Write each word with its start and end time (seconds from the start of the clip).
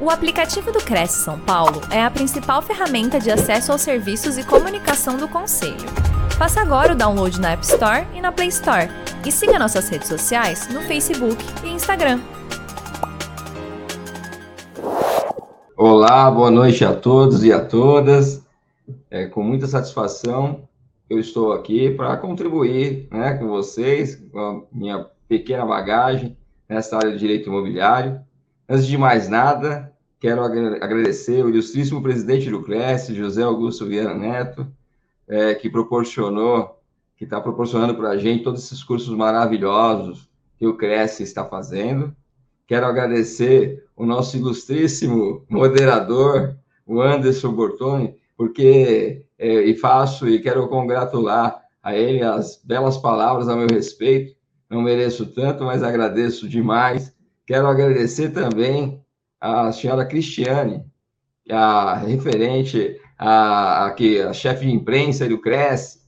O 0.00 0.10
aplicativo 0.10 0.70
do 0.70 0.78
Cresce 0.78 1.24
São 1.24 1.40
Paulo 1.40 1.80
é 1.90 2.00
a 2.00 2.08
principal 2.08 2.62
ferramenta 2.62 3.18
de 3.18 3.32
acesso 3.32 3.72
aos 3.72 3.80
serviços 3.80 4.38
e 4.38 4.46
comunicação 4.46 5.16
do 5.16 5.26
Conselho. 5.26 5.88
Faça 6.38 6.60
agora 6.60 6.92
o 6.92 6.96
download 6.96 7.40
na 7.40 7.50
App 7.50 7.64
Store 7.64 8.06
e 8.14 8.20
na 8.20 8.30
Play 8.30 8.46
Store. 8.46 8.88
E 9.26 9.32
siga 9.32 9.58
nossas 9.58 9.88
redes 9.88 10.06
sociais 10.06 10.72
no 10.72 10.82
Facebook 10.82 11.36
e 11.64 11.70
Instagram. 11.70 12.20
Olá, 15.76 16.30
boa 16.30 16.50
noite 16.52 16.84
a 16.84 16.94
todos 16.94 17.42
e 17.42 17.52
a 17.52 17.64
todas. 17.64 18.46
É, 19.10 19.26
com 19.26 19.42
muita 19.42 19.66
satisfação, 19.66 20.68
eu 21.10 21.18
estou 21.18 21.52
aqui 21.52 21.90
para 21.90 22.16
contribuir 22.18 23.08
né, 23.10 23.34
com 23.34 23.48
vocês, 23.48 24.14
com 24.14 24.38
a 24.38 24.62
minha 24.70 25.06
pequena 25.28 25.66
bagagem 25.66 26.36
nessa 26.68 26.96
área 26.96 27.10
de 27.10 27.18
direito 27.18 27.48
imobiliário. 27.48 28.27
Antes 28.70 28.86
de 28.86 28.98
mais 28.98 29.30
nada, 29.30 29.90
quero 30.20 30.42
agradecer 30.42 31.42
o 31.42 31.48
ilustríssimo 31.48 32.02
presidente 32.02 32.50
do 32.50 32.62
CRES, 32.62 33.06
José 33.06 33.42
Augusto 33.42 33.86
Vieira 33.86 34.12
Neto, 34.12 34.66
é, 35.26 35.54
que 35.54 35.70
proporcionou, 35.70 36.78
que 37.16 37.24
está 37.24 37.40
proporcionando 37.40 37.94
para 37.94 38.10
a 38.10 38.18
gente 38.18 38.44
todos 38.44 38.62
esses 38.62 38.84
cursos 38.84 39.16
maravilhosos 39.16 40.28
que 40.58 40.66
o 40.66 40.76
CRES 40.76 41.20
está 41.20 41.46
fazendo. 41.46 42.14
Quero 42.66 42.84
agradecer 42.84 43.86
o 43.96 44.04
nosso 44.04 44.36
ilustríssimo 44.36 45.46
moderador, 45.48 46.54
o 46.86 47.00
Anderson 47.00 47.54
Bortoni, 47.54 48.16
porque 48.36 49.24
é, 49.38 49.62
e 49.62 49.74
faço 49.78 50.28
e 50.28 50.42
quero 50.42 50.68
congratular 50.68 51.58
a 51.82 51.96
ele 51.96 52.22
as 52.22 52.60
belas 52.62 52.98
palavras 52.98 53.48
a 53.48 53.56
meu 53.56 53.66
respeito. 53.66 54.36
Não 54.68 54.82
mereço 54.82 55.24
tanto, 55.24 55.64
mas 55.64 55.82
agradeço 55.82 56.46
demais 56.46 57.16
Quero 57.48 57.66
agradecer 57.66 58.28
também 58.28 59.02
a 59.40 59.72
senhora 59.72 60.04
Cristiane, 60.04 60.84
a 61.50 61.94
referente, 61.94 63.00
a, 63.18 63.86
a, 63.86 63.90
que, 63.92 64.20
a 64.20 64.34
chefe 64.34 64.66
de 64.66 64.70
imprensa 64.70 65.26
do 65.26 65.40
Cresce, 65.40 66.00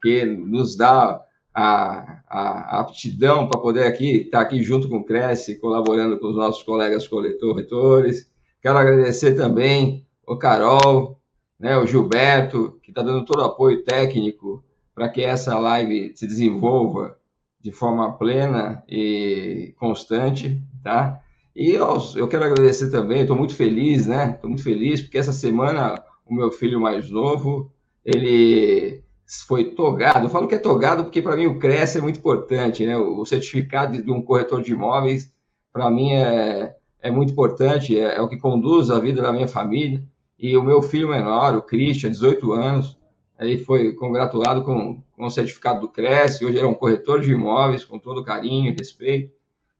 que 0.00 0.24
nos 0.24 0.74
dá 0.74 1.22
a, 1.52 2.22
a, 2.26 2.80
aptidão 2.80 3.46
para 3.46 3.60
poder 3.60 3.86
aqui 3.86 4.22
estar 4.22 4.40
aqui 4.40 4.62
junto 4.62 4.88
com 4.88 4.96
o 4.96 5.04
Cresce, 5.04 5.56
colaborando 5.56 6.18
com 6.18 6.28
os 6.28 6.36
nossos 6.36 6.62
colegas 6.62 7.06
coletores. 7.06 8.26
Quero 8.62 8.78
agradecer 8.78 9.34
também 9.34 10.06
o 10.26 10.34
Carol, 10.38 11.20
né, 11.60 11.76
o 11.76 11.86
Gilberto, 11.86 12.80
que 12.82 12.90
está 12.90 13.02
dando 13.02 13.26
todo 13.26 13.40
o 13.40 13.44
apoio 13.44 13.84
técnico 13.84 14.64
para 14.94 15.10
que 15.10 15.22
essa 15.22 15.58
live 15.58 16.16
se 16.16 16.26
desenvolva 16.26 17.18
de 17.60 17.70
forma 17.70 18.16
plena 18.16 18.82
e 18.88 19.74
constante, 19.76 20.62
tá? 20.86 21.20
E 21.54 21.72
eu, 21.72 21.98
eu 22.14 22.28
quero 22.28 22.44
agradecer 22.44 22.90
também, 22.90 23.22
estou 23.22 23.36
muito 23.36 23.56
feliz, 23.56 24.06
né? 24.06 24.32
Estou 24.34 24.48
muito 24.48 24.62
feliz 24.62 25.00
porque 25.00 25.18
essa 25.18 25.32
semana 25.32 26.00
o 26.24 26.32
meu 26.32 26.52
filho 26.52 26.80
mais 26.80 27.10
novo, 27.10 27.72
ele 28.04 29.02
foi 29.48 29.64
togado. 29.64 30.26
Eu 30.26 30.30
falo 30.30 30.46
que 30.46 30.54
é 30.54 30.58
togado 30.58 31.02
porque 31.02 31.20
para 31.20 31.34
mim 31.34 31.46
o 31.46 31.58
CRES 31.58 31.96
é 31.96 32.00
muito 32.00 32.20
importante, 32.20 32.86
né? 32.86 32.96
O 32.96 33.24
certificado 33.24 34.00
de 34.00 34.12
um 34.12 34.22
corretor 34.22 34.62
de 34.62 34.72
imóveis, 34.72 35.32
para 35.72 35.90
mim 35.90 36.12
é, 36.12 36.76
é 37.00 37.10
muito 37.10 37.32
importante, 37.32 37.98
é, 37.98 38.16
é, 38.16 38.20
o 38.20 38.28
que 38.28 38.36
conduz 38.36 38.88
a 38.88 39.00
vida 39.00 39.20
da 39.20 39.32
minha 39.32 39.48
família. 39.48 40.04
E 40.38 40.56
o 40.56 40.62
meu 40.62 40.82
filho 40.82 41.08
menor, 41.08 41.56
o 41.56 41.62
Christian, 41.62 42.10
18 42.10 42.52
anos, 42.52 42.96
ele 43.40 43.58
foi 43.58 43.92
congratulado 43.94 44.62
com, 44.62 45.02
com 45.16 45.24
o 45.24 45.30
certificado 45.30 45.80
do 45.80 45.88
Cresce, 45.88 46.44
hoje 46.44 46.58
ele 46.58 46.66
é 46.66 46.68
um 46.68 46.74
corretor 46.74 47.20
de 47.20 47.32
imóveis, 47.32 47.84
com 47.84 47.98
todo 47.98 48.22
carinho 48.22 48.70
e 48.70 48.76
respeito, 48.76 49.32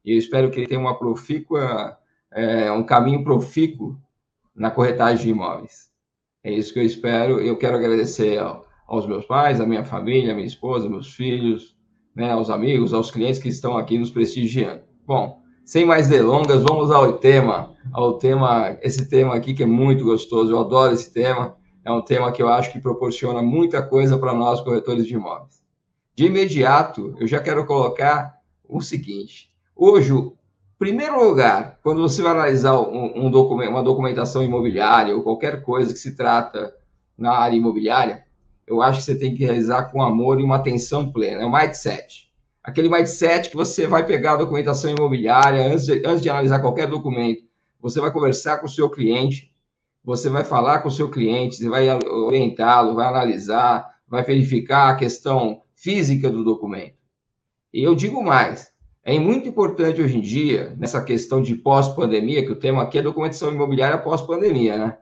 e 0.07 0.13
eu 0.13 0.19
espero 0.19 0.51
que 0.51 0.61
ele 0.61 0.69
tenha 0.69 0.81
uma 0.81 0.97
profícua, 0.97 1.99
é, 2.33 2.71
um 2.71 2.85
caminho 2.85 3.25
profícuo 3.25 3.99
na 4.55 4.71
corretagem 4.71 5.25
de 5.25 5.31
imóveis. 5.31 5.91
É 6.45 6.53
isso 6.53 6.73
que 6.73 6.79
eu 6.79 6.85
espero. 6.85 7.41
Eu 7.41 7.59
quero 7.59 7.77
agradecer 7.77 8.39
ao, 8.39 8.65
aos 8.87 9.05
meus 9.05 9.27
pais, 9.27 9.61
à 9.61 9.67
minha 9.67 9.85
família, 9.85 10.31
à 10.31 10.35
minha 10.35 10.47
esposa, 10.47 10.89
meus 10.89 11.13
filhos, 11.13 11.77
né, 12.15 12.31
aos 12.31 12.49
amigos, 12.51 12.95
aos 12.95 13.11
clientes 13.11 13.41
que 13.41 13.49
estão 13.49 13.77
aqui 13.77 13.99
nos 13.99 14.11
prestigiando. 14.11 14.83
Bom, 15.05 15.43
sem 15.65 15.85
mais 15.85 16.09
delongas, 16.09 16.63
vamos 16.63 16.93
ao 16.93 17.15
tema, 17.15 17.75
ao 17.93 18.15
tema, 18.15 18.79
esse 18.83 19.09
tema 19.09 19.35
aqui 19.35 19.53
que 19.53 19.65
é 19.65 19.67
muito 19.67 20.05
gostoso, 20.05 20.53
eu 20.53 20.61
adoro 20.61 20.95
esse 20.95 21.13
tema, 21.13 21.57
é 21.85 21.91
um 21.91 22.01
tema 22.01 22.31
que 22.31 22.41
eu 22.41 22.49
acho 22.49 22.73
que 22.73 22.81
proporciona 22.81 23.43
muita 23.43 23.83
coisa 23.83 24.17
para 24.17 24.33
nós, 24.33 24.61
corretores 24.61 25.07
de 25.07 25.15
imóveis. 25.15 25.61
De 26.15 26.27
imediato, 26.27 27.17
eu 27.19 27.27
já 27.27 27.41
quero 27.41 27.67
colocar 27.67 28.37
o 28.69 28.81
seguinte: 28.81 29.51
hoje, 29.77 30.13
primeiro 30.79 31.23
lugar, 31.23 31.79
quando 31.83 32.01
você 32.01 32.23
vai 32.23 32.33
analisar 32.33 32.81
um, 32.81 33.27
um 33.27 33.31
documento, 33.31 33.71
uma 33.71 33.83
documentação 33.83 34.43
imobiliária 34.43 35.15
ou 35.15 35.23
qualquer 35.23 35.63
coisa 35.63 35.93
que 35.93 35.99
se 35.99 36.17
trata 36.17 36.75
na 37.17 37.33
área 37.33 37.57
imobiliária, 37.57 38.25
eu 38.67 38.83
acho 38.83 38.99
que 38.99 39.05
você 39.05 39.15
tem 39.15 39.35
que 39.35 39.45
realizar 39.45 39.85
com 39.85 40.03
amor 40.03 40.41
e 40.41 40.43
uma 40.43 40.57
atenção 40.57 41.13
plena. 41.13 41.43
É 41.43 41.47
o 41.47 41.53
mindset. 41.53 42.27
Aquele 42.63 42.89
mindset 42.89 43.49
que 43.49 43.57
você 43.57 43.87
vai 43.87 44.05
pegar 44.05 44.33
a 44.33 44.39
documentação 44.39 44.91
imobiliária 44.91 45.65
antes 45.65 45.87
de, 45.87 46.03
antes 46.05 46.23
de 46.23 46.29
analisar 46.29 46.59
qualquer 46.59 46.89
documento, 46.89 47.45
você 47.81 48.01
vai 48.01 48.11
conversar 48.11 48.59
com 48.59 48.67
o 48.67 48.71
seu 48.71 48.91
cliente, 48.91 49.53
você 50.03 50.29
vai 50.29 50.43
falar 50.43 50.81
com 50.81 50.89
o 50.89 50.93
seu 50.93 51.09
cliente, 51.09 51.57
você 51.57 51.69
vai 51.69 51.89
orientá-lo, 51.89 52.95
vai 52.95 53.07
analisar, 53.07 53.89
vai 54.09 54.25
verificar 54.25 54.91
a 54.91 54.97
questão 54.97 55.63
física 55.75 56.29
do 56.29 56.43
documento. 56.43 56.97
E 57.73 57.83
eu 57.83 57.95
digo 57.95 58.23
mais, 58.23 58.73
é 59.07 59.21
muito 59.21 59.49
importante 59.49 60.03
hoje 60.03 60.19
em 60.19 60.21
dia, 60.21 60.75
nessa 60.77 61.01
questão 61.01 61.41
de 61.41 61.55
pós-pandemia, 61.55 62.45
que 62.45 62.51
o 62.51 62.59
tema 62.59 62.83
aqui 62.83 62.99
é 62.99 63.03
documentação 63.03 63.53
imobiliária 63.53 63.97
pós-pandemia, 63.97 64.77
né? 64.77 64.99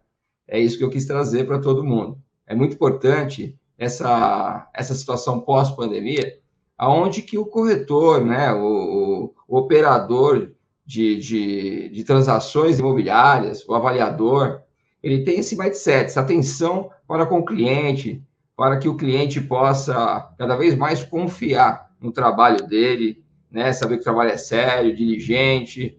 É 0.46 0.60
isso 0.60 0.76
que 0.76 0.84
eu 0.84 0.90
quis 0.90 1.06
trazer 1.06 1.46
para 1.46 1.58
todo 1.58 1.82
mundo. 1.82 2.18
É 2.46 2.54
muito 2.54 2.74
importante 2.74 3.58
essa, 3.78 4.68
essa 4.74 4.94
situação 4.94 5.40
pós-pandemia, 5.40 6.38
aonde 6.76 7.22
que 7.22 7.38
o 7.38 7.46
corretor, 7.46 8.22
né, 8.22 8.52
o, 8.52 9.32
o, 9.48 9.56
operador 9.56 10.52
de, 10.84 11.16
de, 11.16 11.88
de 11.88 12.04
transações 12.04 12.78
imobiliárias, 12.78 13.66
o 13.66 13.72
avaliador, 13.72 14.60
ele 15.02 15.24
tem 15.24 15.38
esse 15.38 15.56
mindset, 15.56 16.04
essa 16.04 16.20
atenção 16.20 16.90
para 17.08 17.24
com 17.24 17.38
o 17.38 17.44
cliente, 17.44 18.22
para 18.54 18.76
que 18.76 18.88
o 18.88 18.98
cliente 18.98 19.40
possa 19.40 20.30
cada 20.36 20.56
vez 20.56 20.76
mais 20.76 21.02
confiar 21.02 21.90
no 21.98 22.12
trabalho 22.12 22.66
dele, 22.66 23.23
né? 23.54 23.72
Saber 23.72 23.94
que 23.94 24.00
o 24.00 24.04
trabalho 24.04 24.30
é 24.30 24.36
sério, 24.36 24.94
diligente, 24.94 25.96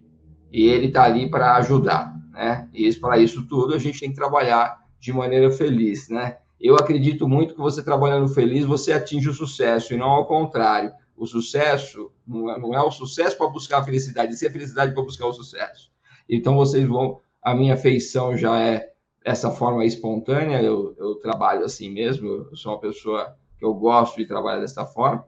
e 0.52 0.66
ele 0.66 0.88
está 0.88 1.04
ali 1.04 1.28
para 1.28 1.56
ajudar, 1.56 2.14
né? 2.30 2.68
E 2.72 2.92
para 2.96 3.16
isso 3.16 3.46
tudo 3.48 3.74
a 3.74 3.78
gente 3.78 3.98
tem 3.98 4.10
que 4.10 4.14
trabalhar 4.14 4.78
de 5.00 5.10
maneira 5.10 5.50
feliz, 5.50 6.10
né? 6.10 6.36
Eu 6.60 6.76
acredito 6.76 7.26
muito 7.26 7.54
que 7.54 7.60
você 7.60 7.82
trabalhando 7.82 8.28
feliz, 8.28 8.66
você 8.66 8.92
atinge 8.92 9.30
o 9.30 9.34
sucesso, 9.34 9.94
e 9.94 9.96
não 9.96 10.10
ao 10.10 10.26
contrário. 10.26 10.92
O 11.16 11.26
sucesso 11.26 12.12
não 12.26 12.50
é, 12.50 12.58
não 12.58 12.74
é 12.74 12.82
o 12.82 12.90
sucesso 12.90 13.38
para 13.38 13.48
buscar 13.48 13.78
a 13.78 13.82
felicidade, 13.82 14.36
sim 14.36 14.46
a 14.46 14.52
felicidade 14.52 14.92
para 14.92 15.02
buscar 15.02 15.26
o 15.26 15.32
sucesso. 15.32 15.90
Então, 16.28 16.56
vocês 16.56 16.86
vão. 16.86 17.20
A 17.42 17.54
minha 17.54 17.76
feição 17.76 18.36
já 18.36 18.60
é 18.60 18.90
essa 19.24 19.50
forma 19.50 19.84
espontânea, 19.84 20.60
eu, 20.62 20.94
eu 20.98 21.14
trabalho 21.16 21.64
assim 21.64 21.90
mesmo, 21.90 22.48
eu 22.50 22.56
sou 22.56 22.72
uma 22.72 22.80
pessoa 22.80 23.34
que 23.58 23.64
eu 23.64 23.72
gosto 23.72 24.16
de 24.16 24.26
trabalhar 24.26 24.60
dessa 24.60 24.84
forma. 24.84 25.24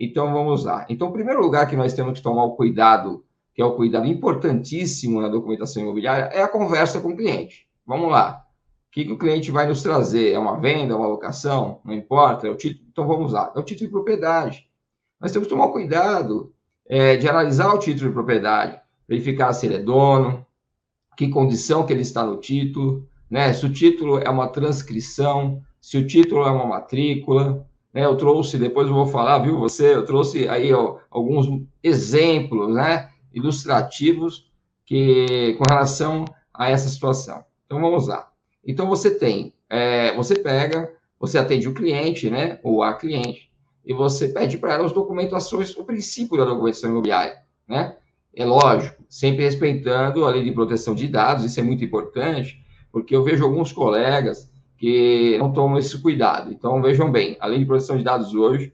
Então, 0.00 0.32
vamos 0.32 0.64
lá. 0.64 0.86
Então, 0.88 1.08
o 1.08 1.12
primeiro 1.12 1.42
lugar 1.42 1.68
que 1.68 1.76
nós 1.76 1.92
temos 1.92 2.14
que 2.14 2.22
tomar 2.22 2.44
o 2.44 2.56
cuidado, 2.56 3.22
que 3.54 3.60
é 3.60 3.64
o 3.64 3.76
cuidado 3.76 4.06
importantíssimo 4.06 5.20
na 5.20 5.28
documentação 5.28 5.82
imobiliária, 5.82 6.24
é 6.32 6.42
a 6.42 6.48
conversa 6.48 7.00
com 7.00 7.10
o 7.10 7.16
cliente. 7.16 7.66
Vamos 7.86 8.10
lá. 8.10 8.46
O 8.88 8.92
que, 8.92 9.04
que 9.04 9.12
o 9.12 9.18
cliente 9.18 9.50
vai 9.50 9.66
nos 9.66 9.82
trazer? 9.82 10.32
É 10.32 10.38
uma 10.38 10.58
venda, 10.58 10.96
uma 10.96 11.06
locação? 11.06 11.80
Não 11.84 11.92
importa, 11.92 12.46
é 12.46 12.50
o 12.50 12.56
título. 12.56 12.86
Então, 12.90 13.06
vamos 13.06 13.32
lá. 13.32 13.52
É 13.54 13.58
o 13.58 13.62
título 13.62 13.88
de 13.88 13.92
propriedade. 13.92 14.66
Nós 15.20 15.32
temos 15.32 15.46
que 15.46 15.54
tomar 15.54 15.68
cuidado 15.68 16.52
é, 16.88 17.16
de 17.16 17.28
analisar 17.28 17.74
o 17.74 17.78
título 17.78 18.08
de 18.08 18.14
propriedade, 18.14 18.80
verificar 19.06 19.52
se 19.52 19.66
ele 19.66 19.76
é 19.76 19.82
dono, 19.82 20.46
que 21.14 21.28
condição 21.28 21.84
que 21.84 21.92
ele 21.92 22.00
está 22.00 22.24
no 22.24 22.38
título, 22.38 23.06
né? 23.30 23.52
Se 23.52 23.66
o 23.66 23.72
título 23.72 24.18
é 24.18 24.30
uma 24.30 24.48
transcrição, 24.48 25.62
se 25.78 25.98
o 25.98 26.06
título 26.06 26.42
é 26.44 26.50
uma 26.50 26.64
matrícula, 26.64 27.68
né? 27.92 28.04
Eu 28.04 28.16
trouxe, 28.16 28.58
depois 28.58 28.88
eu 28.88 28.94
vou 28.94 29.06
falar, 29.06 29.38
viu, 29.40 29.58
você, 29.58 29.94
eu 29.94 30.04
trouxe 30.04 30.48
aí 30.48 30.72
ó, 30.72 30.98
alguns 31.10 31.46
exemplos, 31.82 32.74
né, 32.74 33.10
ilustrativos 33.32 34.50
que 34.84 35.56
com 35.58 35.64
relação 35.68 36.24
a 36.52 36.70
essa 36.70 36.88
situação. 36.88 37.44
Então 37.66 37.80
vamos 37.80 38.08
lá. 38.08 38.30
Então 38.64 38.88
você 38.88 39.10
tem, 39.10 39.54
é, 39.68 40.14
você 40.14 40.34
pega, 40.38 40.92
você 41.18 41.38
atende 41.38 41.68
o 41.68 41.74
cliente, 41.74 42.28
né, 42.28 42.58
ou 42.62 42.82
a 42.82 42.94
cliente, 42.94 43.50
e 43.84 43.94
você 43.94 44.28
pede 44.28 44.58
para 44.58 44.74
ela 44.74 44.86
as 44.86 44.92
documentações, 44.92 45.76
o 45.76 45.84
princípio 45.84 46.36
da 46.36 46.44
documentação 46.44 46.90
imobiliária, 46.90 47.38
né? 47.66 47.96
É 48.34 48.44
lógico, 48.44 49.02
sempre 49.08 49.44
respeitando 49.44 50.24
a 50.24 50.30
lei 50.30 50.44
de 50.44 50.52
proteção 50.52 50.94
de 50.94 51.08
dados, 51.08 51.44
isso 51.44 51.58
é 51.58 51.62
muito 51.62 51.84
importante, 51.84 52.62
porque 52.92 53.16
eu 53.16 53.24
vejo 53.24 53.44
alguns 53.44 53.72
colegas 53.72 54.49
que 54.80 55.36
não 55.36 55.52
tomam 55.52 55.78
esse 55.78 56.00
cuidado. 56.00 56.50
Então, 56.50 56.80
vejam 56.80 57.12
bem, 57.12 57.36
a 57.38 57.46
lei 57.46 57.58
de 57.58 57.66
proteção 57.66 57.98
de 57.98 58.02
dados 58.02 58.32
hoje, 58.32 58.72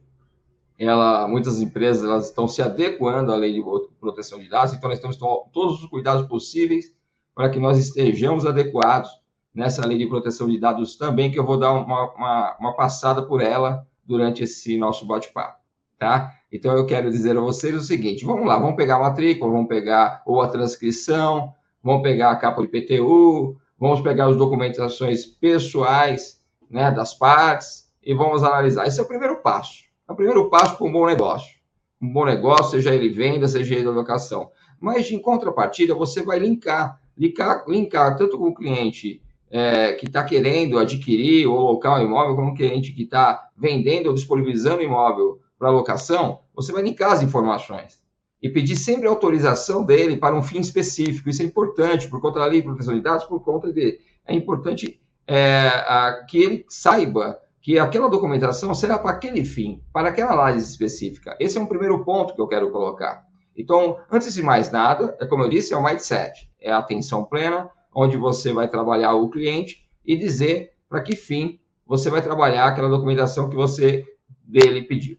ela, 0.79 1.26
muitas 1.26 1.61
empresas 1.61 2.05
elas 2.05 2.26
estão 2.29 2.47
se 2.47 2.62
adequando 2.62 3.32
à 3.32 3.37
lei 3.37 3.53
de 3.53 3.62
proteção 3.99 4.38
de 4.38 4.49
dados, 4.49 4.73
então 4.73 4.88
nós 4.88 5.00
temos 5.00 5.17
todos 5.17 5.82
os 5.82 5.87
cuidados 5.87 6.29
possíveis 6.29 6.94
para 7.35 7.50
que 7.50 7.58
nós 7.58 7.76
estejamos 7.76 8.47
adequados 8.47 9.11
nessa 9.53 9.85
lei 9.85 9.99
de 9.99 10.06
proteção 10.06 10.49
de 10.49 10.61
dados 10.61 10.97
também, 10.97 11.32
que 11.32 11.41
eu 11.41 11.44
vou 11.44 11.58
dar 11.58 11.73
uma, 11.73 12.12
uma, 12.12 12.56
uma 12.61 12.73
passada 12.75 13.20
por 13.20 13.43
ela 13.43 13.85
durante 14.05 14.44
esse 14.44 14.76
nosso 14.76 15.05
bate-papo, 15.05 15.59
tá? 15.99 16.32
Então, 16.52 16.76
eu 16.76 16.87
quero 16.87 17.11
dizer 17.11 17.37
a 17.37 17.41
vocês 17.41 17.75
o 17.75 17.81
seguinte, 17.81 18.25
vamos 18.25 18.47
lá, 18.47 18.56
vamos 18.56 18.76
pegar 18.76 18.97
a 18.97 19.00
matrícula, 19.00 19.50
vamos 19.50 19.67
pegar 19.67 20.23
ou 20.25 20.41
a 20.41 20.47
transcrição, 20.47 21.52
vamos 21.82 22.02
pegar 22.02 22.31
a 22.31 22.37
capa 22.37 22.62
de 22.62 22.69
PTU, 22.69 23.56
vamos 23.78 24.00
pegar 24.00 24.26
as 24.26 24.37
documentações 24.37 25.26
pessoais, 25.26 26.40
né, 26.70 26.90
das 26.90 27.14
partes, 27.14 27.88
e 28.02 28.14
vamos 28.14 28.43
analisar. 28.43 28.87
Esse 28.87 29.00
é 29.00 29.02
o 29.02 29.06
primeiro 29.06 29.37
passo. 29.43 29.84
É 30.08 30.12
o 30.12 30.17
primeiro 30.17 30.49
passo 30.49 30.76
para 30.76 30.87
um 30.87 30.93
bom 30.93 31.06
negócio. 31.06 31.55
Um 32.00 32.12
bom 32.12 32.25
negócio, 32.25 32.73
seja 32.73 32.94
ele 32.94 33.08
venda, 33.08 33.49
seja 33.49 33.75
ele 33.75 33.88
locação. 33.88 34.50
Mas, 34.81 35.11
em 35.11 35.19
contrapartida, 35.19 35.94
você 35.94 36.23
vai 36.23 36.38
linkar, 36.38 37.00
linkar, 37.17 37.64
linkar 37.67 38.17
tanto 38.17 38.38
com 38.38 38.49
o 38.49 38.55
cliente 38.55 39.23
é, 39.50 39.93
que 39.94 40.06
está 40.06 40.23
querendo 40.23 40.78
adquirir 40.78 41.46
ou 41.46 41.58
local 41.58 42.02
imóvel, 42.02 42.37
como 42.37 42.52
o 42.52 42.55
cliente 42.55 42.93
que 42.93 43.02
está 43.05 43.49
vendendo 43.56 44.08
ou 44.08 44.14
disponibilizando 44.14 44.82
imóvel 44.82 45.40
para 45.58 45.70
locação, 45.70 46.40
você 46.55 46.73
vai 46.73 46.82
linkar 46.82 47.12
as 47.12 47.23
informações 47.23 48.06
e 48.43 48.49
pedir 48.49 48.77
sempre 48.77 49.09
autorização 49.09 49.85
dele 49.85 50.17
para 50.17 50.35
um 50.35 50.43
fim 50.43 50.61
específico. 50.61 51.29
Isso 51.29 51.43
é 51.43 51.44
importante 51.44 52.09
por 52.09 52.21
conta 52.21 52.41
da 52.41 52.47
lei 52.47 52.61
de 52.61 52.67
proteção 52.67 52.94
de 52.94 53.00
dados, 53.00 53.25
por 53.25 53.41
conta 53.41 53.73
de 53.73 53.99
é 54.27 54.35
importante 54.35 55.00
é, 55.27 55.69
a, 55.69 56.25
que 56.29 56.38
ele 56.38 56.67
saiba 56.69 57.38
que 57.61 57.79
aquela 57.79 58.09
documentação 58.09 58.73
será 58.75 58.99
para 58.99 59.11
aquele 59.11 59.44
fim, 59.44 59.83
para 59.93 60.09
aquela 60.09 60.33
análise 60.33 60.71
específica. 60.71 61.37
Esse 61.41 61.59
é 61.59 61.61
um 61.61 61.67
primeiro 61.67 62.05
ponto 62.05 62.35
que 62.35 62.41
eu 62.41 62.47
quero 62.47 62.71
colocar. 62.71 63.25
Então, 63.56 63.99
antes 64.11 64.35
de 64.35 64.43
mais 64.43 64.71
nada, 64.71 65.17
é 65.21 65.27
como 65.27 65.43
eu 65.43 65.49
disse, 65.49 65.73
é 65.73 65.77
o 65.77 65.83
mindset, 65.83 66.49
é 66.61 66.71
a 66.71 66.79
atenção 66.79 67.25
plena, 67.25 67.69
onde 67.94 68.17
você 68.17 68.53
vai 68.53 68.69
trabalhar 68.69 69.15
o 69.15 69.31
cliente 69.31 69.85
e 70.05 70.17
dizer 70.17 70.73
para 70.88 71.00
que 71.00 71.17
fim 71.17 71.59
você 71.87 72.11
vai 72.11 72.23
trabalhar 72.23 72.67
aquela 72.67 72.88
documentação 72.88 73.49
que 73.49 73.56
você 73.56 74.05
dele 74.44 74.83
pediu. 74.83 75.19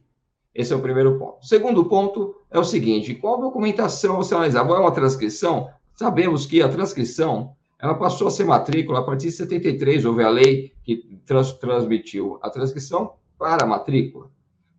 Esse 0.58 0.74
é 0.74 0.76
o 0.76 0.82
primeiro 0.82 1.20
ponto. 1.20 1.38
O 1.40 1.46
segundo 1.46 1.86
ponto 1.86 2.36
é 2.50 2.58
o 2.58 2.64
seguinte: 2.64 3.14
qual 3.14 3.40
documentação 3.40 4.18
você 4.18 4.34
analisar? 4.34 4.68
É 4.68 4.80
uma 4.80 4.92
transcrição? 4.92 5.70
Sabemos 5.94 6.48
que 6.48 6.64
a 6.64 6.68
transcrição 6.68 7.56
ela 7.80 7.94
passou 7.94 8.28
a 8.28 8.32
ser 8.32 8.44
matrícula 8.44 9.00
a 9.00 9.04
partir 9.04 9.28
de 9.28 9.34
73, 9.34 10.04
houve 10.04 10.24
a 10.24 10.30
lei 10.30 10.74
que 10.84 11.20
trans, 11.28 11.54
transmitiu 11.54 12.40
a 12.42 12.50
transcrição 12.50 13.14
para 13.38 13.66
a 13.66 13.68
matrícula. 13.68 14.32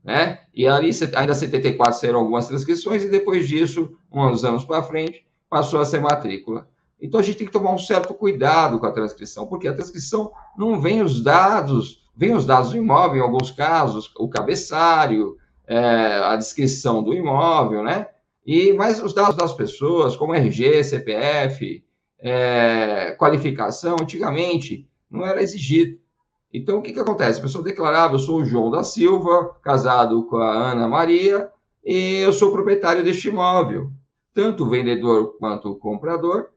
Né? 0.03 0.41
E 0.53 0.67
ali, 0.67 0.91
ainda 1.15 1.35
74 1.35 2.01
saíram 2.01 2.19
algumas 2.19 2.49
transcrições, 2.49 3.05
e 3.05 3.09
depois 3.09 3.47
disso, 3.47 3.97
uns 4.11 4.45
anos 4.45 4.65
para 4.65 4.83
frente, 4.83 5.25
passou 5.49 5.81
a 5.81 5.85
ser 5.85 6.01
matrícula. 6.01 6.67
Então, 7.01 7.21
a 7.21 7.23
gente 7.23 7.39
tem 7.39 7.47
que 7.47 7.53
tomar 7.53 7.73
um 7.73 7.79
certo 7.79 8.13
cuidado 8.15 8.81
com 8.81 8.87
a 8.87 8.91
transcrição, 8.91 9.47
porque 9.47 9.69
a 9.69 9.75
transcrição 9.75 10.33
não 10.57 10.81
vem 10.81 11.03
os 11.03 11.23
dados, 11.23 12.03
vem 12.17 12.35
os 12.35 12.45
dados 12.45 12.71
do 12.71 12.79
imóvel, 12.79 13.19
em 13.19 13.25
alguns 13.25 13.53
casos, 13.53 14.11
o 14.19 14.29
cabeçalho, 14.29 15.37
é, 15.69 16.21
a 16.25 16.35
descrição 16.35 17.03
do 17.03 17.13
imóvel, 17.13 17.83
né? 17.83 18.09
E 18.45 18.73
mais 18.73 19.03
os 19.03 19.13
dados 19.13 19.37
das 19.37 19.53
pessoas, 19.53 20.17
como 20.17 20.35
RG, 20.35 20.83
CPF, 20.83 21.85
é, 22.19 23.15
qualificação, 23.19 23.97
antigamente 24.01 24.89
não 25.11 25.27
era 25.27 25.43
exigido. 25.43 25.99
Então, 26.53 26.79
o 26.79 26.83
que, 26.83 26.95
que 26.95 27.01
acontece? 27.01 27.39
A 27.39 27.43
pessoa 27.43 27.63
declarava: 27.63 28.15
eu 28.15 28.19
sou 28.19 28.41
o 28.41 28.45
João 28.45 28.71
da 28.71 28.83
Silva, 28.83 29.55
casado 29.63 30.25
com 30.25 30.39
a 30.39 30.73
Ana 30.73 30.89
Maria, 30.89 31.51
e 31.85 32.21
eu 32.21 32.33
sou 32.33 32.51
proprietário 32.51 33.05
deste 33.05 33.29
imóvel. 33.29 33.93
Tanto 34.33 34.65
o 34.65 34.71
vendedor 34.71 35.37
quanto 35.39 35.71
o 35.71 35.77
comprador 35.77 36.49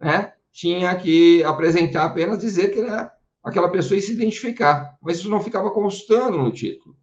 né, 0.00 0.32
tinha 0.50 0.94
que 0.94 1.44
apresentar 1.44 2.04
apenas 2.04 2.38
dizer 2.38 2.72
que 2.72 2.80
era 2.80 3.12
aquela 3.42 3.68
pessoa 3.68 3.98
e 3.98 4.02
se 4.02 4.12
identificar. 4.12 4.96
Mas 5.02 5.18
isso 5.18 5.28
não 5.28 5.42
ficava 5.42 5.70
constando 5.70 6.38
no 6.38 6.50
título 6.50 6.96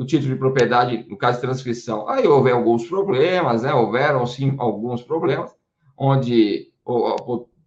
no 0.00 0.06
título 0.06 0.32
de 0.32 0.38
propriedade, 0.38 1.04
no 1.10 1.16
caso 1.18 1.36
de 1.36 1.42
transcrição. 1.42 2.08
Aí 2.08 2.26
houve 2.26 2.50
alguns 2.50 2.88
problemas, 2.88 3.60
né? 3.60 3.74
Houveram 3.74 4.24
sim 4.24 4.54
alguns 4.56 5.02
problemas, 5.02 5.54
onde 5.94 6.72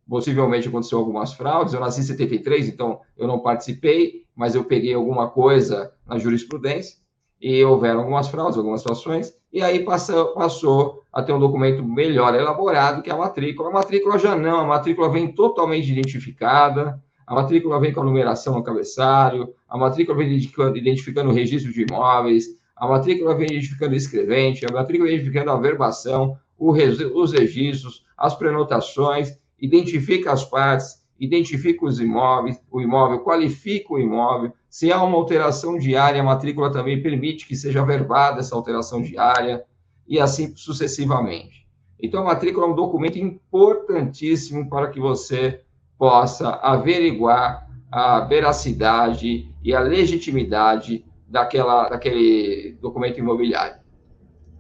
possivelmente 0.10 0.68
aconteceu 0.68 0.98
algumas 0.98 1.32
fraudes. 1.34 1.76
Eu 1.76 1.80
nasci 1.80 2.00
em 2.02 2.06
73, 2.06 2.70
então 2.70 3.00
eu 3.16 3.28
não 3.28 3.38
participei, 3.38 4.24
mas 4.36 4.56
eu 4.56 4.64
peguei 4.64 4.96
alguma 4.96 5.30
coisa 5.30 5.94
na 6.08 6.18
jurisprudência 6.18 6.98
e 7.40 7.64
houveram 7.64 8.00
algumas 8.00 8.28
fraudes, 8.30 8.58
algumas 8.58 8.82
situações, 8.82 9.32
e 9.52 9.62
aí 9.62 9.84
passou, 9.86 10.34
passou 10.34 11.04
a 11.14 11.22
ter 11.22 11.34
um 11.34 11.40
documento 11.40 11.86
melhor 11.86 12.34
elaborado, 12.34 13.04
que 13.04 13.12
é 13.12 13.14
a 13.14 13.18
matrícula. 13.18 13.70
A 13.70 13.74
matrícula 13.74 14.18
já 14.18 14.36
não, 14.36 14.62
a 14.62 14.66
matrícula 14.66 15.08
vem 15.08 15.32
totalmente 15.32 15.92
identificada, 15.92 17.00
a 17.26 17.36
matrícula 17.36 17.80
vem 17.80 17.94
com 17.94 18.02
a 18.02 18.06
numeração 18.06 18.56
no 18.56 18.64
cabeçalho, 18.64 19.54
a 19.68 19.78
matrícula 19.78 20.18
vem 20.18 20.28
identificando, 20.28 21.30
o 21.30 21.34
registro 21.34 21.72
de 21.72 21.84
imóveis, 21.84 22.46
a 22.76 22.88
matrícula 22.88 23.36
vem 23.36 23.48
identificando 23.48 23.94
o 23.94 23.98
escrevente, 23.98 24.66
a 24.66 24.72
matrícula 24.72 25.08
vem 25.08 25.18
identificando 25.18 25.52
a 25.52 25.60
verbação, 25.60 26.38
os 26.58 27.32
registros, 27.32 28.06
as 28.18 28.36
prenotações, 28.36 29.38
identifica 29.60 30.32
as 30.32 30.44
partes, 30.44 31.04
identifica 31.20 31.86
os 31.86 32.00
imóveis, 32.00 32.60
o 32.70 32.82
imóvel, 32.82 33.20
qualifica 33.20 33.94
o 33.94 34.00
imóvel. 34.00 34.52
Se 34.70 34.92
há 34.92 35.02
uma 35.02 35.18
alteração 35.18 35.78
diária, 35.78 36.20
a 36.22 36.26
matrícula 36.26 36.72
também 36.72 37.02
permite 37.02 37.48
que 37.48 37.56
seja 37.56 37.86
verbada 37.86 38.40
essa 38.40 38.56
alteração 38.56 39.02
diária, 39.02 39.64
e 40.06 40.20
assim 40.20 40.54
sucessivamente. 40.56 41.66
Então, 42.02 42.22
a 42.24 42.26
matrícula 42.26 42.66
é 42.66 42.70
um 42.70 42.76
documento 42.76 43.18
importantíssimo 43.18 44.70
para 44.70 44.90
que 44.90 45.00
você 45.00 45.62
possa 45.98 46.50
averiguar 46.62 47.68
a 47.92 48.22
veracidade 48.22 49.54
e 49.64 49.74
a 49.74 49.80
legitimidade 49.80 51.06
daquela, 51.28 51.90
daquele 51.90 52.78
documento 52.82 53.20
imobiliário. 53.20 53.82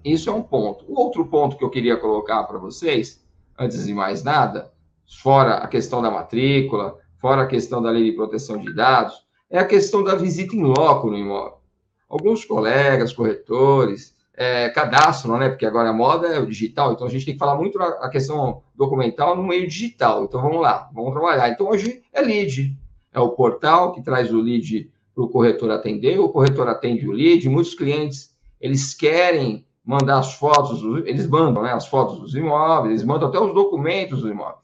Isso 0.03 0.29
é 0.29 0.33
um 0.33 0.43
ponto. 0.43 0.85
O 0.87 0.99
outro 0.99 1.25
ponto 1.25 1.57
que 1.57 1.63
eu 1.63 1.69
queria 1.69 1.97
colocar 1.97 2.43
para 2.43 2.57
vocês, 2.57 3.23
antes 3.57 3.85
de 3.85 3.93
mais 3.93 4.23
nada, 4.23 4.71
fora 5.21 5.55
a 5.55 5.67
questão 5.67 6.01
da 6.01 6.11
matrícula, 6.11 6.97
fora 7.19 7.43
a 7.43 7.47
questão 7.47 7.81
da 7.81 7.89
lei 7.89 8.03
de 8.03 8.11
proteção 8.11 8.57
de 8.57 8.73
dados, 8.73 9.15
é 9.49 9.59
a 9.59 9.65
questão 9.65 10.03
da 10.03 10.15
visita 10.15 10.55
em 10.55 10.63
loco 10.63 11.09
no 11.09 11.17
imóvel. 11.17 11.59
Alguns 12.09 12.43
colegas, 12.43 13.13
corretores, 13.13 14.15
é, 14.35 14.69
cadastro, 14.69 15.37
né? 15.37 15.49
Porque 15.49 15.65
agora 15.65 15.89
a 15.89 15.93
moda 15.93 16.27
é 16.27 16.39
o 16.39 16.45
digital, 16.45 16.93
então 16.93 17.07
a 17.07 17.09
gente 17.09 17.25
tem 17.25 17.33
que 17.33 17.39
falar 17.39 17.55
muito 17.55 17.81
a 17.81 18.09
questão 18.09 18.63
documental 18.75 19.35
no 19.35 19.43
meio 19.43 19.67
digital. 19.67 20.23
Então 20.23 20.41
vamos 20.41 20.61
lá, 20.61 20.89
vamos 20.93 21.11
trabalhar. 21.11 21.49
Então 21.49 21.69
hoje 21.69 22.01
é 22.11 22.21
lead, 22.21 22.75
é 23.11 23.19
o 23.19 23.29
portal 23.29 23.93
que 23.93 24.01
traz 24.01 24.33
o 24.33 24.39
lead 24.39 24.89
para 25.13 25.23
o 25.23 25.29
corretor 25.29 25.69
atender, 25.69 26.19
o 26.19 26.29
corretor 26.29 26.67
atende 26.67 27.07
o 27.07 27.11
lead. 27.11 27.47
Muitos 27.47 27.75
clientes 27.75 28.33
eles 28.59 28.93
querem 28.93 29.65
mandar 29.85 30.19
as 30.19 30.33
fotos, 30.35 30.81
eles 31.05 31.27
mandam 31.27 31.61
né, 31.61 31.73
as 31.73 31.87
fotos 31.87 32.19
dos 32.19 32.33
imóveis, 32.33 32.91
eles 32.91 33.03
mandam 33.03 33.27
até 33.27 33.39
os 33.39 33.53
documentos 33.53 34.21
do 34.21 34.29
imóvel. 34.29 34.63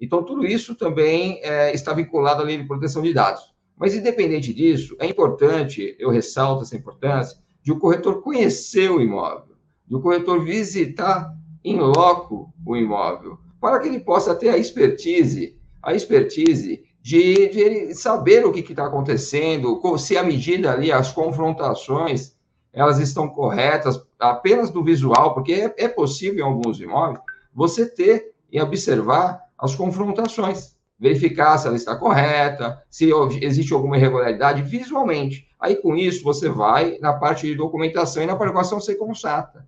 Então 0.00 0.22
tudo 0.22 0.46
isso 0.46 0.74
também 0.74 1.40
é, 1.42 1.74
está 1.74 1.92
vinculado 1.92 2.42
à 2.42 2.44
lei 2.44 2.56
de 2.56 2.64
proteção 2.64 3.02
de 3.02 3.12
dados. 3.12 3.52
Mas 3.76 3.94
independente 3.94 4.54
disso, 4.54 4.96
é 5.00 5.06
importante, 5.06 5.96
eu 5.98 6.08
ressalto 6.08 6.62
essa 6.62 6.76
importância 6.76 7.41
de 7.62 7.72
o 7.72 7.78
corretor 7.78 8.22
conhecer 8.22 8.90
o 8.90 9.00
imóvel, 9.00 9.56
de 9.86 9.94
o 9.94 10.00
corretor 10.00 10.44
visitar 10.44 11.32
em 11.64 11.78
loco 11.78 12.52
o 12.66 12.76
imóvel, 12.76 13.38
para 13.60 13.78
que 13.78 13.88
ele 13.88 14.00
possa 14.00 14.34
ter 14.34 14.48
a 14.48 14.58
expertise, 14.58 15.56
a 15.82 15.94
expertise 15.94 16.82
de, 17.00 17.48
de 17.48 17.94
saber 17.94 18.44
o 18.44 18.52
que 18.52 18.60
está 18.60 18.86
acontecendo, 18.86 19.80
se 19.98 20.16
a 20.16 20.22
medida 20.22 20.72
ali, 20.72 20.90
as 20.90 21.12
confrontações, 21.12 22.34
elas 22.72 22.98
estão 22.98 23.28
corretas, 23.28 24.00
apenas 24.18 24.70
do 24.70 24.82
visual, 24.82 25.34
porque 25.34 25.52
é, 25.52 25.74
é 25.76 25.88
possível 25.88 26.40
em 26.40 26.48
alguns 26.48 26.80
imóveis 26.80 27.20
você 27.54 27.86
ter 27.86 28.32
e 28.50 28.60
observar 28.60 29.40
as 29.58 29.74
confrontações 29.74 30.71
verificar 31.02 31.58
se 31.58 31.66
ela 31.66 31.74
está 31.74 31.96
correta, 31.96 32.80
se 32.88 33.10
existe 33.40 33.74
alguma 33.74 33.96
irregularidade 33.96 34.62
visualmente. 34.62 35.48
Aí, 35.58 35.74
com 35.74 35.96
isso, 35.96 36.22
você 36.22 36.48
vai 36.48 36.96
na 37.00 37.12
parte 37.12 37.44
de 37.44 37.56
documentação 37.56 38.22
e 38.22 38.26
na 38.26 38.34
aprovação 38.34 38.80
você 38.80 38.94
constata. 38.94 39.66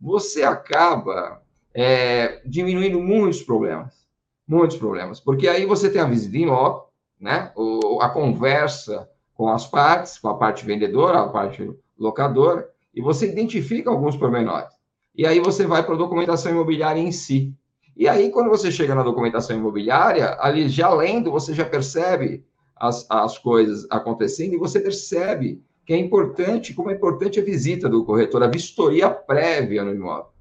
Você 0.00 0.42
acaba 0.42 1.42
é, 1.74 2.40
diminuindo 2.46 2.98
muitos 2.98 3.42
problemas. 3.42 4.06
Muitos 4.48 4.78
problemas. 4.78 5.20
Porque 5.20 5.46
aí 5.46 5.66
você 5.66 5.90
tem 5.90 6.00
a 6.00 6.06
visita 6.06 6.38
em 6.38 6.46
loco, 6.46 6.90
né? 7.20 7.52
O, 7.54 8.00
a 8.00 8.08
conversa 8.08 9.06
com 9.34 9.50
as 9.50 9.66
partes, 9.66 10.18
com 10.18 10.28
a 10.28 10.38
parte 10.38 10.64
vendedora, 10.64 11.20
a 11.20 11.28
parte 11.28 11.70
locadora, 11.98 12.66
e 12.94 13.02
você 13.02 13.30
identifica 13.30 13.90
alguns 13.90 14.16
pormenores. 14.16 14.72
E 15.14 15.26
aí 15.26 15.38
você 15.38 15.66
vai 15.66 15.82
para 15.82 15.94
a 15.94 15.98
documentação 15.98 16.50
imobiliária 16.50 17.00
em 17.00 17.12
si. 17.12 17.54
E 17.96 18.08
aí, 18.08 18.30
quando 18.30 18.50
você 18.50 18.70
chega 18.70 18.94
na 18.94 19.02
documentação 19.02 19.56
imobiliária, 19.56 20.36
ali 20.40 20.68
já 20.68 20.92
lendo, 20.92 21.30
você 21.30 21.52
já 21.54 21.64
percebe 21.64 22.44
as, 22.76 23.06
as 23.08 23.38
coisas 23.38 23.86
acontecendo 23.90 24.54
e 24.54 24.58
você 24.58 24.80
percebe 24.80 25.62
que 25.84 25.92
é 25.92 25.96
importante, 25.96 26.74
como 26.74 26.90
é 26.90 26.94
importante 26.94 27.40
a 27.40 27.44
visita 27.44 27.88
do 27.88 28.04
corretor, 28.04 28.42
a 28.42 28.48
vistoria 28.48 29.10
prévia 29.10 29.84
no 29.84 29.94
imóvel. 29.94 30.32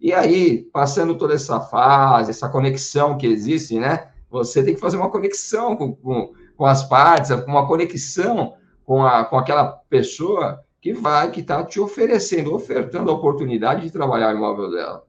E 0.00 0.12
aí, 0.12 0.62
passando 0.72 1.16
toda 1.16 1.34
essa 1.34 1.60
fase, 1.60 2.30
essa 2.30 2.48
conexão 2.48 3.18
que 3.18 3.26
existe, 3.26 3.78
né? 3.78 4.08
Você 4.30 4.62
tem 4.62 4.74
que 4.74 4.80
fazer 4.80 4.96
uma 4.96 5.10
conexão 5.10 5.76
com, 5.76 5.94
com, 5.94 6.32
com 6.56 6.64
as 6.64 6.88
partes, 6.88 7.30
uma 7.30 7.66
conexão 7.66 8.54
com, 8.84 9.04
a, 9.04 9.24
com 9.24 9.36
aquela 9.36 9.64
pessoa 9.64 10.64
que 10.80 10.92
vai, 10.92 11.30
que 11.30 11.40
está 11.40 11.62
te 11.64 11.78
oferecendo, 11.78 12.54
ofertando 12.54 13.10
a 13.10 13.14
oportunidade 13.14 13.82
de 13.82 13.90
trabalhar 13.90 14.34
o 14.34 14.38
imóvel 14.38 14.70
dela. 14.70 15.04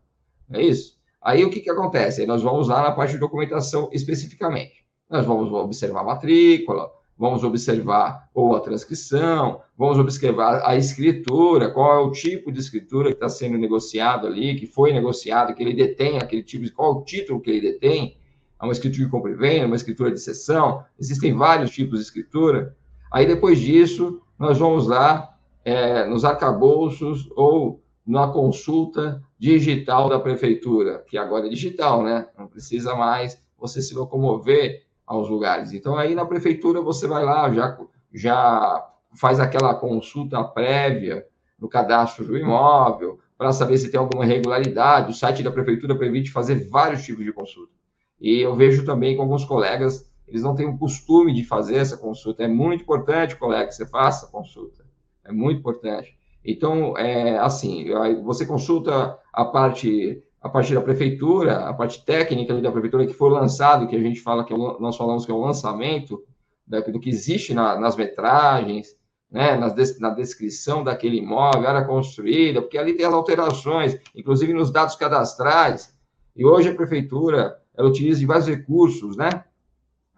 É 0.51 0.62
isso? 0.62 0.90
Aí 1.21 1.45
o 1.45 1.49
que, 1.49 1.59
que 1.59 1.69
acontece? 1.69 2.21
Aí 2.21 2.27
nós 2.27 2.41
vamos 2.41 2.67
lá 2.67 2.81
na 2.81 2.91
parte 2.91 3.13
de 3.13 3.19
documentação 3.19 3.89
especificamente. 3.91 4.83
Nós 5.09 5.25
vamos 5.25 5.51
observar 5.51 6.01
a 6.01 6.05
matrícula, 6.05 6.89
vamos 7.17 7.43
observar 7.43 8.27
ou 8.33 8.55
a 8.55 8.59
transcrição, 8.59 9.61
vamos 9.77 9.99
observar 9.99 10.63
a 10.65 10.75
escritura, 10.75 11.69
qual 11.69 11.93
é 11.93 11.99
o 11.99 12.11
tipo 12.11 12.51
de 12.51 12.59
escritura 12.59 13.09
que 13.09 13.15
está 13.15 13.29
sendo 13.29 13.57
negociado 13.57 14.25
ali, 14.25 14.55
que 14.55 14.65
foi 14.65 14.91
negociado, 14.91 15.53
que 15.53 15.61
ele 15.61 15.73
detém 15.73 16.17
aquele 16.17 16.41
tipo 16.41 16.69
qual 16.73 16.93
é 16.93 16.95
o 16.95 17.03
título 17.03 17.39
que 17.39 17.51
ele 17.51 17.61
detém, 17.61 18.17
é 18.59 18.63
uma 18.63 18.73
escritura 18.73 19.05
de 19.05 19.11
compra 19.11 19.31
e 19.31 19.35
venda, 19.35 19.67
uma 19.67 19.75
escritura 19.75 20.11
de 20.11 20.19
sessão, 20.19 20.83
existem 20.99 21.33
vários 21.33 21.71
tipos 21.71 21.99
de 21.99 22.05
escritura. 22.05 22.75
Aí 23.11 23.27
depois 23.27 23.59
disso, 23.59 24.21
nós 24.39 24.57
vamos 24.57 24.87
lá 24.87 25.35
é, 25.63 26.05
nos 26.05 26.23
arcabouços 26.23 27.29
ou 27.35 27.80
na 28.12 28.27
consulta 28.27 29.24
digital 29.39 30.10
da 30.10 30.20
prefeitura, 30.20 31.01
que 31.08 31.18
agora 31.18 31.48
é 31.48 31.50
digital, 31.50 32.03
né? 32.03 32.27
Não 32.38 32.46
precisa 32.46 32.94
mais 32.94 33.41
você 33.58 33.82
se 33.82 33.96
locomover 33.96 34.84
aos 35.08 35.30
lugares. 35.30 35.72
Então, 35.72 35.96
aí 35.96 36.13
na 36.13 36.25
prefeitura 36.25 36.82
você 36.82 37.08
vai 37.08 37.24
lá, 37.24 37.50
já, 37.53 37.77
já 38.13 38.89
faz 39.15 39.39
aquela 39.39 39.74
consulta 39.74 40.44
prévia 40.44 41.25
no 41.58 41.70
cadastro 41.70 42.25
do 42.25 42.38
imóvel, 42.38 43.18
para 43.38 43.53
saber 43.53 43.77
se 43.77 43.89
tem 43.89 44.00
alguma 44.00 44.25
irregularidade. 44.25 45.12
O 45.12 45.15
site 45.15 45.41
da 45.41 45.50
prefeitura 45.50 45.96
permite 45.96 46.32
fazer 46.32 46.68
vários 46.68 47.03
tipos 47.03 47.24
de 47.24 47.32
consulta. 47.32 47.72
E 48.20 48.41
eu 48.41 48.53
vejo 48.58 48.84
também 48.84 49.15
com 49.15 49.22
alguns 49.22 49.46
colegas, 49.46 50.06
eles 50.27 50.44
não 50.44 50.53
têm 50.53 50.68
o 50.68 50.77
costume 50.77 51.34
de 51.34 51.46
fazer 51.46 51.77
essa 51.77 51.96
consulta. 51.96 52.44
É 52.44 52.48
muito 52.48 52.82
importante, 52.82 53.38
colega, 53.38 53.68
que 53.68 53.75
você 53.75 53.86
faça 53.86 54.25
a 54.25 54.30
consulta. 54.30 54.84
É 55.24 55.32
muito 55.32 55.60
importante. 55.60 56.20
Então, 56.43 56.98
é 56.98 57.38
assim, 57.38 57.86
você 58.24 58.45
consulta 58.45 59.17
a 59.31 59.45
parte 59.45 60.24
a 60.41 60.50
partir 60.50 60.74
da 60.74 60.81
prefeitura, 60.81 61.69
a 61.69 61.74
parte 61.74 62.03
técnica 62.03 62.60
da 62.60 62.71
prefeitura 62.71 63.05
que 63.05 63.13
foi 63.13 63.29
lançado, 63.29 63.88
que 63.88 63.95
a 63.95 64.00
gente 64.00 64.21
fala 64.21 64.43
que 64.43 64.51
é 64.51 64.55
o, 64.55 64.79
nós 64.79 64.98
falamos 64.98 65.24
que 65.24 65.31
é 65.31 65.36
o 65.36 65.39
lançamento 65.39 66.24
do 66.65 67.00
que 67.00 67.10
existe 67.10 67.53
na, 67.53 67.79
nas 67.79 67.95
metragens, 67.95 68.95
né, 69.29 69.55
na, 69.55 69.71
na 70.00 70.10
descrição 70.10 70.83
daquele 70.83 71.17
imóvel, 71.17 71.67
área 71.67 71.86
construída, 71.86 72.60
porque 72.60 72.77
ali 72.77 72.93
tem 72.93 73.05
as 73.05 73.13
alterações, 73.13 74.00
inclusive 74.15 74.51
nos 74.51 74.71
dados 74.71 74.95
cadastrais. 74.95 75.93
E 76.36 76.43
hoje 76.43 76.69
a 76.69 76.75
prefeitura 76.75 77.60
ela 77.77 77.89
utiliza 77.89 78.19
de 78.19 78.25
vários 78.25 78.48
recursos, 78.48 79.15
né? 79.15 79.43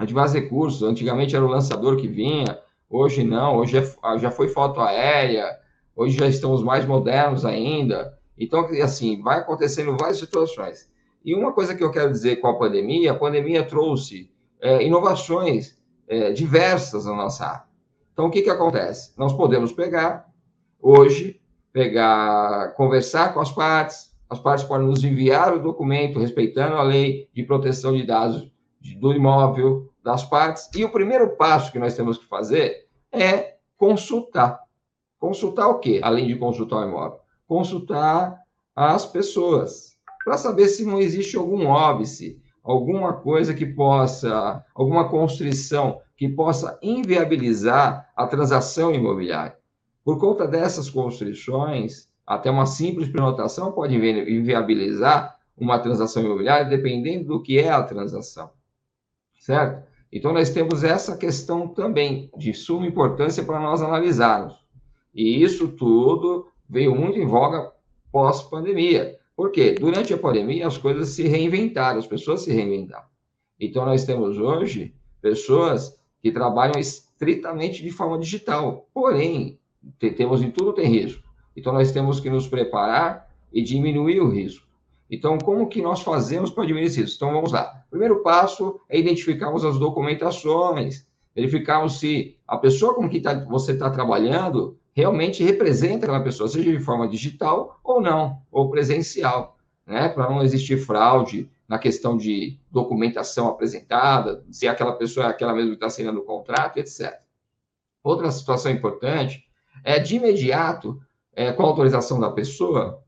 De 0.06 0.14
vários 0.14 0.34
recursos. 0.34 0.84
Antigamente 0.84 1.36
era 1.36 1.46
o 1.46 1.50
lançador 1.50 1.98
que 1.98 2.08
vinha, 2.08 2.58
Hoje 2.96 3.24
não, 3.24 3.58
hoje 3.58 3.76
é, 3.76 4.20
já 4.20 4.30
foi 4.30 4.50
foto 4.50 4.80
aérea, 4.80 5.58
hoje 5.96 6.18
já 6.18 6.28
estamos 6.28 6.64
mais 6.64 6.86
modernos 6.86 7.46
ainda. 7.46 8.18
Então, 8.38 8.68
assim, 8.84 9.22
vai 9.22 9.40
acontecendo 9.40 9.96
várias 9.98 10.18
situações. 10.18 10.90
E 11.24 11.34
uma 11.36 11.54
coisa 11.54 11.74
que 11.74 11.84
eu 11.84 11.92
quero 11.92 12.12
dizer 12.12 12.38
com 12.38 12.48
a 12.48 12.58
pandemia, 12.58 13.12
a 13.12 13.18
pandemia 13.18 13.64
trouxe 13.64 14.30
é, 14.62 14.84
inovações 14.84 15.78
é, 16.08 16.32
diversas 16.32 17.06
na 17.06 17.16
nossa 17.16 17.46
área. 17.46 17.64
Então, 18.12 18.26
o 18.26 18.32
que, 18.32 18.42
que 18.42 18.50
acontece? 18.50 19.12
Nós 19.18 19.34
podemos 19.34 19.72
pegar, 19.72 20.30
hoje, 20.80 21.42
pegar, 21.72 22.74
conversar 22.76 23.34
com 23.34 23.40
as 23.40 23.52
partes, 23.52 24.14
as 24.30 24.40
partes 24.40 24.66
podem 24.66 24.88
nos 24.88 25.04
enviar 25.04 25.54
o 25.54 25.62
documento 25.62 26.20
respeitando 26.20 26.76
a 26.76 26.84
lei 26.84 27.30
de 27.34 27.44
proteção 27.44 27.96
de 27.96 28.04
dados 28.04 28.52
do 28.98 29.14
imóvel, 29.14 29.90
das 30.04 30.24
partes. 30.24 30.70
E 30.76 30.84
o 30.84 30.92
primeiro 30.92 31.36
passo 31.36 31.72
que 31.72 31.80
nós 31.80 31.96
temos 31.96 32.18
que 32.18 32.26
fazer 32.26 32.88
é 33.12 33.56
consultar. 33.78 34.63
Consultar 35.24 35.70
o 35.70 35.80
quê? 35.80 36.02
Além 36.04 36.28
de 36.28 36.36
consultar 36.36 36.86
o 36.86 36.90
imóvel. 36.90 37.20
Consultar 37.48 38.42
as 38.76 39.06
pessoas, 39.06 39.96
para 40.26 40.36
saber 40.36 40.68
se 40.68 40.84
não 40.84 41.00
existe 41.00 41.38
algum 41.38 41.66
óbice, 41.66 42.42
alguma 42.62 43.14
coisa 43.14 43.54
que 43.54 43.66
possa, 43.66 44.62
alguma 44.76 45.08
constrição 45.08 46.02
que 46.18 46.28
possa 46.28 46.78
inviabilizar 46.84 48.12
a 48.14 48.28
transação 48.28 48.94
imobiliária. 48.94 49.58
Por 50.04 50.20
conta 50.20 50.46
dessas 50.46 50.90
constrições, 50.90 52.10
até 52.28 52.52
uma 52.52 52.66
simples 52.66 53.08
prenotação 53.08 53.72
pode 53.72 53.96
inviabilizar 53.96 55.40
uma 55.56 55.80
transação 55.80 56.22
imobiliária, 56.22 56.66
dependendo 56.66 57.30
do 57.30 57.42
que 57.42 57.58
é 57.60 57.70
a 57.70 57.82
transação. 57.82 58.50
Certo? 59.40 59.88
Então, 60.12 60.34
nós 60.34 60.50
temos 60.50 60.84
essa 60.84 61.16
questão 61.16 61.70
também 61.70 62.30
de 62.38 62.54
suma 62.54 62.86
importância 62.86 63.42
para 63.42 63.62
nós 63.62 63.82
analisarmos. 63.82 64.63
E 65.14 65.44
isso 65.44 65.68
tudo 65.70 66.48
veio 66.68 66.96
muito 66.96 67.20
em 67.20 67.26
voga 67.26 67.72
pós-pandemia. 68.12 69.18
Por 69.36 69.52
quê? 69.52 69.76
Durante 69.80 70.14
a 70.14 70.18
pandemia, 70.18 70.68
as 70.68 70.78
coisas 70.78 71.10
se 71.10 71.28
reinventaram, 71.28 72.00
as 72.00 72.08
pessoas 72.08 72.42
se 72.42 72.52
reinventaram. 72.52 73.06
Então, 73.60 73.86
nós 73.86 74.06
temos 74.06 74.38
hoje 74.38 74.94
pessoas 75.22 75.98
que 76.22 76.32
trabalham 76.32 76.80
estritamente 76.80 77.82
de 77.82 77.92
forma 77.92 78.20
digital. 78.20 78.88
Porém, 78.94 79.60
temos 80.00 80.42
em 80.42 80.52
tudo 80.52 80.74
tem 80.74 80.88
risco. 80.88 81.24
Então, 81.56 81.74
nós 81.74 81.92
temos 81.92 82.20
que 82.20 82.30
nos 82.30 82.48
preparar 82.48 83.30
e 83.52 83.62
diminuir 83.62 84.20
o 84.20 84.30
risco. 84.30 84.68
Então, 85.10 85.38
como 85.38 85.68
que 85.68 85.82
nós 85.82 86.02
fazemos 86.02 86.50
para 86.50 86.66
diminuir 86.66 86.88
isso? 86.88 87.16
Então, 87.16 87.32
vamos 87.32 87.52
lá. 87.52 87.84
O 87.88 87.92
primeiro 87.92 88.24
passo 88.24 88.80
é 88.90 88.98
identificarmos 88.98 89.64
as 89.64 89.78
documentações, 89.78 91.06
verificarmos 91.36 92.00
se 92.00 92.36
a 92.48 92.58
pessoa 92.58 92.96
com 92.96 93.10
que 93.10 93.22
tá, 93.22 93.34
você 93.46 93.74
está 93.74 93.90
trabalhando 93.90 94.78
realmente 94.94 95.44
representa 95.44 96.06
aquela 96.06 96.24
pessoa, 96.24 96.48
seja 96.48 96.72
de 96.72 96.80
forma 96.80 97.08
digital 97.08 97.80
ou 97.84 98.00
não, 98.00 98.42
ou 98.52 98.70
presencial, 98.70 99.58
né? 99.86 100.08
Para 100.10 100.30
não 100.30 100.44
existir 100.44 100.78
fraude 100.78 101.50
na 101.68 101.80
questão 101.80 102.16
de 102.16 102.60
documentação 102.72 103.48
apresentada, 103.48 104.46
se 104.52 104.68
aquela 104.68 104.94
pessoa 104.94 105.26
é 105.26 105.30
aquela 105.30 105.54
mesma 105.54 105.72
que 105.72 105.76
está 105.76 105.88
assinando 105.88 106.20
o 106.20 106.26
contrato, 106.26 106.78
etc. 106.78 107.20
Outra 108.04 108.30
situação 108.32 108.72
importante 108.72 109.44
é, 109.84 109.98
de 109.98 110.16
imediato, 110.16 111.02
é, 111.34 111.52
com 111.52 111.64
a 111.64 111.66
autorização 111.66 112.20
da 112.20 112.30
pessoa, 112.30 113.02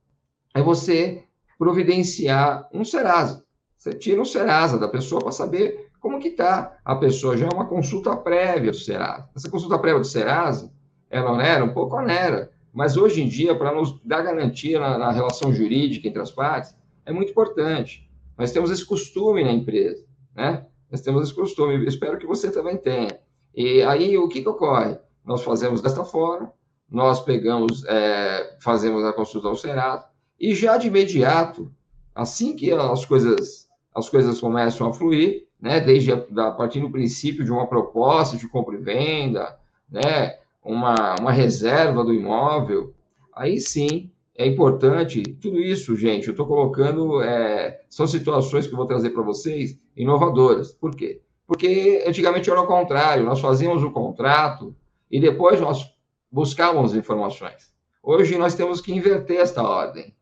é 0.54 0.62
você 0.62 1.24
providenciar 1.58 2.68
um 2.74 2.84
Serasa. 2.84 3.46
Você 3.78 3.94
tira 3.94 4.22
um 4.22 4.26
Serasa 4.26 4.80
da 4.80 4.88
pessoa 4.88 5.22
para 5.22 5.32
saber 5.32 5.90
como 6.00 6.20
que 6.20 6.30
está 6.30 6.78
a 6.84 6.96
pessoa. 6.96 7.38
Já 7.38 7.46
é 7.46 7.54
uma 7.54 7.68
consulta 7.68 8.16
prévia 8.16 8.72
do 8.72 8.78
Serasa. 8.78 9.30
Essa 9.36 9.50
consulta 9.50 9.78
prévia 9.78 10.00
do 10.00 10.08
Serasa, 10.08 10.72
ela 11.10 11.32
onera? 11.32 11.64
Um 11.64 11.74
pouco 11.74 11.96
onera. 11.96 12.52
Mas 12.74 12.98
hoje 12.98 13.22
em 13.22 13.28
dia, 13.28 13.56
para 13.56 13.74
nos 13.74 14.00
dar 14.04 14.22
garantia 14.22 14.80
na, 14.80 14.98
na 14.98 15.12
relação 15.12 15.54
jurídica 15.54 16.08
entre 16.08 16.22
as 16.22 16.32
partes, 16.32 16.76
é 17.06 17.12
muito 17.12 17.32
importante. 17.32 18.10
Nós 18.38 18.52
temos 18.52 18.70
esse 18.70 18.86
costume 18.86 19.44
na 19.44 19.52
empresa, 19.52 20.06
né? 20.36 20.66
Nós 20.92 21.02
temos 21.02 21.24
esse 21.24 21.34
costume, 21.34 21.86
espero 21.86 22.18
que 22.18 22.28
você 22.28 22.52
também 22.52 22.78
tenha. 22.78 23.18
E 23.56 23.82
aí, 23.84 24.18
o 24.18 24.28
que, 24.28 24.42
que 24.42 24.50
ocorre? 24.50 24.98
Nós 25.24 25.42
fazemos 25.42 25.82
desta 25.82 26.04
forma, 26.04 26.52
nós 26.90 27.22
pegamos, 27.22 27.84
é, 27.86 28.58
fazemos 28.60 29.04
a 29.04 29.14
consulta 29.14 29.48
ao 29.48 29.56
Serasa, 29.56 30.06
e 30.40 30.54
já 30.54 30.78
de 30.78 30.88
imediato, 30.88 31.72
assim 32.14 32.56
que 32.56 32.72
as 32.72 33.06
coisas, 33.06 33.68
as 33.94 34.10
coisas 34.10 34.40
começam 34.40 34.88
a 34.88 34.94
fluir, 34.94 35.48
né, 35.60 35.80
desde 35.80 36.12
a, 36.12 36.18
a 36.18 36.52
partir 36.52 36.82
do 36.82 36.92
princípio 36.92 37.44
de 37.44 37.52
uma 37.52 37.68
proposta 37.68 38.38
de 38.38 38.48
compra 38.48 38.76
e 38.76 38.82
venda, 38.82 39.58
né, 39.90 40.38
uma, 40.66 41.16
uma 41.20 41.32
reserva 41.32 42.04
do 42.04 42.14
imóvel, 42.14 42.94
aí 43.34 43.60
sim 43.60 44.12
é 44.38 44.46
importante, 44.46 45.22
tudo 45.42 45.60
isso, 45.60 45.96
gente, 45.96 46.28
eu 46.28 46.32
estou 46.32 46.46
colocando, 46.46 47.22
é, 47.22 47.82
são 47.90 48.06
situações 48.06 48.68
que 48.68 48.74
eu 48.74 48.78
vou 48.78 48.86
trazer 48.86 49.12
para 49.12 49.24
vocês, 49.24 49.80
inovadoras. 49.96 50.74
Por 50.74 50.94
quê? 50.94 51.22
Porque 51.48 52.04
antigamente 52.06 52.50
era 52.50 52.60
o 52.60 52.68
contrário, 52.68 53.24
nós 53.24 53.40
fazíamos 53.40 53.84
o 53.84 53.92
contrato 53.92 54.76
e 55.10 55.20
depois 55.20 55.62
nós 55.62 55.90
buscávamos 56.30 56.96
informações. 56.96 57.72
Hoje 58.04 58.38
nós 58.38 58.56
temos 58.56 58.82
que 58.82 58.94
inverter 58.94 59.40
esta 59.40 59.64
ordem 59.64 60.14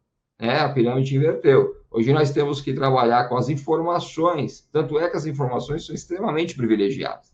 né, 0.44 0.60
a 0.60 0.70
pirâmide 0.70 1.16
inverteu. 1.16 1.78
Hoje 1.90 2.12
nós 2.12 2.32
temos 2.32 2.60
que 2.60 2.74
trabalhar 2.74 3.30
com 3.30 3.38
as 3.38 3.48
informações, 3.48 4.68
tanto 4.72 5.00
é 5.00 5.10
que 5.10 5.16
as 5.16 5.26
informações 5.26 5.86
são 5.86 5.96
extremamente 5.96 6.56
privilegiadas. 6.56 7.32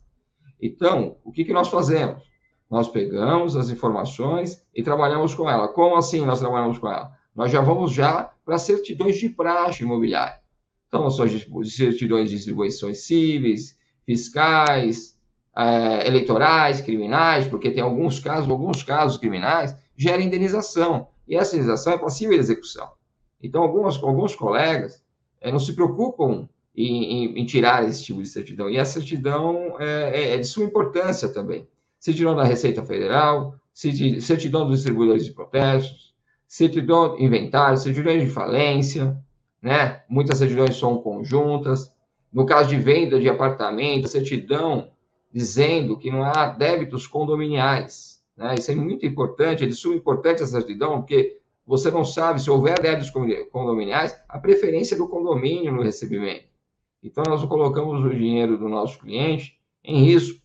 Então, 0.62 1.18
o 1.24 1.32
que, 1.32 1.46
que 1.46 1.54
nós 1.54 1.70
fazemos? 1.70 2.29
Nós 2.70 2.88
pegamos 2.88 3.56
as 3.56 3.70
informações 3.70 4.62
e 4.76 4.84
trabalhamos 4.84 5.34
com 5.34 5.50
ela. 5.50 5.68
Como 5.68 5.96
assim 5.96 6.26
nós 6.26 6.40
trabalhamos 6.40 6.78
com 6.78 6.88
ela? 6.88 7.12
Nós 7.36 7.52
já 7.52 7.62
vamos 7.62 7.92
já 7.92 8.32
para 8.46 8.58
certidões 8.58 9.18
de 9.18 9.30
praxe 9.30 9.84
imobiliária. 9.84 10.40
Então, 10.88 11.10
são 11.10 11.28
certidões 11.64 12.30
de 12.30 12.36
distribuições 12.36 13.00
cíveis, 13.06 13.78
fiscais, 14.06 15.16
é, 15.56 16.08
eleitorais, 16.08 16.82
criminais, 16.82 17.48
porque 17.48 17.72
tem 17.72 17.82
alguns 17.82 18.20
casos, 18.20 18.50
alguns 18.50 18.84
casos 18.84 19.18
criminais, 19.18 19.76
gera 19.96 20.22
indenização. 20.22 21.08
E 21.28 21.36
essa 21.36 21.56
indenização 21.56 21.94
é 21.94 21.98
passível 21.98 22.34
de 22.34 22.40
execução. 22.40 22.92
Então, 23.42 23.62
alguns, 23.62 24.02
alguns 24.04 24.36
colegas 24.36 25.04
é, 25.40 25.52
não 25.52 25.60
se 25.60 25.74
preocupam 25.74 26.50
em, 26.76 27.04
em, 27.04 27.40
em, 27.40 27.46
tirar 27.46 27.88
esse 27.88 28.04
tipo 28.04 28.22
de 28.22 28.28
certidão. 28.28 28.70
E 28.70 28.80
a 28.80 28.86
certidão 28.86 29.76
é, 29.80 30.10
é, 30.14 30.34
é 30.34 30.38
de 30.38 30.48
suma 30.48 30.66
importância 30.66 31.30
também. 31.30 31.68
Certidão 32.00 32.36
da 32.36 32.44
Receita 32.44 32.84
Federal, 32.84 33.56
certidão 33.74 34.66
dos 34.66 34.78
distribuidores 34.78 35.26
de 35.26 35.32
protestos, 35.32 36.14
certidão 36.48 37.20
inventário, 37.20 37.78
certidões 37.78 38.24
de 38.24 38.30
falência, 38.30 39.18
né? 39.62 40.02
Muitas 40.10 40.38
certidões 40.38 40.78
são 40.78 40.98
conjuntas. 40.98 41.94
No 42.32 42.46
caso 42.46 42.70
de 42.70 42.78
venda 42.78 43.20
de 43.20 43.28
apartamento, 43.28 44.08
certidão 44.08 44.92
dizendo 45.32 45.98
que 45.98 46.10
não 46.10 46.24
há 46.24 46.48
débitos 46.48 47.06
condominiais. 47.06 48.22
Né? 48.36 48.56
Isso 48.56 48.72
é 48.72 48.76
muito 48.76 49.06
importante, 49.06 49.64
é 49.64 49.68
de 49.68 49.74
suma 49.74 49.96
importância 49.96 50.44
essa 50.44 50.60
certidão, 50.60 51.02
porque 51.02 51.40
você 51.66 51.92
não 51.92 52.04
sabe 52.04 52.42
se 52.42 52.50
houver 52.50 52.80
débitos 52.82 53.12
condominiais, 53.52 54.20
a 54.28 54.40
preferência 54.40 54.98
do 54.98 55.08
condomínio 55.08 55.72
no 55.72 55.84
recebimento. 55.84 56.46
Então, 57.04 57.24
nós 57.28 57.44
colocamos 57.46 58.04
o 58.04 58.10
dinheiro 58.10 58.58
do 58.58 58.68
nosso 58.68 58.98
cliente 58.98 59.60
em 59.84 60.04
risco. 60.04 60.39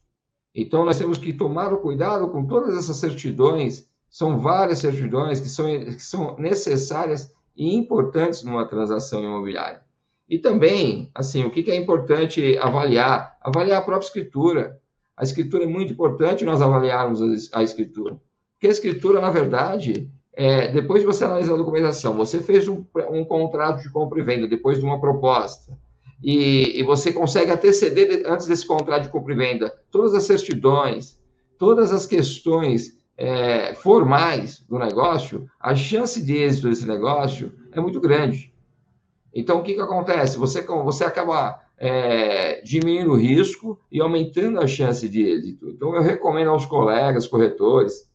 Então, 0.55 0.85
nós 0.85 0.99
temos 0.99 1.19
que 1.19 1.33
tomar 1.33 1.73
o 1.73 1.79
cuidado 1.79 2.29
com 2.29 2.47
todas 2.47 2.77
essas 2.77 2.97
certidões. 2.97 3.89
São 4.09 4.39
várias 4.39 4.79
certidões 4.79 5.41
que 5.41 5.49
são, 5.49 5.67
que 5.67 6.03
são 6.03 6.37
necessárias 6.39 7.33
e 7.57 7.75
importantes 7.75 8.43
numa 8.43 8.67
transação 8.67 9.23
imobiliária. 9.23 9.83
E 10.29 10.39
também, 10.39 11.11
assim, 11.15 11.45
o 11.45 11.51
que 11.51 11.71
é 11.71 11.77
importante 11.77 12.57
avaliar? 12.59 13.37
Avaliar 13.41 13.79
a 13.79 13.85
própria 13.85 14.07
escritura. 14.07 14.81
A 15.17 15.23
escritura 15.23 15.65
é 15.65 15.67
muito 15.67 15.93
importante 15.93 16.45
nós 16.45 16.63
avaliarmos 16.63 17.51
a 17.53 17.63
escritura. 17.63 18.17
Porque 18.55 18.69
a 18.69 18.71
escritura, 18.71 19.21
na 19.21 19.31
verdade, 19.31 20.11
é, 20.33 20.69
depois 20.69 21.01
de 21.01 21.07
você 21.07 21.25
analisar 21.25 21.55
a 21.55 21.59
documentação, 21.59 22.17
você 22.17 22.41
fez 22.41 22.67
um, 22.67 22.85
um, 23.11 23.25
contrato 23.25 23.83
de 23.83 23.91
compra 23.91 24.19
e 24.19 24.23
venda 24.23 24.49
depois 24.49 24.79
de 24.79 24.85
uma 24.85 25.01
proposta, 25.01 25.77
e, 26.23 26.79
e 26.79 26.83
você 26.83 27.13
consegue 27.13 27.51
anteceder, 27.51 28.23
antes 28.27 28.47
desse 28.47 28.67
contrato 28.67 29.05
de 29.05 29.09
compra 29.09 29.35
e 29.35 29.37
venda, 29.37 29.75
todas 29.91 30.15
as 30.15 30.25
certidões, 30.25 31.19
todas 31.59 31.93
as 31.93 32.07
questões 32.07 32.97
é, 33.17 33.75
formais 33.75 34.61
do 34.61 34.79
negócio, 34.79 35.47
a 35.61 35.75
chance 35.75 36.23
de 36.23 36.37
êxito 36.37 36.69
desse 36.69 36.87
negócio 36.87 37.53
é 37.73 37.81
muito 37.81 38.01
grande. 38.01 38.53
Então, 39.33 39.59
o 39.59 39.63
que, 39.63 39.75
que 39.75 39.81
acontece? 39.81 40.39
Você, 40.39 40.63
você 40.63 41.05
acaba 41.05 41.61
é, 41.77 42.61
diminuindo 42.63 43.13
o 43.13 43.17
risco 43.17 43.81
e 43.91 44.01
aumentando 44.01 44.61
a 44.61 44.67
chance 44.67 45.09
de 45.09 45.23
êxito. 45.23 45.71
Então, 45.71 45.95
eu 45.95 46.03
recomendo 46.03 46.51
aos 46.51 46.67
colegas 46.67 47.27
corretores 47.27 48.09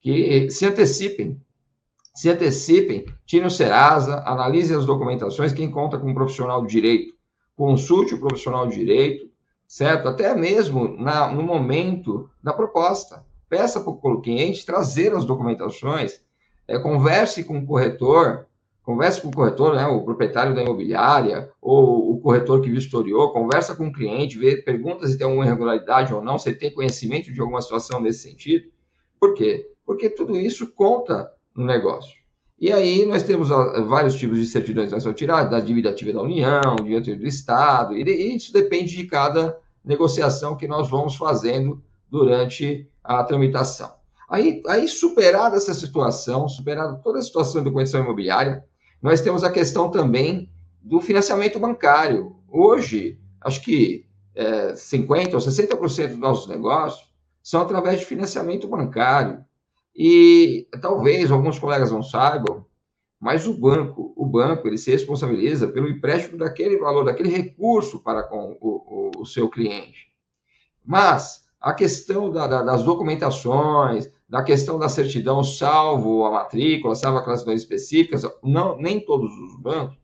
que 0.00 0.50
se 0.50 0.66
antecipem, 0.66 1.40
se 2.14 2.28
antecipem, 2.28 3.06
tirem 3.24 3.46
o 3.46 3.50
Serasa, 3.50 4.22
analisem 4.26 4.76
as 4.76 4.86
documentações, 4.86 5.52
quem 5.52 5.70
conta 5.70 5.98
com 5.98 6.10
um 6.10 6.14
profissional 6.14 6.62
de 6.62 6.72
direito, 6.72 7.14
consulte 7.58 8.14
o 8.14 8.20
profissional 8.20 8.68
de 8.68 8.76
direito, 8.76 9.28
certo? 9.66 10.06
Até 10.06 10.32
mesmo 10.32 10.96
na, 10.96 11.28
no 11.28 11.42
momento 11.42 12.30
da 12.40 12.52
proposta. 12.52 13.26
Peça 13.48 13.80
para 13.80 13.90
o 13.90 14.20
cliente 14.20 14.64
trazer 14.64 15.12
as 15.12 15.24
documentações, 15.24 16.20
é, 16.68 16.78
converse 16.78 17.42
com 17.42 17.58
o 17.58 17.66
corretor, 17.66 18.46
converse 18.84 19.20
com 19.20 19.28
o 19.28 19.32
corretor, 19.32 19.74
né, 19.74 19.84
o 19.88 20.04
proprietário 20.04 20.54
da 20.54 20.62
imobiliária, 20.62 21.50
ou 21.60 22.12
o 22.12 22.20
corretor 22.20 22.60
que 22.60 22.70
vistoriou, 22.70 23.32
conversa 23.32 23.74
com 23.74 23.88
o 23.88 23.92
cliente, 23.92 24.38
vê, 24.38 24.62
pergunta 24.62 25.08
se 25.08 25.18
tem 25.18 25.26
alguma 25.26 25.44
irregularidade 25.44 26.14
ou 26.14 26.22
não, 26.22 26.38
se 26.38 26.54
tem 26.54 26.72
conhecimento 26.72 27.32
de 27.32 27.40
alguma 27.40 27.60
situação 27.60 28.00
nesse 28.00 28.20
sentido. 28.20 28.70
Por 29.18 29.34
quê? 29.34 29.68
Porque 29.84 30.08
tudo 30.08 30.36
isso 30.36 30.72
conta 30.74 31.28
no 31.56 31.64
negócio. 31.64 32.17
E 32.60 32.72
aí 32.72 33.06
nós 33.06 33.22
temos 33.22 33.48
vários 33.48 34.16
tipos 34.16 34.38
de 34.38 34.46
certidões 34.46 34.92
que 34.92 35.00
são 35.00 35.12
tiradas, 35.12 35.50
da 35.50 35.60
dívida 35.60 35.90
ativa 35.90 36.12
da 36.12 36.22
União, 36.22 36.76
dívida 36.82 37.14
do 37.14 37.26
Estado, 37.26 37.96
e 37.96 38.02
isso 38.34 38.52
depende 38.52 38.96
de 38.96 39.04
cada 39.04 39.56
negociação 39.84 40.56
que 40.56 40.66
nós 40.66 40.90
vamos 40.90 41.14
fazendo 41.14 41.80
durante 42.10 42.88
a 43.02 43.22
tramitação. 43.22 43.92
Aí, 44.28 44.62
aí 44.66 44.86
superada 44.88 45.56
essa 45.56 45.72
situação, 45.72 46.48
superada 46.48 46.96
toda 46.96 47.18
a 47.18 47.22
situação 47.22 47.62
de 47.62 47.70
condição 47.70 48.02
imobiliária, 48.02 48.64
nós 49.00 49.20
temos 49.20 49.44
a 49.44 49.50
questão 49.50 49.90
também 49.90 50.50
do 50.82 51.00
financiamento 51.00 51.58
bancário. 51.58 52.36
Hoje, 52.48 53.18
acho 53.40 53.62
que 53.62 54.04
é, 54.34 54.72
50% 54.72 55.34
ou 55.34 55.40
60% 55.40 56.08
dos 56.08 56.18
nossos 56.18 56.46
negócios 56.48 57.08
são 57.42 57.62
através 57.62 58.00
de 58.00 58.04
financiamento 58.04 58.68
bancário. 58.68 59.44
E 60.00 60.68
talvez 60.80 61.28
alguns 61.28 61.58
colegas 61.58 61.90
não 61.90 62.04
saibam, 62.04 62.64
mas 63.18 63.48
o 63.48 63.52
banco, 63.52 64.12
o 64.14 64.24
banco, 64.24 64.68
ele 64.68 64.78
se 64.78 64.92
responsabiliza 64.92 65.66
pelo 65.66 65.88
empréstimo 65.88 66.38
daquele 66.38 66.78
valor, 66.78 67.04
daquele 67.04 67.30
recurso 67.30 67.98
para 67.98 68.22
com 68.22 68.56
o, 68.60 69.10
o, 69.18 69.22
o 69.22 69.26
seu 69.26 69.48
cliente. 69.48 70.12
Mas 70.86 71.44
a 71.60 71.74
questão 71.74 72.30
da, 72.30 72.46
da, 72.46 72.62
das 72.62 72.84
documentações, 72.84 74.08
da 74.28 74.40
questão 74.40 74.78
da 74.78 74.88
certidão, 74.88 75.42
salvo 75.42 76.24
a 76.24 76.30
matrícula, 76.30 76.94
salvo 76.94 77.18
aquelas 77.18 77.40
questões 77.40 77.62
específicas, 77.62 78.22
não, 78.40 78.76
nem 78.76 79.00
todos 79.00 79.32
os 79.32 79.56
bancos, 79.56 79.98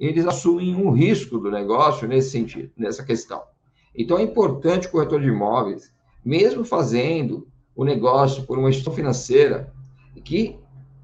eles 0.00 0.26
assumem 0.26 0.74
um 0.74 0.90
risco 0.90 1.38
do 1.38 1.48
negócio 1.48 2.08
nesse 2.08 2.30
sentido, 2.30 2.72
nessa 2.76 3.04
questão. 3.04 3.40
Então, 3.94 4.18
é 4.18 4.22
importante 4.22 4.88
o 4.88 4.90
corretor 4.90 5.20
de 5.20 5.28
imóveis, 5.28 5.92
mesmo 6.24 6.64
fazendo 6.64 7.46
o 7.78 7.84
negócio 7.84 8.42
por 8.42 8.58
uma 8.58 8.68
instituição 8.68 8.92
financeira, 8.92 9.72
que 10.24 10.58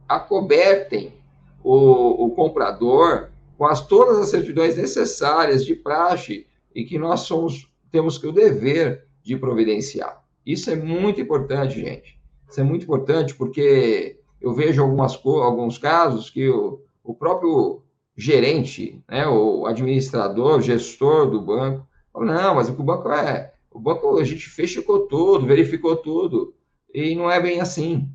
acobertem 0.09 1.15
o, 1.63 2.25
o 2.25 2.31
comprador 2.31 3.31
com 3.57 3.65
as, 3.65 3.87
todas 3.87 4.19
as 4.19 4.29
certidões 4.31 4.77
necessárias 4.77 5.65
de 5.65 5.77
praxe 5.77 6.49
e 6.75 6.85
que 6.85 6.99
nós 6.99 7.21
somos, 7.21 7.71
temos 7.93 8.19
que 8.19 8.27
o 8.27 8.33
dever 8.33 9.07
de 9.23 9.37
providenciar. 9.37 10.21
Isso 10.45 10.69
é 10.69 10.75
muito 10.75 11.21
importante, 11.21 11.81
gente. 11.81 12.19
Isso 12.51 12.61
é 12.61 12.65
muito 12.65 12.83
importante 12.83 13.37
porque 13.37 14.19
eu 14.41 14.53
vejo 14.53 14.83
algumas, 14.83 15.15
alguns 15.25 15.79
casos 15.79 16.29
que 16.29 16.49
o, 16.49 16.83
o 17.05 17.15
próprio 17.15 17.83
gerente, 18.17 19.01
né, 19.09 19.29
o 19.29 19.65
administrador, 19.65 20.61
gestor 20.61 21.31
do 21.31 21.41
banco, 21.41 21.87
fala, 22.13 22.27
não, 22.27 22.57
mas 22.57 22.69
o 22.69 22.73
banco 22.73 23.13
é. 23.13 23.55
O 23.71 23.79
banco 23.79 24.19
a 24.19 24.25
gente 24.25 24.51
fechou 24.51 25.07
tudo, 25.07 25.47
verificou 25.47 25.95
tudo. 25.95 26.53
E 26.95 27.15
não 27.17 27.31
é 27.31 27.41
bem 27.41 27.61
assim. 27.61 28.09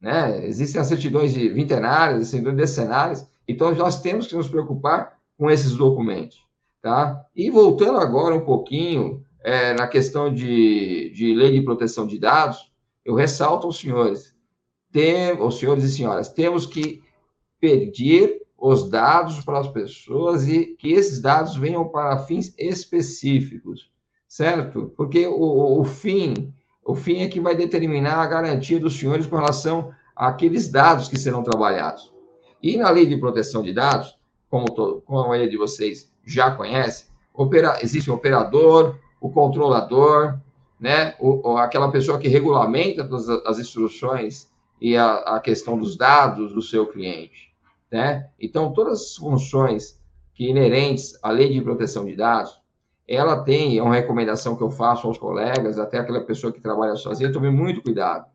Né? 0.00 0.44
Existem 0.46 0.80
as 0.80 0.88
certidões 0.88 1.34
de 1.34 1.48
vintenárias, 1.50 2.28
certidões 2.28 2.56
decenárias, 2.56 3.28
então 3.46 3.74
nós 3.74 4.00
temos 4.00 4.26
que 4.26 4.34
nos 4.34 4.48
preocupar 4.48 5.18
com 5.38 5.50
esses 5.50 5.76
documentos. 5.76 6.42
Tá? 6.80 7.24
E 7.36 7.50
voltando 7.50 7.98
agora 7.98 8.34
um 8.34 8.44
pouquinho 8.44 9.24
é, 9.44 9.74
na 9.74 9.86
questão 9.86 10.32
de, 10.32 11.10
de 11.10 11.34
lei 11.34 11.52
de 11.52 11.62
proteção 11.62 12.06
de 12.06 12.18
dados, 12.18 12.72
eu 13.04 13.14
ressalto 13.14 13.66
aos 13.66 13.78
senhores, 13.78 14.34
tem, 14.90 15.30
aos 15.30 15.58
senhores 15.58 15.84
e 15.84 15.90
senhoras, 15.90 16.28
temos 16.28 16.66
que 16.66 17.02
pedir 17.60 18.42
os 18.58 18.88
dados 18.88 19.44
para 19.44 19.58
as 19.58 19.68
pessoas 19.68 20.46
e 20.48 20.76
que 20.76 20.92
esses 20.92 21.20
dados 21.20 21.56
venham 21.56 21.88
para 21.88 22.24
fins 22.24 22.54
específicos, 22.56 23.90
certo? 24.28 24.92
Porque 24.96 25.26
o, 25.26 25.80
o 25.80 25.84
fim, 25.84 26.52
o 26.84 26.94
fim 26.94 27.22
é 27.22 27.28
que 27.28 27.40
vai 27.40 27.54
determinar 27.54 28.16
a 28.16 28.26
garantia 28.26 28.80
dos 28.80 28.98
senhores 28.98 29.26
com 29.26 29.36
relação 29.36 29.92
àqueles 30.16 30.68
dados 30.68 31.08
que 31.08 31.18
serão 31.18 31.42
trabalhados. 31.42 32.12
E 32.62 32.76
na 32.76 32.90
lei 32.90 33.06
de 33.06 33.16
proteção 33.16 33.62
de 33.62 33.72
dados, 33.72 34.16
como, 34.50 34.66
todo, 34.66 35.00
como 35.02 35.20
a 35.20 35.28
maioria 35.28 35.50
de 35.50 35.56
vocês 35.56 36.10
já 36.24 36.50
conhece, 36.50 37.06
opera, 37.32 37.78
existe 37.82 38.10
o 38.10 38.14
operador, 38.14 38.96
o 39.20 39.30
controlador, 39.30 40.38
né, 40.78 41.14
o, 41.20 41.56
aquela 41.56 41.90
pessoa 41.90 42.18
que 42.18 42.28
regulamenta 42.28 43.08
as, 43.14 43.28
as 43.28 43.58
instruções 43.60 44.50
e 44.80 44.96
a, 44.96 45.14
a, 45.36 45.40
questão 45.40 45.78
dos 45.78 45.96
dados 45.96 46.52
do 46.52 46.60
seu 46.60 46.86
cliente, 46.86 47.54
né? 47.90 48.28
Então, 48.38 48.72
todas 48.72 49.00
as 49.00 49.16
funções 49.16 49.96
que 50.34 50.48
inerentes 50.48 51.16
à 51.22 51.30
lei 51.30 51.52
de 51.52 51.60
proteção 51.60 52.04
de 52.04 52.16
dados, 52.16 52.60
ela 53.14 53.42
tem, 53.42 53.78
é 53.78 53.82
uma 53.82 53.94
recomendação 53.94 54.56
que 54.56 54.62
eu 54.62 54.70
faço 54.70 55.06
aos 55.06 55.18
colegas, 55.18 55.78
até 55.78 55.98
aquela 55.98 56.22
pessoa 56.22 56.52
que 56.52 56.60
trabalha 56.60 56.96
sozinha, 56.96 57.32
tome 57.32 57.50
muito 57.50 57.82
cuidado, 57.82 58.26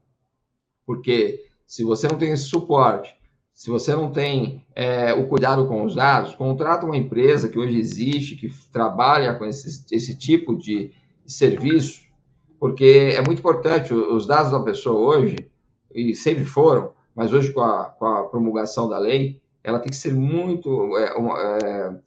porque 0.86 1.46
se 1.66 1.84
você 1.84 2.08
não 2.08 2.18
tem 2.18 2.32
esse 2.32 2.44
suporte, 2.44 3.16
se 3.54 3.72
você 3.72 3.96
não 3.96 4.12
tem 4.12 4.64
é, 4.76 5.14
o 5.14 5.28
cuidado 5.28 5.68
com 5.68 5.84
os 5.84 5.96
dados, 5.96 6.36
contrata 6.36 6.86
uma 6.86 6.96
empresa 6.96 7.50
que 7.50 7.58
hoje 7.58 7.80
existe, 7.80 8.36
que 8.36 8.50
trabalha 8.72 9.34
com 9.34 9.46
esse, 9.46 9.84
esse 9.92 10.16
tipo 10.16 10.56
de 10.56 10.92
serviço, 11.26 12.02
porque 12.60 13.14
é 13.16 13.22
muito 13.22 13.40
importante, 13.40 13.94
os 13.94 14.28
dados 14.28 14.52
da 14.52 14.60
pessoa 14.60 15.00
hoje, 15.00 15.38
e 15.92 16.16
sempre 16.16 16.46
foram, 16.46 16.92
mas 17.16 17.34
hoje 17.34 17.52
com 17.52 17.62
a, 17.62 17.86
com 17.86 18.06
a 18.06 18.24
promulgação 18.26 18.88
da 18.88 19.00
lei, 19.00 19.42
ela 19.64 19.80
tem 19.80 19.90
que 19.90 19.98
ser 19.98 20.14
muito, 20.14 20.96
é, 20.96 21.06
é, 21.06 22.00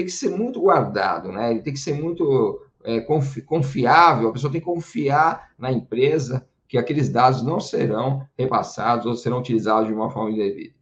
tem 0.00 0.06
que 0.06 0.12
ser 0.12 0.30
muito 0.30 0.60
guardado, 0.60 1.30
né? 1.30 1.50
Ele 1.50 1.60
tem 1.60 1.72
que 1.72 1.78
ser 1.78 1.92
muito 1.92 2.64
é, 2.82 3.00
confi, 3.00 3.42
confiável, 3.42 4.28
a 4.28 4.32
pessoa 4.32 4.50
tem 4.50 4.60
que 4.60 4.66
confiar 4.66 5.50
na 5.58 5.70
empresa 5.70 6.46
que 6.66 6.78
aqueles 6.78 7.10
dados 7.10 7.42
não 7.42 7.60
serão 7.60 8.26
repassados 8.38 9.04
ou 9.04 9.14
serão 9.14 9.40
utilizados 9.40 9.88
de 9.88 9.92
uma 9.94 10.10
forma 10.10 10.30
indevida. 10.30 10.74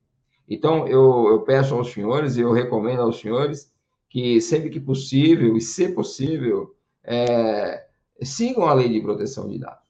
Então, 0.49 0.87
eu, 0.87 1.29
eu 1.29 1.41
peço 1.43 1.75
aos 1.75 1.93
senhores 1.93 2.37
e 2.37 2.41
eu 2.41 2.53
recomendo 2.53 3.03
aos 3.03 3.21
senhores 3.21 3.73
que, 4.09 4.41
sempre 4.41 4.71
que 4.71 4.81
possível, 4.81 5.57
e 5.57 5.61
se 5.61 5.89
possível, 5.89 6.75
é, 7.03 7.87
sigam 8.23 8.67
a 8.67 8.75
lei 8.75 8.89
de 8.89 9.01
proteção 9.01 9.49
de 9.49 9.59
dados. 9.59 9.83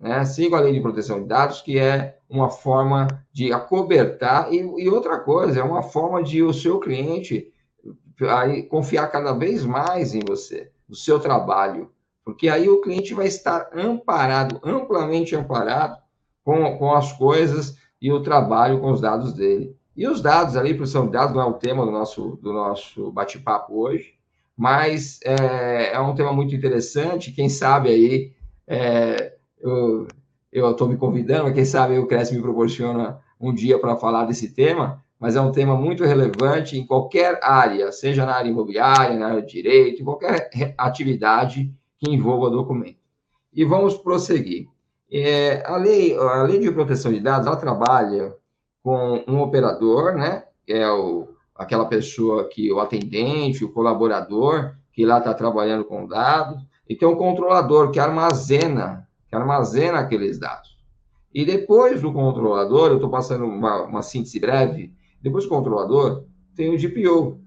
Né? 0.00 0.24
Sigam 0.24 0.58
a 0.58 0.62
lei 0.62 0.72
de 0.72 0.80
proteção 0.80 1.22
de 1.22 1.28
dados, 1.28 1.62
que 1.62 1.78
é 1.78 2.18
uma 2.28 2.50
forma 2.50 3.06
de 3.32 3.52
acobertar, 3.52 4.52
e, 4.52 4.56
e 4.56 4.88
outra 4.88 5.20
coisa, 5.20 5.60
é 5.60 5.62
uma 5.62 5.82
forma 5.82 6.22
de 6.22 6.42
o 6.42 6.52
seu 6.52 6.80
cliente 6.80 7.52
aí, 8.22 8.62
confiar 8.62 9.08
cada 9.08 9.32
vez 9.32 9.64
mais 9.64 10.14
em 10.14 10.20
você, 10.20 10.70
no 10.88 10.94
seu 10.94 11.18
trabalho, 11.18 11.90
porque 12.24 12.48
aí 12.48 12.68
o 12.68 12.80
cliente 12.80 13.12
vai 13.14 13.26
estar 13.26 13.70
amparado, 13.74 14.58
amplamente 14.64 15.36
amparado 15.36 15.98
com, 16.42 16.78
com 16.78 16.92
as 16.92 17.12
coisas 17.12 17.76
e 18.00 18.10
o 18.12 18.22
trabalho 18.22 18.80
com 18.80 18.90
os 18.90 19.00
dados 19.00 19.32
dele. 19.32 19.76
E 19.96 20.08
os 20.08 20.20
dados 20.20 20.56
ali, 20.56 20.74
proteção 20.74 21.06
de 21.06 21.12
dados, 21.12 21.34
não 21.34 21.42
é 21.42 21.46
o 21.46 21.54
tema 21.54 21.84
do 21.84 21.90
nosso, 21.90 22.38
do 22.42 22.52
nosso 22.52 23.12
bate-papo 23.12 23.78
hoje, 23.78 24.14
mas 24.56 25.20
é, 25.24 25.92
é, 25.92 26.00
um 26.00 26.14
tema 26.14 26.32
muito 26.32 26.54
interessante. 26.54 27.32
Quem 27.32 27.48
sabe 27.48 27.90
aí, 27.90 28.32
é, 28.66 29.34
eu 29.60 30.70
estou 30.70 30.88
me 30.88 30.96
convidando, 30.96 31.52
quem 31.52 31.64
sabe 31.64 31.98
o 31.98 32.06
Cresce 32.06 32.34
me 32.34 32.42
proporciona 32.42 33.20
um 33.40 33.52
dia 33.52 33.78
para 33.78 33.96
falar 33.96 34.24
desse 34.24 34.48
tema, 34.48 35.03
mas 35.18 35.36
é 35.36 35.40
um 35.40 35.52
tema 35.52 35.76
muito 35.76 36.04
relevante 36.04 36.78
em 36.78 36.86
qualquer 36.86 37.38
área, 37.42 37.90
seja 37.92 38.26
na 38.26 38.34
área 38.34 38.50
imobiliária, 38.50 39.18
na 39.18 39.28
área 39.28 39.42
de 39.42 39.52
direito, 39.52 40.02
em 40.02 40.04
qualquer 40.04 40.50
atividade 40.76 41.72
que 41.98 42.10
envolva 42.10 42.50
documento. 42.50 42.98
E 43.52 43.64
vamos 43.64 43.96
prosseguir. 43.96 44.68
É, 45.10 45.62
a, 45.66 45.76
lei, 45.76 46.16
a 46.16 46.42
lei 46.42 46.58
de 46.58 46.70
proteção 46.70 47.12
de 47.12 47.20
dados, 47.20 47.46
ela 47.46 47.56
trabalha 47.56 48.34
com 48.82 49.24
um 49.28 49.40
operador, 49.40 50.14
né, 50.14 50.44
é 50.66 50.90
o, 50.90 51.28
aquela 51.54 51.86
pessoa 51.86 52.48
que, 52.48 52.70
o 52.72 52.80
atendente, 52.80 53.64
o 53.64 53.72
colaborador, 53.72 54.74
que 54.92 55.06
lá 55.06 55.18
está 55.18 55.32
trabalhando 55.32 55.84
com 55.84 56.06
dados, 56.06 56.62
e 56.88 56.94
tem 56.94 57.08
um 57.08 57.16
controlador 57.16 57.90
que 57.90 57.98
armazena, 57.98 59.08
que 59.28 59.34
armazena 59.34 60.00
aqueles 60.00 60.38
dados. 60.38 60.76
E 61.32 61.44
depois 61.44 62.00
do 62.02 62.12
controlador, 62.12 62.90
eu 62.90 62.96
estou 62.96 63.10
passando 63.10 63.44
uma, 63.44 63.82
uma 63.82 64.02
síntese 64.02 64.38
breve, 64.38 64.92
depois 65.24 65.44
do 65.44 65.50
controlador, 65.50 66.26
tem 66.54 66.68
o 66.68 66.78
DPO. 66.78 67.40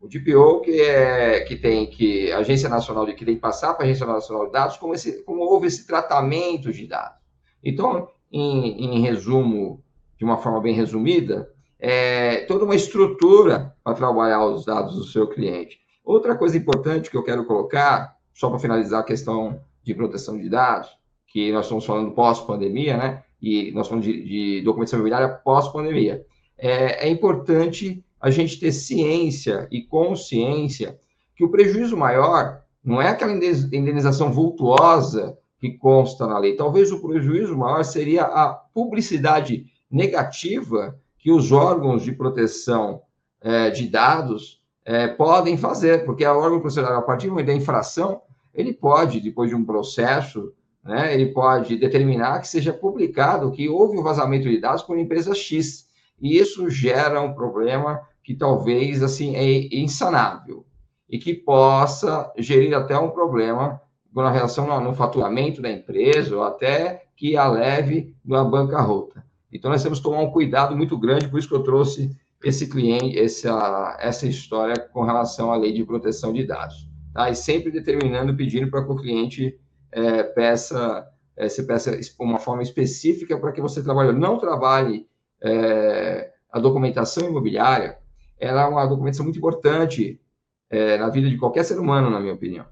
O 0.00 0.06
DPO 0.06 0.60
que 0.60 0.80
é 0.80 1.40
que 1.40 1.56
tem 1.56 1.90
que 1.90 2.30
a 2.30 2.38
Agência 2.38 2.68
Nacional 2.68 3.04
de 3.04 3.14
que 3.14 3.24
tem 3.24 3.34
que 3.34 3.40
passar 3.40 3.74
para 3.74 3.84
a 3.84 3.88
Agência 3.88 4.06
Nacional 4.06 4.46
de 4.46 4.52
Dados 4.52 4.76
como, 4.76 4.94
esse, 4.94 5.24
como 5.24 5.40
houve 5.40 5.66
esse 5.66 5.84
tratamento 5.84 6.72
de 6.72 6.86
dados. 6.86 7.18
Então, 7.64 8.08
em, 8.30 8.96
em 8.96 9.00
resumo, 9.00 9.82
de 10.16 10.24
uma 10.24 10.36
forma 10.36 10.60
bem 10.60 10.72
resumida, 10.72 11.52
é 11.80 12.44
toda 12.46 12.64
uma 12.64 12.76
estrutura 12.76 13.74
para 13.82 13.96
trabalhar 13.96 14.46
os 14.46 14.64
dados 14.64 14.94
do 14.94 15.02
seu 15.02 15.26
cliente. 15.26 15.80
Outra 16.04 16.36
coisa 16.36 16.56
importante 16.56 17.10
que 17.10 17.16
eu 17.16 17.24
quero 17.24 17.44
colocar, 17.44 18.14
só 18.32 18.48
para 18.48 18.60
finalizar 18.60 19.00
a 19.00 19.04
questão 19.04 19.60
de 19.82 19.92
proteção 19.94 20.38
de 20.38 20.48
dados, 20.48 20.88
que 21.26 21.50
nós 21.50 21.64
estamos 21.64 21.84
falando 21.84 22.12
pós-pandemia, 22.12 22.96
né? 22.96 23.24
E 23.42 23.72
nós 23.72 23.88
falamos 23.88 24.06
de, 24.06 24.22
de 24.22 24.62
documentação 24.62 25.00
imobiliária 25.00 25.28
pós-pandemia 25.28 26.24
é, 26.58 27.06
é 27.06 27.08
importante 27.08 28.04
a 28.20 28.30
gente 28.30 28.58
ter 28.58 28.72
ciência 28.72 29.68
e 29.70 29.82
consciência 29.82 30.98
que 31.34 31.44
o 31.44 31.50
prejuízo 31.50 31.96
maior 31.96 32.62
não 32.82 33.00
é 33.00 33.08
aquela 33.08 33.32
indenização 33.32 34.32
vultuosa 34.32 35.36
que 35.58 35.72
consta 35.72 36.26
na 36.26 36.38
lei. 36.38 36.54
Talvez 36.54 36.92
o 36.92 37.00
prejuízo 37.00 37.56
maior 37.56 37.84
seria 37.84 38.22
a 38.22 38.48
publicidade 38.48 39.66
negativa 39.90 40.98
que 41.18 41.30
os 41.30 41.50
órgãos 41.50 42.02
de 42.02 42.12
proteção 42.12 43.02
é, 43.40 43.70
de 43.70 43.88
dados 43.88 44.60
é, 44.84 45.08
podem 45.08 45.56
fazer, 45.56 46.04
porque 46.04 46.24
a 46.24 46.36
órgão 46.36 46.60
processual, 46.60 46.98
a 46.98 47.02
partir 47.02 47.26
do 47.26 47.30
momento 47.30 47.46
da 47.46 47.54
infração, 47.54 48.22
ele 48.54 48.72
pode, 48.72 49.20
depois 49.20 49.50
de 49.50 49.56
um 49.56 49.64
processo, 49.64 50.52
né, 50.82 51.12
ele 51.12 51.32
pode 51.32 51.76
determinar 51.76 52.40
que 52.40 52.48
seja 52.48 52.72
publicado 52.72 53.50
que 53.50 53.68
houve 53.68 53.98
um 53.98 54.02
vazamento 54.02 54.48
de 54.48 54.58
dados 54.58 54.82
por 54.82 54.96
empresa 54.96 55.34
X 55.34 55.85
e 56.20 56.38
isso 56.38 56.68
gera 56.70 57.20
um 57.20 57.34
problema 57.34 58.00
que 58.22 58.34
talvez 58.34 59.02
assim 59.02 59.36
é 59.36 59.74
insanável 59.74 60.66
e 61.08 61.18
que 61.18 61.34
possa 61.34 62.32
gerir 62.36 62.74
até 62.74 62.98
um 62.98 63.10
problema 63.10 63.80
na 64.14 64.30
relação 64.30 64.80
no, 64.80 64.94
faturamento 64.94 65.60
da 65.60 65.70
empresa 65.70 66.34
ou 66.34 66.42
até 66.42 67.04
que 67.16 67.36
a 67.36 67.48
leve 67.48 68.14
na 68.24 68.42
bancarrota. 68.42 69.24
Então 69.52 69.70
nós 69.70 69.82
temos 69.82 69.98
que 69.98 70.04
tomar 70.04 70.20
um 70.20 70.30
cuidado 70.30 70.76
muito 70.76 70.98
grande, 70.98 71.28
por 71.28 71.38
isso 71.38 71.48
que 71.48 71.54
eu 71.54 71.62
trouxe 71.62 72.10
esse 72.42 72.68
cliente, 72.68 73.18
essa, 73.18 73.96
essa 74.00 74.26
história 74.26 74.78
com 74.78 75.02
relação 75.02 75.52
à 75.52 75.56
lei 75.56 75.72
de 75.72 75.84
proteção 75.84 76.32
de 76.32 76.44
dados. 76.44 76.88
Tá? 77.12 77.30
E 77.30 77.36
sempre 77.36 77.70
determinando, 77.70 78.34
pedindo 78.34 78.70
para 78.70 78.84
que 78.84 78.92
o 78.92 78.96
cliente 78.96 79.58
é, 79.92 80.22
peça, 80.22 81.06
é, 81.36 81.48
se 81.48 81.62
peça 81.64 81.98
uma 82.18 82.38
forma 82.38 82.62
específica 82.62 83.38
para 83.38 83.52
que 83.52 83.60
você 83.60 83.82
trabalhe. 83.82 84.12
Não 84.12 84.38
trabalhe 84.38 85.06
é, 85.46 86.32
a 86.50 86.58
documentação 86.58 87.28
imobiliária 87.28 87.98
ela 88.38 88.62
é 88.62 88.66
uma 88.66 88.86
documentação 88.86 89.24
muito 89.24 89.38
importante 89.38 90.20
é, 90.68 90.98
na 90.98 91.08
vida 91.08 91.28
de 91.28 91.38
qualquer 91.38 91.64
ser 91.64 91.78
humano, 91.78 92.10
na 92.10 92.20
minha 92.20 92.34
opinião. 92.34 92.66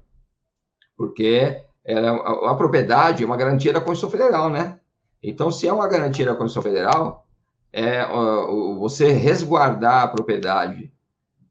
Porque 0.95 1.63
ela, 1.83 2.11
a, 2.11 2.51
a, 2.51 2.55
propriedade 2.55 3.23
é 3.23 3.25
uma 3.25 3.37
garantia 3.37 3.73
da 3.73 3.81
Constituição 3.81 4.09
Federal, 4.09 4.49
né? 4.49 4.79
Então, 5.21 5.51
se 5.51 5.67
é 5.67 5.73
uma 5.73 5.87
garantia 5.87 6.25
da 6.25 6.35
Constituição 6.35 6.61
Federal, 6.61 7.25
é, 7.73 8.05
você 8.79 9.11
resguardar 9.11 10.03
a 10.03 10.07
propriedade 10.07 10.91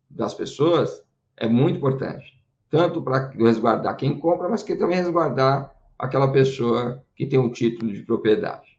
das 0.09 0.33
pessoas 0.33 1.03
é 1.37 1.49
muito 1.49 1.79
importante. 1.79 2.41
Tanto 2.71 3.03
para 3.03 3.31
resguardar 3.31 3.97
quem 3.97 4.19
compra, 4.19 4.49
mas 4.49 4.63
que 4.63 4.77
também 4.77 4.97
resguardar 4.97 5.75
aquela 5.99 6.31
pessoa 6.31 7.05
que 7.15 7.27
tem 7.27 7.39
o 7.39 7.45
um 7.45 7.53
título 7.53 7.93
de 7.93 8.03
propriedade. 8.03 8.74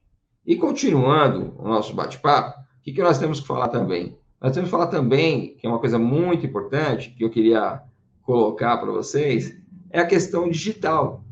E 0.45 0.55
continuando 0.55 1.55
o 1.57 1.67
nosso 1.67 1.93
bate-papo, 1.93 2.59
o 2.59 2.83
que, 2.83 2.93
que 2.93 3.01
nós 3.01 3.17
temos 3.17 3.39
que 3.39 3.47
falar 3.47 3.69
também? 3.69 4.17
Nós 4.39 4.53
temos 4.53 4.67
que 4.67 4.71
falar 4.71 4.87
também, 4.87 5.55
que 5.55 5.65
é 5.65 5.69
uma 5.69 5.79
coisa 5.79 5.97
muito 5.97 6.45
importante, 6.45 7.09
que 7.09 7.23
eu 7.23 7.31
queria 7.31 7.81
colocar 8.21 8.77
para 8.77 8.91
vocês, 8.91 9.57
é 9.89 9.99
a 9.99 10.05
questão 10.05 10.47
digital. 10.49 11.23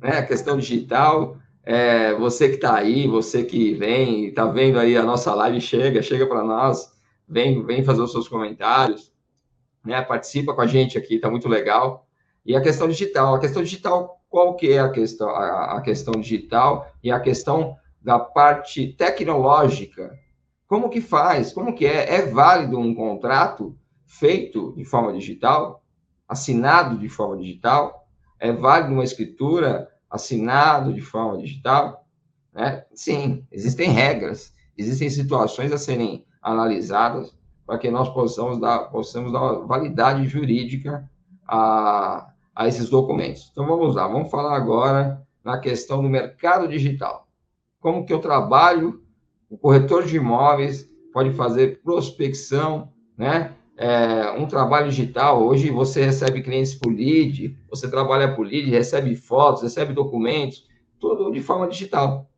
Né? 0.00 0.18
A 0.18 0.26
questão 0.26 0.56
digital, 0.56 1.36
é, 1.62 2.12
você 2.14 2.48
que 2.48 2.56
está 2.56 2.74
aí, 2.74 3.06
você 3.06 3.44
que 3.44 3.74
vem, 3.74 4.26
está 4.26 4.46
vendo 4.46 4.80
aí 4.80 4.96
a 4.96 5.02
nossa 5.04 5.32
live, 5.32 5.60
chega, 5.60 6.02
chega 6.02 6.26
para 6.26 6.42
nós, 6.42 6.90
vem, 7.28 7.64
vem 7.64 7.84
fazer 7.84 8.00
os 8.00 8.10
seus 8.10 8.26
comentários, 8.26 9.12
né? 9.84 10.02
participa 10.02 10.54
com 10.54 10.60
a 10.60 10.66
gente 10.66 10.98
aqui, 10.98 11.16
está 11.16 11.30
muito 11.30 11.48
legal. 11.48 12.04
E 12.44 12.56
a 12.56 12.60
questão 12.60 12.88
digital, 12.88 13.34
a 13.34 13.38
questão 13.38 13.62
digital, 13.62 14.20
qual 14.28 14.56
que 14.56 14.72
é 14.72 14.80
a 14.80 14.88
questão, 14.88 15.28
a, 15.28 15.76
a 15.76 15.80
questão 15.82 16.14
digital 16.14 16.90
e 17.00 17.12
a 17.12 17.20
questão 17.20 17.76
da 18.02 18.18
parte 18.18 18.94
tecnológica. 18.94 20.18
Como 20.66 20.88
que 20.88 21.00
faz? 21.00 21.52
Como 21.52 21.74
que 21.74 21.84
é? 21.86 22.14
É 22.14 22.26
válido 22.26 22.78
um 22.78 22.94
contrato 22.94 23.76
feito 24.06 24.72
de 24.76 24.84
forma 24.84 25.12
digital, 25.12 25.82
assinado 26.28 26.96
de 26.96 27.08
forma 27.08 27.36
digital? 27.36 28.06
É 28.38 28.52
válido 28.52 28.94
uma 28.94 29.04
escritura 29.04 29.88
assinado 30.08 30.92
de 30.92 31.00
forma 31.00 31.38
digital? 31.38 32.06
Né? 32.52 32.84
Sim, 32.94 33.46
existem 33.52 33.90
regras, 33.90 34.54
existem 34.76 35.10
situações 35.10 35.72
a 35.72 35.78
serem 35.78 36.24
analisadas 36.40 37.34
para 37.66 37.78
que 37.78 37.90
nós 37.90 38.08
possamos 38.08 38.58
dar, 38.58 38.90
possamos 38.90 39.32
dar 39.32 39.52
validade 39.66 40.26
jurídica 40.26 41.08
a, 41.46 42.32
a 42.54 42.66
esses 42.66 42.88
documentos. 42.88 43.50
Então 43.52 43.66
vamos 43.66 43.94
lá, 43.94 44.08
vamos 44.08 44.30
falar 44.30 44.56
agora 44.56 45.24
na 45.44 45.58
questão 45.58 46.02
do 46.02 46.08
mercado 46.08 46.66
digital 46.66 47.29
como 47.80 48.04
que 48.04 48.12
eu 48.12 48.20
trabalho, 48.20 49.02
o 49.48 49.58
corretor 49.58 50.04
de 50.04 50.16
imóveis 50.16 50.88
pode 51.12 51.32
fazer 51.32 51.80
prospecção, 51.82 52.92
né? 53.16 53.54
É, 53.76 54.30
um 54.32 54.46
trabalho 54.46 54.90
digital, 54.90 55.42
hoje 55.42 55.70
você 55.70 56.04
recebe 56.04 56.42
clientes 56.42 56.74
por 56.74 56.92
lead, 56.92 57.58
você 57.68 57.90
trabalha 57.90 58.34
por 58.34 58.46
lead, 58.46 58.68
recebe 58.68 59.16
fotos, 59.16 59.62
recebe 59.62 59.94
documentos, 59.94 60.66
tudo 60.98 61.30
de 61.30 61.40
forma 61.40 61.66
digital. 61.66 62.28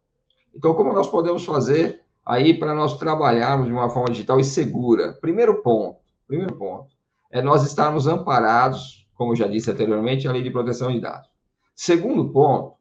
Então, 0.54 0.72
como 0.72 0.92
nós 0.92 1.08
podemos 1.08 1.44
fazer 1.44 2.00
aí 2.24 2.54
para 2.54 2.74
nós 2.74 2.96
trabalharmos 2.96 3.66
de 3.66 3.72
uma 3.72 3.90
forma 3.90 4.10
digital 4.10 4.38
e 4.38 4.44
segura? 4.44 5.14
Primeiro 5.14 5.62
ponto, 5.62 5.98
primeiro 6.28 6.54
ponto, 6.54 6.86
é 7.28 7.42
nós 7.42 7.66
estarmos 7.66 8.06
amparados, 8.06 9.08
como 9.14 9.34
já 9.34 9.48
disse 9.48 9.68
anteriormente, 9.68 10.28
a 10.28 10.32
lei 10.32 10.42
de 10.42 10.50
proteção 10.50 10.92
de 10.92 11.00
dados. 11.00 11.28
Segundo 11.74 12.30
ponto, 12.30 12.74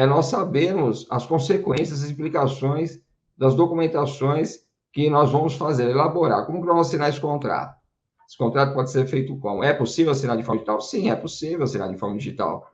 é 0.00 0.06
nós 0.06 0.26
sabermos 0.26 1.06
as 1.10 1.26
consequências, 1.26 2.02
as 2.02 2.10
implicações 2.10 2.98
das 3.36 3.54
documentações 3.54 4.60
que 4.90 5.10
nós 5.10 5.30
vamos 5.30 5.56
fazer, 5.56 5.90
elaborar. 5.90 6.46
Como 6.46 6.60
que 6.60 6.66
nós 6.66 6.74
vamos 6.74 6.88
assinar 6.88 7.10
esse 7.10 7.20
contrato? 7.20 7.78
Esse 8.26 8.38
contrato 8.38 8.72
pode 8.72 8.90
ser 8.90 9.06
feito 9.06 9.36
como? 9.36 9.62
É 9.62 9.74
possível 9.74 10.12
assinar 10.12 10.38
de 10.38 10.42
forma 10.42 10.60
digital? 10.60 10.80
Sim, 10.80 11.10
é 11.10 11.16
possível 11.16 11.64
assinar 11.64 11.90
de 11.90 11.98
forma 11.98 12.16
digital. 12.16 12.70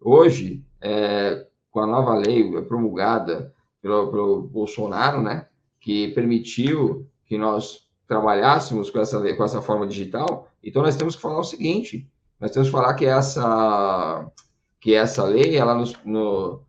Hoje, 0.00 0.64
é, 0.80 1.46
com 1.70 1.80
a 1.80 1.86
nova 1.86 2.14
lei 2.14 2.50
promulgada 2.62 3.54
pelo, 3.82 4.10
pelo 4.10 4.42
Bolsonaro, 4.44 5.20
né, 5.20 5.48
que 5.78 6.08
permitiu 6.08 7.06
que 7.26 7.36
nós 7.36 7.86
trabalhássemos 8.08 8.88
com 8.88 9.00
essa, 9.00 9.20
com 9.34 9.44
essa 9.44 9.60
forma 9.60 9.86
digital, 9.86 10.48
então 10.64 10.80
nós 10.80 10.96
temos 10.96 11.14
que 11.14 11.20
falar 11.20 11.40
o 11.40 11.44
seguinte, 11.44 12.08
nós 12.40 12.52
temos 12.52 12.68
que 12.68 12.72
falar 12.72 12.94
que 12.94 13.04
essa, 13.04 14.26
que 14.80 14.94
essa 14.94 15.24
lei, 15.24 15.56
ela 15.56 15.74
nos, 15.74 15.94
no, 16.06 16.62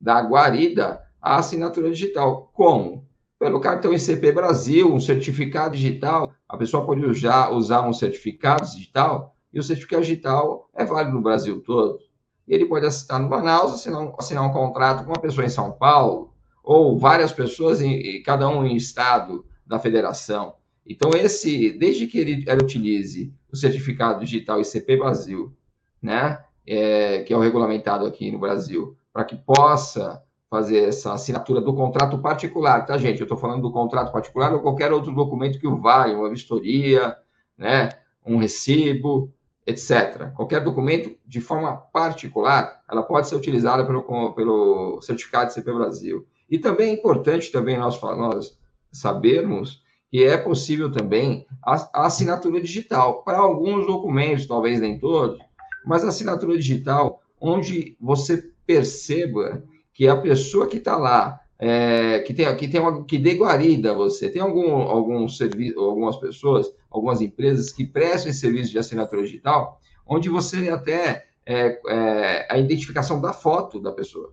dá 0.00 0.20
guarida 0.20 1.02
à 1.20 1.36
assinatura 1.36 1.90
digital. 1.90 2.50
Como? 2.52 3.06
Pelo 3.38 3.60
cartão 3.60 3.92
ICP 3.92 4.32
Brasil, 4.32 4.92
um 4.92 5.00
certificado 5.00 5.76
digital, 5.76 6.32
a 6.48 6.56
pessoa 6.56 6.84
pode 6.84 7.04
usar, 7.04 7.50
usar 7.50 7.86
um 7.86 7.92
certificado 7.92 8.64
digital, 8.66 9.34
e 9.52 9.58
o 9.58 9.62
certificado 9.62 10.02
digital 10.02 10.68
é 10.74 10.84
válido 10.84 11.14
no 11.16 11.22
Brasil 11.22 11.60
todo. 11.60 11.98
E 12.46 12.54
ele 12.54 12.66
pode 12.66 12.86
assinar 12.86 13.20
no 13.20 13.28
Manaus, 13.28 13.74
assinar, 13.74 14.12
assinar 14.18 14.44
um 14.44 14.52
contrato 14.52 15.04
com 15.04 15.10
uma 15.10 15.20
pessoa 15.20 15.44
em 15.44 15.50
São 15.50 15.72
Paulo, 15.72 16.32
ou 16.62 16.98
várias 16.98 17.32
pessoas, 17.32 17.80
em, 17.80 18.22
cada 18.22 18.48
um 18.48 18.64
em 18.64 18.76
estado 18.76 19.44
da 19.66 19.78
federação. 19.78 20.54
Então, 20.86 21.10
esse, 21.12 21.70
desde 21.78 22.06
que 22.06 22.18
ele, 22.18 22.44
ele 22.46 22.62
utilize 22.62 23.32
o 23.50 23.56
certificado 23.56 24.24
digital 24.24 24.60
ICP 24.60 24.96
Brasil, 24.96 25.54
né, 26.00 26.42
é, 26.66 27.22
que 27.22 27.32
é 27.32 27.36
o 27.36 27.40
regulamentado 27.40 28.06
aqui 28.06 28.30
no 28.30 28.38
Brasil, 28.38 28.96
para 29.14 29.24
que 29.24 29.36
possa 29.36 30.20
fazer 30.50 30.88
essa 30.88 31.14
assinatura 31.14 31.60
do 31.60 31.72
contrato 31.72 32.18
particular, 32.18 32.84
tá, 32.84 32.98
gente? 32.98 33.20
Eu 33.20 33.24
estou 33.24 33.38
falando 33.38 33.62
do 33.62 33.72
contrato 33.72 34.12
particular 34.12 34.52
ou 34.52 34.60
qualquer 34.60 34.92
outro 34.92 35.14
documento 35.14 35.58
que 35.58 35.68
o 35.68 35.80
valha, 35.80 36.18
uma 36.18 36.28
vistoria, 36.28 37.16
né, 37.56 37.90
um 38.26 38.38
recibo, 38.38 39.32
etc. 39.64 40.32
Qualquer 40.34 40.62
documento 40.62 41.16
de 41.24 41.40
forma 41.40 41.76
particular, 41.76 42.82
ela 42.90 43.04
pode 43.04 43.28
ser 43.28 43.36
utilizada 43.36 43.86
pelo, 43.86 44.32
pelo 44.34 45.00
certificado 45.00 45.46
de 45.46 45.54
CP 45.54 45.72
Brasil. 45.72 46.26
E 46.50 46.58
também 46.58 46.90
é 46.90 46.92
importante 46.92 47.52
também 47.52 47.78
nós, 47.78 48.00
nós 48.00 48.58
sabermos 48.92 49.82
que 50.10 50.24
é 50.24 50.36
possível 50.36 50.90
também 50.90 51.46
a, 51.64 51.74
a 51.92 52.06
assinatura 52.06 52.60
digital 52.60 53.22
para 53.22 53.38
alguns 53.38 53.86
documentos, 53.86 54.46
talvez 54.46 54.80
nem 54.80 54.98
todos, 54.98 55.38
mas 55.84 56.04
a 56.04 56.08
assinatura 56.08 56.56
digital 56.56 57.20
onde 57.40 57.96
você 58.00 58.53
perceba 58.66 59.62
que 59.92 60.08
a 60.08 60.16
pessoa 60.16 60.66
que 60.66 60.78
está 60.78 60.96
lá, 60.96 61.40
é, 61.58 62.20
que 62.20 62.34
tem, 62.34 62.56
que 62.56 62.68
tem 62.68 62.80
uma, 62.80 63.04
que 63.04 63.18
dê 63.18 63.34
guarida 63.34 63.94
você, 63.94 64.28
tem 64.28 64.42
algum, 64.42 64.72
algum 64.72 65.28
serviço, 65.28 65.78
algumas 65.78 66.16
pessoas, 66.16 66.72
algumas 66.90 67.20
empresas 67.20 67.72
que 67.72 67.86
prestam 67.86 68.30
esse 68.30 68.40
serviço 68.40 68.70
de 68.70 68.78
assinatura 68.78 69.22
digital, 69.22 69.80
onde 70.06 70.28
você 70.28 70.68
até 70.68 71.26
é, 71.46 71.80
é, 71.88 72.46
a 72.50 72.58
identificação 72.58 73.20
da 73.20 73.32
foto 73.32 73.80
da 73.80 73.92
pessoa. 73.92 74.32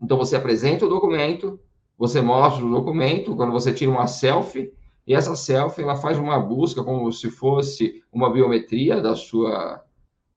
Então, 0.00 0.16
você 0.16 0.36
apresenta 0.36 0.84
o 0.84 0.88
documento, 0.88 1.58
você 1.96 2.20
mostra 2.20 2.64
o 2.64 2.70
documento, 2.70 3.34
quando 3.36 3.52
você 3.52 3.72
tira 3.72 3.90
uma 3.90 4.06
selfie, 4.06 4.72
e 5.06 5.14
essa 5.14 5.36
selfie, 5.36 5.82
ela 5.82 5.96
faz 5.96 6.18
uma 6.18 6.38
busca 6.38 6.82
como 6.82 7.10
se 7.12 7.30
fosse 7.30 8.02
uma 8.12 8.32
biometria 8.32 9.00
da 9.00 9.14
sua, 9.14 9.82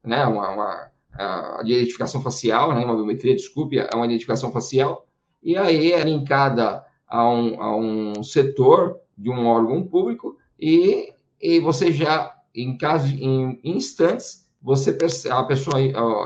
né, 0.03 0.25
uma, 0.25 0.49
uma 0.49 0.91
a 1.17 1.62
identificação 1.63 2.21
facial, 2.21 2.73
né, 2.73 2.84
uma 2.84 2.95
biometria, 2.95 3.36
desculpe, 3.36 3.80
é 3.80 3.89
uma 3.93 4.06
identificação 4.06 4.51
facial, 4.51 5.06
e 5.41 5.56
aí 5.58 5.91
é 5.91 6.03
linkada 6.03 6.84
a 7.08 7.30
um, 7.30 7.62
a 7.62 7.75
um 7.75 8.23
setor 8.23 8.99
de 9.17 9.30
um 9.30 9.47
órgão 9.47 9.84
público, 9.84 10.38
e, 10.60 11.13
e 11.41 11.60
você 11.60 11.91
já, 11.91 12.36
em 12.53 12.77
caso, 12.77 13.08
em 13.08 13.60
instantes, 13.63 14.47
você 14.62 14.97
a 15.30 15.43
pessoa, 15.43 15.80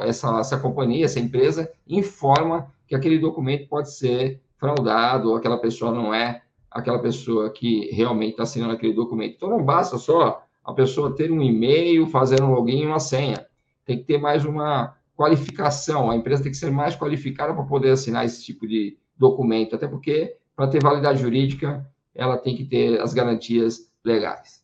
essa, 0.03 0.39
essa 0.39 0.57
companhia, 0.57 1.05
essa 1.05 1.19
empresa, 1.19 1.71
informa 1.87 2.71
que 2.87 2.95
aquele 2.95 3.19
documento 3.19 3.67
pode 3.67 3.93
ser 3.93 4.41
fraudado, 4.57 5.29
ou 5.29 5.35
aquela 5.35 5.57
pessoa 5.57 5.91
não 5.91 6.13
é 6.13 6.41
aquela 6.69 6.99
pessoa 6.99 7.49
que 7.49 7.89
realmente 7.91 8.31
está 8.31 8.43
assinando 8.43 8.73
aquele 8.73 8.93
documento. 8.93 9.35
Então, 9.35 9.49
não 9.49 9.63
basta 9.63 9.97
só 9.97 10.43
a 10.63 10.73
pessoa 10.73 11.15
ter 11.15 11.31
um 11.31 11.41
e-mail, 11.41 12.07
fazer 12.07 12.41
um 12.41 12.53
login 12.53 12.83
e 12.83 12.85
uma 12.85 12.99
senha. 12.99 13.45
Tem 13.85 13.97
que 13.97 14.03
ter 14.03 14.17
mais 14.17 14.45
uma 14.45 14.95
qualificação. 15.15 16.09
A 16.09 16.15
empresa 16.15 16.43
tem 16.43 16.51
que 16.51 16.57
ser 16.57 16.71
mais 16.71 16.95
qualificada 16.95 17.53
para 17.53 17.63
poder 17.63 17.91
assinar 17.91 18.25
esse 18.25 18.43
tipo 18.43 18.67
de 18.67 18.97
documento, 19.17 19.75
até 19.75 19.87
porque, 19.87 20.35
para 20.55 20.67
ter 20.67 20.81
validade 20.81 21.21
jurídica, 21.21 21.85
ela 22.15 22.37
tem 22.37 22.55
que 22.55 22.65
ter 22.65 22.99
as 22.99 23.13
garantias 23.13 23.91
legais. 24.03 24.61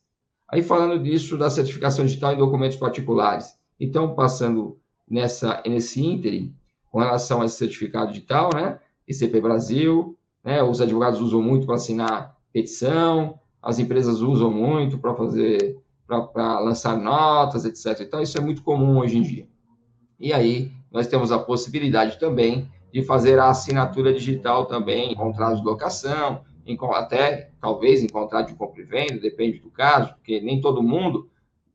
Aí, 0.47 0.63
falando 0.63 1.01
disso, 1.01 1.37
da 1.37 1.49
certificação 1.49 2.05
digital 2.05 2.33
em 2.33 2.37
documentos 2.37 2.77
particulares. 2.77 3.57
Então, 3.79 4.15
passando 4.15 4.79
nessa, 5.07 5.61
nesse 5.65 6.03
ínterim, 6.03 6.55
com 6.91 6.99
relação 6.99 7.41
a 7.41 7.45
esse 7.45 7.57
certificado 7.57 8.11
digital, 8.11 8.49
né? 8.53 8.79
ICP 9.07 9.39
Brasil, 9.41 10.17
né? 10.43 10.63
Os 10.63 10.81
advogados 10.81 11.21
usam 11.21 11.41
muito 11.41 11.65
para 11.65 11.75
assinar 11.75 12.35
petição, 12.51 13.39
as 13.61 13.79
empresas 13.79 14.21
usam 14.21 14.49
muito 14.49 14.97
para 14.97 15.13
fazer, 15.13 15.77
para 16.07 16.59
lançar 16.59 16.97
notas, 16.97 17.65
etc. 17.65 18.01
Então, 18.01 18.21
isso 18.21 18.37
é 18.37 18.41
muito 18.41 18.63
comum 18.63 18.99
hoje 18.99 19.17
em 19.17 19.21
dia. 19.21 19.47
E 20.19 20.33
aí, 20.33 20.71
nós 20.91 21.07
temos 21.07 21.31
a 21.31 21.39
possibilidade 21.39 22.17
também 22.17 22.71
de 22.91 23.03
fazer 23.03 23.37
a 23.37 23.49
assinatura 23.49 24.13
digital 24.13 24.65
também 24.65 25.11
em 25.11 25.15
contratos 25.15 25.59
de 25.59 25.65
locação, 25.65 26.41
até 26.93 27.51
talvez 27.61 28.03
em 28.03 28.07
contrato 28.07 28.47
de 28.47 28.55
compra 28.55 28.81
e 28.81 28.85
venda, 28.85 29.19
depende 29.19 29.59
do 29.59 29.69
caso, 29.69 30.13
porque 30.15 30.41
nem 30.41 30.59
todo 30.59 30.83
mundo 30.83 31.29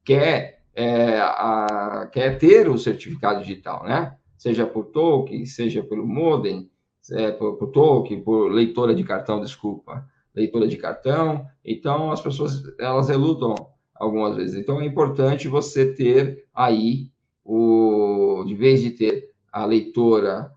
quer, 0.05 0.61
é, 0.75 1.19
a, 1.21 2.09
quer 2.13 2.39
ter 2.39 2.69
o 2.69 2.79
certificado 2.79 3.41
digital, 3.41 3.85
né? 3.85 4.17
seja 4.37 4.67
por 4.67 4.87
token, 4.87 5.47
seja 5.47 5.85
pelo 5.85 6.05
modem, 6.05 6.69
é, 7.13 7.31
por, 7.31 7.57
por 7.57 7.69
token, 7.69 8.21
por 8.23 8.51
leitora 8.51 8.93
de 8.93 9.05
cartão, 9.05 9.41
desculpa, 9.41 10.05
leitora 10.35 10.67
de 10.67 10.77
cartão. 10.77 11.47
Então, 11.65 12.11
as 12.11 12.21
pessoas, 12.21 12.61
elas 12.79 13.09
reludam 13.09 13.55
algumas 14.03 14.37
vezes. 14.37 14.55
Então, 14.57 14.81
é 14.81 14.85
importante 14.85 15.49
você 15.49 15.93
ter 15.93 16.45
aí, 16.55 17.11
o, 17.45 18.45
de 18.47 18.55
vez 18.55 18.81
de 18.81 18.91
ter 18.91 19.31
a 19.53 19.65
leitora 19.65 20.51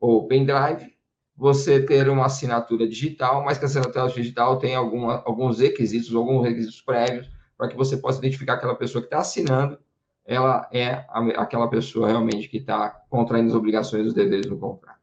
ou 0.00 0.26
pendrive, 0.26 0.94
você 1.36 1.80
ter 1.80 2.08
uma 2.08 2.26
assinatura 2.26 2.88
digital, 2.88 3.44
mas 3.44 3.58
que 3.58 3.64
a 3.64 3.68
assinatura 3.68 4.08
digital 4.08 4.58
tem 4.58 4.74
alguma, 4.74 5.22
alguns 5.26 5.58
requisitos, 5.58 6.14
alguns 6.14 6.44
requisitos 6.44 6.80
prévios, 6.80 7.30
para 7.56 7.68
que 7.68 7.76
você 7.76 7.96
possa 7.96 8.18
identificar 8.18 8.54
aquela 8.54 8.74
pessoa 8.74 9.02
que 9.02 9.06
está 9.06 9.18
assinando 9.18 9.78
ela 10.26 10.68
é 10.72 11.04
aquela 11.36 11.68
pessoa 11.68 12.08
realmente 12.08 12.48
que 12.48 12.56
está 12.58 12.88
contraindo 13.08 13.48
as 13.48 13.54
obrigações 13.54 14.04
e 14.04 14.08
os 14.08 14.14
deveres 14.14 14.46
do 14.46 14.58
contrato. 14.58 14.98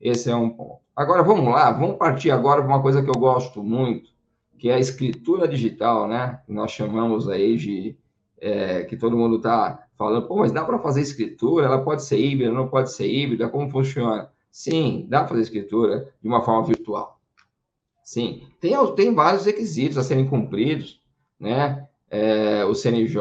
Esse 0.00 0.30
é 0.30 0.36
um 0.36 0.50
ponto. 0.50 0.80
Agora, 0.94 1.22
vamos 1.22 1.52
lá, 1.52 1.72
vamos 1.72 1.96
partir 1.96 2.30
agora 2.30 2.60
para 2.60 2.70
uma 2.70 2.82
coisa 2.82 3.02
que 3.02 3.08
eu 3.08 3.18
gosto 3.18 3.62
muito, 3.62 4.10
que 4.58 4.68
é 4.68 4.74
a 4.74 4.78
escritura 4.78 5.46
digital, 5.46 6.08
né? 6.08 6.40
Nós 6.48 6.72
chamamos 6.72 7.28
aí 7.28 7.56
de, 7.56 7.96
é, 8.40 8.84
que 8.84 8.96
todo 8.96 9.16
mundo 9.16 9.36
está 9.36 9.86
falando, 9.96 10.26
pô, 10.26 10.36
mas 10.36 10.52
dá 10.52 10.64
para 10.64 10.78
fazer 10.78 11.00
escritura? 11.00 11.66
Ela 11.66 11.82
pode 11.82 12.04
ser 12.04 12.18
híbrida, 12.18 12.52
não 12.52 12.68
pode 12.68 12.92
ser 12.92 13.06
híbrida? 13.06 13.48
Como 13.48 13.70
funciona? 13.70 14.30
Sim, 14.50 15.06
dá 15.08 15.20
para 15.20 15.28
fazer 15.28 15.42
escritura 15.42 16.12
de 16.20 16.28
uma 16.28 16.42
forma 16.42 16.66
virtual. 16.66 17.20
Sim, 18.02 18.42
tem, 18.60 18.74
tem 18.94 19.14
vários 19.14 19.44
requisitos 19.46 19.98
a 19.98 20.02
serem 20.02 20.26
cumpridos, 20.26 21.00
né? 21.38 21.88
é, 22.10 22.64
o 22.64 22.74
CNJ, 22.74 23.20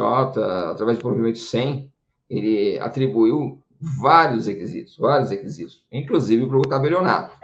através 0.71 0.97
do 0.97 1.01
provimento 1.01 1.39
100, 1.39 1.91
ele 2.29 2.79
atribuiu 2.79 3.61
vários 3.79 4.47
requisitos, 4.47 4.97
vários 4.97 5.29
requisitos, 5.29 5.83
inclusive 5.91 6.45
para 6.47 6.57
o 6.57 6.61
tabelionato. 6.61 7.35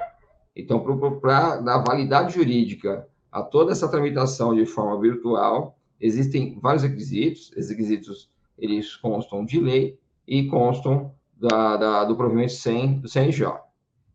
Então, 0.55 0.79
para 1.19 1.57
dar 1.57 1.79
validade 1.79 2.33
jurídica 2.33 3.07
a 3.33 3.41
toda 3.41 3.71
essa 3.71 3.89
tramitação 3.89 4.53
de 4.53 4.63
forma 4.63 5.01
virtual, 5.01 5.75
existem 5.99 6.59
vários 6.61 6.83
requisitos, 6.83 7.51
esses 7.57 7.71
requisitos 7.71 8.29
eles 8.59 8.95
constam 8.95 9.43
de 9.43 9.59
lei 9.59 9.97
e 10.27 10.45
constam 10.45 11.11
da, 11.35 11.75
da, 11.75 12.03
do 12.05 12.15
provimento 12.15 12.53
100 12.53 12.99
do 12.99 13.09
CNJ. 13.09 13.47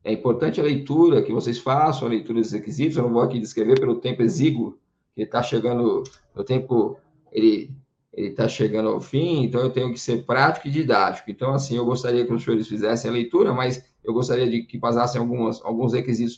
É 0.04 0.12
importante 0.12 0.60
a 0.60 0.62
leitura 0.62 1.20
que 1.20 1.32
vocês 1.32 1.58
façam, 1.58 2.06
a 2.06 2.10
leitura 2.10 2.38
desses 2.38 2.52
requisitos, 2.52 2.96
eu 2.96 3.02
não 3.02 3.12
vou 3.12 3.20
aqui 3.20 3.40
descrever 3.40 3.80
pelo 3.80 3.96
tempo 3.96 4.22
exíguo, 4.22 4.78
que 5.16 5.22
está 5.22 5.42
chegando 5.42 6.04
no 6.32 6.44
tempo 6.44 6.96
ele 7.32 7.76
está 8.12 8.48
chegando 8.48 8.88
ao 8.88 9.00
fim, 9.00 9.42
então 9.42 9.60
eu 9.60 9.70
tenho 9.70 9.92
que 9.92 9.98
ser 9.98 10.24
prático 10.24 10.68
e 10.68 10.70
didático. 10.70 11.28
Então, 11.28 11.52
assim, 11.52 11.76
eu 11.76 11.84
gostaria 11.84 12.24
que 12.24 12.32
os 12.32 12.44
senhores 12.44 12.68
fizessem 12.68 13.10
a 13.10 13.14
leitura, 13.14 13.52
mas 13.52 13.84
eu 14.04 14.14
gostaria 14.14 14.48
de 14.48 14.62
que 14.62 14.78
passassem 14.78 15.20
algumas, 15.20 15.60
alguns 15.64 15.92
requisitos 15.92 16.36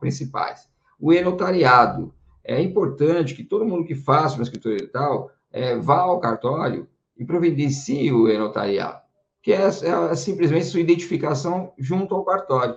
principais. 0.00 0.66
O 0.98 1.12
e-notariado. 1.12 2.14
É 2.44 2.60
importante 2.60 3.34
que 3.34 3.42
todo 3.42 3.64
mundo 3.64 3.84
que 3.84 3.94
faça 3.94 4.36
uma 4.36 4.44
escritura 4.44 4.76
e 4.76 4.86
tal 4.86 5.30
é, 5.52 5.76
vá 5.76 6.00
ao 6.00 6.20
cartório 6.20 6.88
e 7.16 7.24
providencie 7.24 8.12
o 8.12 8.28
e-notariado, 8.28 9.00
que 9.42 9.52
é, 9.52 9.66
é, 9.66 10.14
simplesmente 10.14 10.66
sua 10.66 10.80
identificação 10.80 11.72
junto 11.78 12.14
ao 12.14 12.24
cartório, 12.24 12.76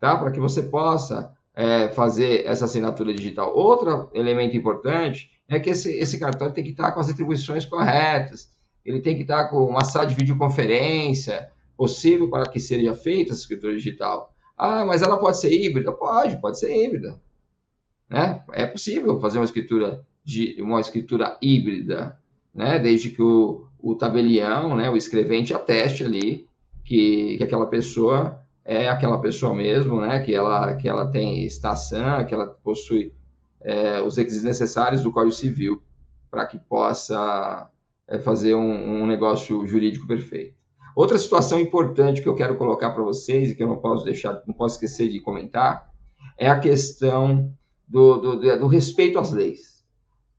tá? 0.00 0.16
Para 0.16 0.30
que 0.30 0.40
você 0.40 0.62
possa 0.62 1.34
é, 1.54 1.88
fazer 1.88 2.46
essa 2.46 2.66
assinatura 2.66 3.12
digital. 3.12 3.54
Outro 3.54 4.08
elemento 4.14 4.56
importante 4.56 5.30
é 5.48 5.58
que 5.58 5.70
esse, 5.70 5.92
esse 5.92 6.18
cartório 6.18 6.54
tem 6.54 6.64
que 6.64 6.70
estar 6.70 6.92
com 6.92 7.00
as 7.00 7.10
atribuições 7.10 7.64
corretas, 7.64 8.50
ele 8.84 9.00
tem 9.00 9.16
que 9.16 9.22
estar 9.22 9.48
com 9.48 9.64
uma 9.64 9.84
sala 9.84 10.06
de 10.06 10.14
videoconferência 10.14 11.50
possível 11.76 12.30
para 12.30 12.48
que 12.48 12.60
seja 12.60 12.94
feita 12.94 13.32
essa 13.32 13.40
escritura 13.40 13.74
digital. 13.74 14.32
Ah, 14.56 14.84
mas 14.86 15.02
ela 15.02 15.18
pode 15.18 15.38
ser 15.38 15.52
híbrida? 15.52 15.92
Pode, 15.92 16.40
pode 16.40 16.58
ser 16.58 16.74
híbrida. 16.74 17.20
Né? 18.08 18.42
É 18.52 18.66
possível 18.66 19.20
fazer 19.20 19.38
uma 19.38 19.44
escritura 19.44 20.04
de 20.24 20.56
uma 20.60 20.80
escritura 20.80 21.36
híbrida, 21.40 22.18
né? 22.52 22.78
Desde 22.78 23.10
que 23.10 23.22
o, 23.22 23.66
o 23.78 23.94
tabelião, 23.94 24.76
né, 24.76 24.90
o 24.90 24.96
escrevente 24.96 25.54
ateste 25.54 26.04
ali 26.04 26.48
que, 26.84 27.36
que 27.36 27.44
aquela 27.44 27.66
pessoa 27.66 28.40
é 28.64 28.88
aquela 28.88 29.20
pessoa 29.20 29.54
mesmo, 29.54 30.00
né? 30.00 30.20
Que 30.20 30.34
ela, 30.34 30.74
que 30.74 30.88
ela 30.88 31.06
tem 31.06 31.44
estação, 31.44 32.24
que 32.24 32.34
ela 32.34 32.46
possui 32.46 33.12
é, 33.60 34.00
os 34.02 34.16
requisitos 34.16 34.44
necessários 34.44 35.02
do 35.02 35.12
Código 35.12 35.34
Civil 35.34 35.80
para 36.30 36.46
que 36.46 36.58
possa 36.58 37.70
é, 38.08 38.18
fazer 38.18 38.54
um, 38.54 39.02
um, 39.02 39.06
negócio 39.06 39.66
jurídico 39.66 40.06
perfeito. 40.06 40.56
Outra 40.94 41.18
situação 41.18 41.60
importante 41.60 42.22
que 42.22 42.28
eu 42.28 42.34
quero 42.34 42.56
colocar 42.56 42.90
para 42.90 43.02
vocês 43.02 43.50
e 43.50 43.54
que 43.54 43.62
eu 43.62 43.68
não 43.68 43.76
posso 43.76 44.04
deixar, 44.04 44.42
não 44.46 44.54
posso 44.54 44.76
esquecer 44.76 45.08
de 45.08 45.20
comentar, 45.20 45.90
é 46.36 46.48
a 46.48 46.58
questão 46.58 47.52
do, 47.86 48.16
do, 48.16 48.58
do 48.58 48.66
respeito 48.66 49.18
às 49.18 49.32
leis. 49.32 49.84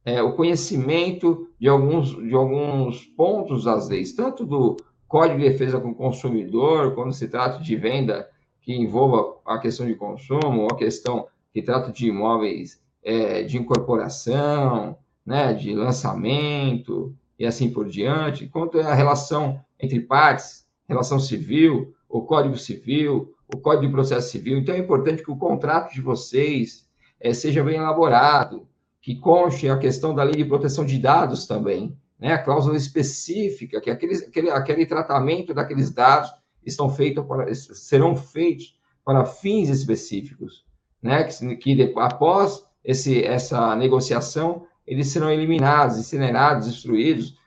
É, 0.04 0.22
o 0.22 0.34
conhecimento 0.36 1.50
de 1.60 1.68
alguns, 1.68 2.16
de 2.16 2.34
alguns 2.34 3.06
pontos 3.06 3.66
das 3.66 3.90
leis, 3.90 4.14
tanto 4.14 4.46
do 4.46 4.78
Código 5.08 5.40
de 5.40 5.50
Defesa 5.50 5.80
com 5.80 5.90
o 5.90 5.96
Consumidor, 5.96 6.96
quando 6.96 7.14
se 7.14 7.28
trata 7.28 7.62
de 7.62 7.76
venda 7.76 8.30
que 8.62 8.74
envolva 8.74 9.38
a 9.46 9.58
questão 9.58 9.86
de 9.86 9.96
consumo, 9.96 10.62
ou 10.62 10.68
a 10.72 10.78
questão 10.78 11.28
que 11.54 11.62
trata 11.62 11.92
de 11.92 12.08
imóveis 12.08 12.82
é, 13.04 13.44
de 13.44 13.58
incorporação, 13.58 14.98
né, 15.26 15.54
de 15.54 15.74
lançamento 15.74 17.16
e 17.38 17.46
assim 17.46 17.70
por 17.70 17.88
diante, 17.88 18.48
quanto 18.48 18.80
a 18.80 18.94
relação 18.94 19.60
entre 19.80 20.00
partes, 20.00 20.66
relação 20.88 21.20
civil, 21.20 21.94
o 22.10 22.22
Código 22.22 22.58
Civil, 22.58 23.34
o 23.54 23.58
Código 23.58 23.88
de 23.88 23.92
Processo 23.92 24.32
Civil. 24.32 24.58
Então, 24.58 24.74
é 24.74 24.80
importante 24.80 25.22
que 25.22 25.32
o 25.32 25.38
contrato 25.38 25.94
de 25.94 26.02
vocês 26.02 26.87
é, 27.20 27.34
seja 27.34 27.64
bem 27.64 27.78
elaborado, 27.78 28.68
que 29.02 29.16
conste 29.16 29.70
a 29.70 29.78
questão 29.78 30.14
da 30.14 30.24
lei 30.24 30.36
de 30.36 30.46
proteção 30.46 30.86
de 30.86 30.98
dados 30.98 31.48
também, 31.48 31.98
né, 32.20 32.34
a 32.34 32.38
cláusula 32.38 32.76
específica, 32.76 33.80
que 33.80 33.90
aqueles, 33.90 34.24
aquele, 34.24 34.50
aquele 34.50 34.86
tratamento 34.86 35.54
daqueles 35.54 35.92
dados 35.92 36.32
estão 36.66 36.90
feitos 36.90 37.26
para, 37.26 37.54
serão 37.54 38.16
feitos 38.16 38.76
para 39.06 39.26
fins 39.26 39.70
específicos, 39.70 40.66
né, 41.02 41.24
que, 41.24 41.56
que 41.56 41.94
após 41.98 42.66
esse, 42.84 43.24
essa 43.24 43.76
negociação, 43.76 44.66
eles 44.86 45.08
serão 45.10 45.32
eliminados, 45.32 45.98
incinerados, 45.98 46.68
destruídos, 46.68 47.38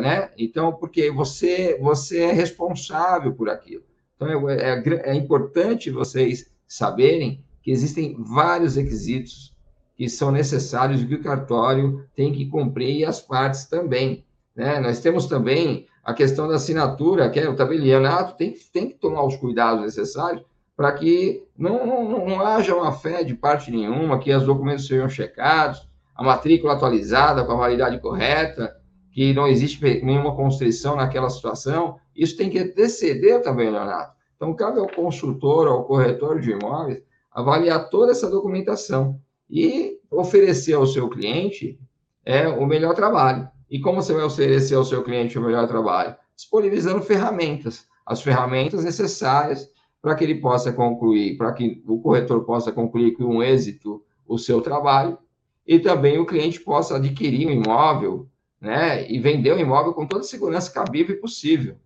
né? 0.00 0.30
Então, 0.36 0.72
porque 0.72 1.10
você, 1.10 1.78
você 1.80 2.20
é 2.20 2.32
responsável 2.32 3.34
por 3.34 3.48
aquilo. 3.48 3.84
Então, 4.14 4.48
é, 4.48 4.80
é, 4.80 5.10
é 5.10 5.14
importante 5.14 5.90
vocês 5.90 6.50
saberem 6.66 7.44
que 7.66 7.72
existem 7.72 8.14
vários 8.16 8.76
requisitos 8.76 9.52
que 9.96 10.08
são 10.08 10.30
necessários 10.30 11.02
que 11.02 11.16
o 11.16 11.22
cartório 11.22 12.06
tem 12.14 12.32
que 12.32 12.46
cumprir 12.46 12.98
e 12.98 13.04
as 13.04 13.20
partes 13.20 13.64
também. 13.64 14.24
Né? 14.54 14.78
Nós 14.78 15.00
temos 15.00 15.26
também 15.26 15.88
a 16.04 16.14
questão 16.14 16.46
da 16.46 16.54
assinatura, 16.54 17.28
que 17.28 17.40
é 17.40 17.48
o 17.48 17.56
tabelianato, 17.56 18.36
tem, 18.36 18.54
tem 18.72 18.88
que 18.90 18.94
tomar 18.94 19.24
os 19.24 19.34
cuidados 19.34 19.82
necessários 19.82 20.44
para 20.76 20.92
que 20.92 21.42
não, 21.58 21.84
não, 21.84 22.28
não 22.28 22.40
haja 22.40 22.72
uma 22.72 22.92
fé 22.92 23.24
de 23.24 23.34
parte 23.34 23.72
nenhuma, 23.72 24.20
que 24.20 24.32
os 24.32 24.44
documentos 24.44 24.86
sejam 24.86 25.08
checados, 25.08 25.88
a 26.14 26.22
matrícula 26.22 26.74
atualizada 26.74 27.42
com 27.42 27.50
a 27.50 27.56
validade 27.56 27.98
correta, 27.98 28.76
que 29.10 29.34
não 29.34 29.48
existe 29.48 29.82
nenhuma 30.04 30.36
constrição 30.36 30.94
naquela 30.94 31.30
situação, 31.30 31.96
isso 32.14 32.36
tem 32.36 32.48
que 32.48 32.58
exceder 32.76 33.42
também, 33.42 33.70
Leonardo. 33.70 34.12
Então, 34.36 34.54
cabe 34.54 34.78
ao 34.78 34.86
consultor, 34.86 35.66
ao 35.66 35.82
corretor 35.82 36.38
de 36.40 36.52
imóveis, 36.52 37.02
avaliar 37.36 37.90
toda 37.90 38.12
essa 38.12 38.30
documentação 38.30 39.20
e 39.48 40.00
oferecer 40.10 40.72
ao 40.72 40.86
seu 40.86 41.06
cliente 41.10 41.78
é, 42.24 42.48
o 42.48 42.64
melhor 42.64 42.94
trabalho. 42.94 43.46
E 43.70 43.78
como 43.78 44.00
você 44.00 44.14
vai 44.14 44.24
oferecer 44.24 44.74
ao 44.74 44.86
seu 44.86 45.04
cliente 45.04 45.38
o 45.38 45.42
melhor 45.42 45.68
trabalho? 45.68 46.16
Disponibilizando 46.34 47.02
ferramentas, 47.02 47.86
as 48.06 48.22
ferramentas 48.22 48.82
necessárias 48.82 49.70
para 50.00 50.14
que 50.14 50.24
ele 50.24 50.36
possa 50.36 50.72
concluir, 50.72 51.36
para 51.36 51.52
que 51.52 51.82
o 51.86 52.00
corretor 52.00 52.42
possa 52.44 52.72
concluir 52.72 53.12
com 53.12 53.24
um 53.24 53.42
êxito 53.42 54.02
o 54.26 54.38
seu 54.38 54.62
trabalho 54.62 55.18
e 55.66 55.78
também 55.78 56.18
o 56.18 56.24
cliente 56.24 56.60
possa 56.60 56.96
adquirir 56.96 57.46
um 57.46 57.50
imóvel, 57.50 58.30
né, 58.58 59.06
e 59.10 59.18
vender 59.18 59.52
o 59.52 59.58
imóvel 59.58 59.92
com 59.92 60.06
toda 60.06 60.22
a 60.22 60.26
segurança 60.26 60.72
cabível 60.72 61.14
e 61.14 61.20
possível, 61.20 61.76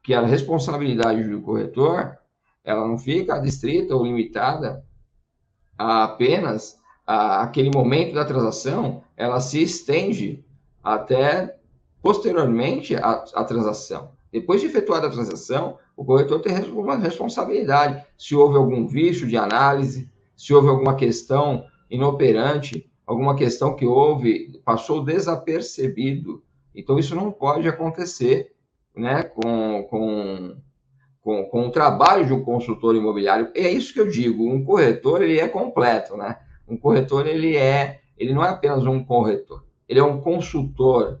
que 0.00 0.14
a 0.14 0.24
responsabilidade 0.24 1.24
do 1.24 1.40
corretor, 1.40 2.16
ela 2.62 2.86
não 2.86 2.96
fica 2.96 3.40
distrita 3.40 3.96
ou 3.96 4.04
limitada 4.04 4.84
apenas 5.78 6.78
a, 7.06 7.42
aquele 7.42 7.70
momento 7.70 8.14
da 8.14 8.24
transação, 8.24 9.02
ela 9.16 9.40
se 9.40 9.62
estende 9.62 10.44
até 10.82 11.56
posteriormente 12.02 12.96
à, 12.96 13.44
transação. 13.44 14.12
Depois 14.32 14.60
de 14.60 14.66
efetuada 14.66 15.06
a 15.06 15.10
transação, 15.10 15.78
o 15.96 16.04
corretor 16.04 16.40
tem 16.40 16.56
uma 16.72 16.96
responsabilidade. 16.96 18.04
Se 18.18 18.34
houve 18.34 18.56
algum 18.56 18.86
vício 18.86 19.26
de 19.26 19.36
análise, 19.36 20.10
se 20.36 20.52
houve 20.52 20.68
alguma 20.68 20.96
questão 20.96 21.64
inoperante, 21.88 22.90
alguma 23.06 23.36
questão 23.36 23.76
que 23.76 23.86
houve, 23.86 24.60
passou 24.64 25.04
desapercebido. 25.04 26.42
Então, 26.74 26.98
isso 26.98 27.14
não 27.14 27.30
pode 27.30 27.68
acontecer 27.68 28.52
né, 28.96 29.22
com, 29.22 29.86
com, 29.88 30.56
com, 31.22 31.44
com 31.44 31.68
o 31.68 31.70
trabalho 31.70 32.26
de 32.26 32.32
um 32.32 32.42
consultor 32.42 32.96
imobiliário. 32.96 33.50
É 33.54 33.70
isso 33.70 33.94
que 33.94 34.00
eu 34.00 34.10
digo, 34.10 34.50
um 34.50 34.64
corretor, 34.64 35.22
ele 35.22 35.38
é 35.38 35.48
completo, 35.48 36.16
né? 36.16 36.36
Um 36.68 36.76
corretor, 36.76 37.26
ele 37.26 37.56
é, 37.56 38.00
ele 38.18 38.34
não 38.34 38.44
é 38.44 38.48
apenas 38.48 38.84
um 38.84 39.02
corretor, 39.04 39.64
ele 39.88 40.00
é 40.00 40.04
um 40.04 40.20
consultor, 40.20 41.20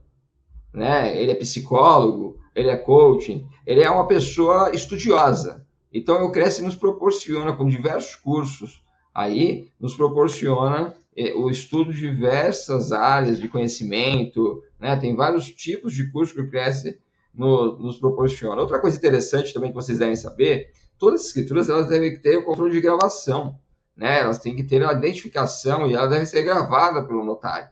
né? 0.72 1.16
Ele 1.16 1.30
é 1.30 1.34
psicólogo, 1.34 2.38
ele 2.54 2.68
é 2.68 2.76
coaching, 2.76 3.46
ele 3.64 3.82
é 3.82 3.90
uma 3.90 4.06
pessoa 4.06 4.74
estudiosa. 4.74 5.64
Então, 5.92 6.24
o 6.24 6.32
Cresce 6.32 6.62
nos 6.62 6.74
proporciona, 6.74 7.52
com 7.52 7.68
diversos 7.68 8.16
cursos 8.16 8.82
aí, 9.14 9.70
nos 9.78 9.94
proporciona 9.94 10.94
eh, 11.14 11.34
o 11.34 11.50
estudo 11.50 11.92
de 11.92 12.00
diversas 12.00 12.92
áreas 12.92 13.38
de 13.38 13.46
conhecimento, 13.46 14.62
né? 14.80 14.96
Tem 14.96 15.14
vários 15.14 15.50
tipos 15.50 15.94
de 15.94 16.10
cursos 16.10 16.34
que 16.34 16.40
o 16.40 16.50
Cresce 16.50 16.98
no, 17.34 17.78
nos 17.78 17.98
proporciona. 17.98 18.60
Outra 18.60 18.78
coisa 18.78 18.96
interessante 18.96 19.52
também 19.52 19.70
que 19.70 19.76
vocês 19.76 19.98
devem 19.98 20.16
saber, 20.16 20.70
todas 20.98 21.20
as 21.20 21.26
escrituras, 21.28 21.68
elas 21.68 21.88
devem 21.88 22.18
ter 22.20 22.38
o 22.38 22.44
controle 22.44 22.72
de 22.72 22.80
gravação, 22.80 23.58
né? 23.96 24.20
Elas 24.20 24.38
têm 24.38 24.54
que 24.54 24.64
ter 24.64 24.84
a 24.84 24.92
identificação 24.92 25.86
e 25.86 25.94
elas 25.94 26.10
devem 26.10 26.26
ser 26.26 26.42
gravadas 26.42 27.06
pelo 27.06 27.24
notário. 27.24 27.68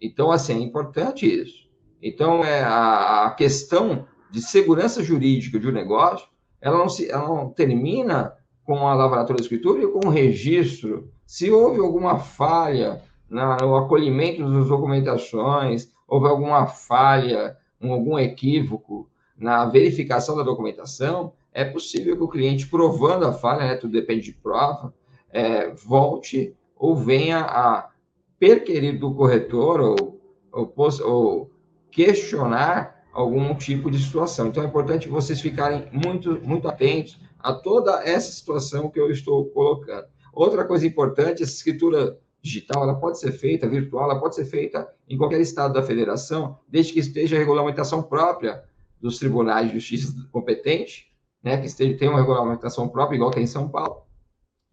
Então, 0.00 0.30
assim, 0.30 0.54
é 0.54 0.58
importante 0.58 1.26
isso. 1.26 1.64
Então, 2.02 2.44
é, 2.44 2.62
a, 2.62 3.26
a 3.26 3.30
questão 3.30 4.06
de 4.30 4.42
segurança 4.42 5.02
jurídica 5.02 5.58
de 5.58 5.68
um 5.68 5.72
negócio, 5.72 6.28
ela 6.60 6.76
não, 6.76 6.88
se, 6.88 7.10
ela 7.10 7.26
não 7.26 7.50
termina 7.50 8.34
com 8.64 8.88
a 8.88 8.94
lavratura 8.94 9.36
da 9.36 9.42
escritura 9.42 9.82
e 9.82 9.86
com 9.86 10.08
o 10.08 10.10
registro. 10.10 11.10
Se 11.26 11.50
houve 11.50 11.80
alguma 11.80 12.18
falha 12.18 13.02
no 13.28 13.76
acolhimento 13.76 14.42
das 14.42 14.68
documentações, 14.68 15.88
houve 16.06 16.26
alguma 16.26 16.66
falha, 16.66 17.56
algum 17.92 18.18
equívoco 18.18 19.08
na 19.36 19.66
verificação 19.66 20.36
da 20.36 20.42
documentação, 20.42 21.32
é 21.52 21.64
possível 21.64 22.16
que 22.16 22.22
o 22.22 22.28
cliente, 22.28 22.66
provando 22.66 23.26
a 23.26 23.32
falha, 23.32 23.66
né, 23.66 23.76
tudo 23.76 23.92
depende 23.92 24.22
de 24.22 24.32
prova, 24.32 24.92
é, 25.30 25.70
volte 25.70 26.54
ou 26.76 26.96
venha 26.96 27.40
a 27.40 27.90
perquerir 28.38 28.98
do 28.98 29.14
corretor 29.14 29.80
ou, 29.80 30.20
ou, 30.52 30.74
ou 31.04 31.50
questionar 31.90 33.04
algum 33.12 33.54
tipo 33.54 33.90
de 33.90 33.98
situação. 33.98 34.48
Então, 34.48 34.62
é 34.62 34.66
importante 34.66 35.08
vocês 35.08 35.40
ficarem 35.40 35.88
muito, 35.92 36.40
muito 36.42 36.68
atentos 36.68 37.18
a 37.38 37.52
toda 37.52 38.02
essa 38.04 38.32
situação 38.32 38.90
que 38.90 38.98
eu 38.98 39.10
estou 39.10 39.44
colocando. 39.46 40.06
Outra 40.32 40.64
coisa 40.64 40.86
importante, 40.86 41.42
essa 41.42 41.52
escritura 41.52 42.18
digital, 42.44 42.82
ela 42.82 42.94
pode 42.94 43.18
ser 43.18 43.32
feita, 43.32 43.66
virtual, 43.66 44.04
ela 44.10 44.20
pode 44.20 44.34
ser 44.34 44.44
feita 44.44 44.86
em 45.08 45.16
qualquer 45.16 45.40
estado 45.40 45.72
da 45.72 45.82
federação, 45.82 46.58
desde 46.68 46.92
que 46.92 47.00
esteja 47.00 47.36
a 47.36 47.38
regulamentação 47.38 48.02
própria 48.02 48.62
dos 49.00 49.18
tribunais 49.18 49.68
de 49.68 49.74
justiça 49.78 50.14
competentes, 50.30 51.06
né, 51.42 51.56
que 51.56 51.66
esteja, 51.66 51.96
tenha 51.96 52.10
uma 52.10 52.20
regulamentação 52.20 52.86
própria, 52.86 53.16
igual 53.16 53.30
tem 53.30 53.44
em 53.44 53.46
São 53.46 53.68
Paulo, 53.68 54.02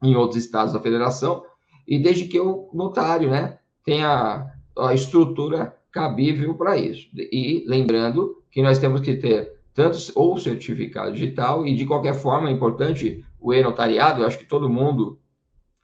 em 0.04 0.16
outros 0.16 0.44
estados 0.44 0.74
da 0.74 0.82
federação, 0.82 1.46
e 1.88 1.98
desde 1.98 2.26
que 2.26 2.40
o 2.40 2.70
notário, 2.74 3.30
né, 3.30 3.58
tenha 3.86 4.54
a 4.78 4.94
estrutura 4.94 5.76
cabível 5.92 6.54
para 6.56 6.78
isso. 6.78 7.10
E 7.16 7.64
lembrando 7.68 8.44
que 8.52 8.62
nós 8.62 8.80
temos 8.80 9.00
que 9.00 9.16
ter 9.16 9.60
tanto 9.74 9.98
ou 10.16 10.38
certificado 10.38 11.14
digital 11.14 11.66
e 11.66 11.76
de 11.76 11.86
qualquer 11.86 12.16
forma 12.16 12.50
é 12.50 12.52
importante 12.52 13.26
o 13.40 13.54
e-notariado, 13.54 14.22
eu 14.22 14.28
acho 14.28 14.38
que 14.38 14.46
todo 14.46 14.70
mundo 14.70 15.21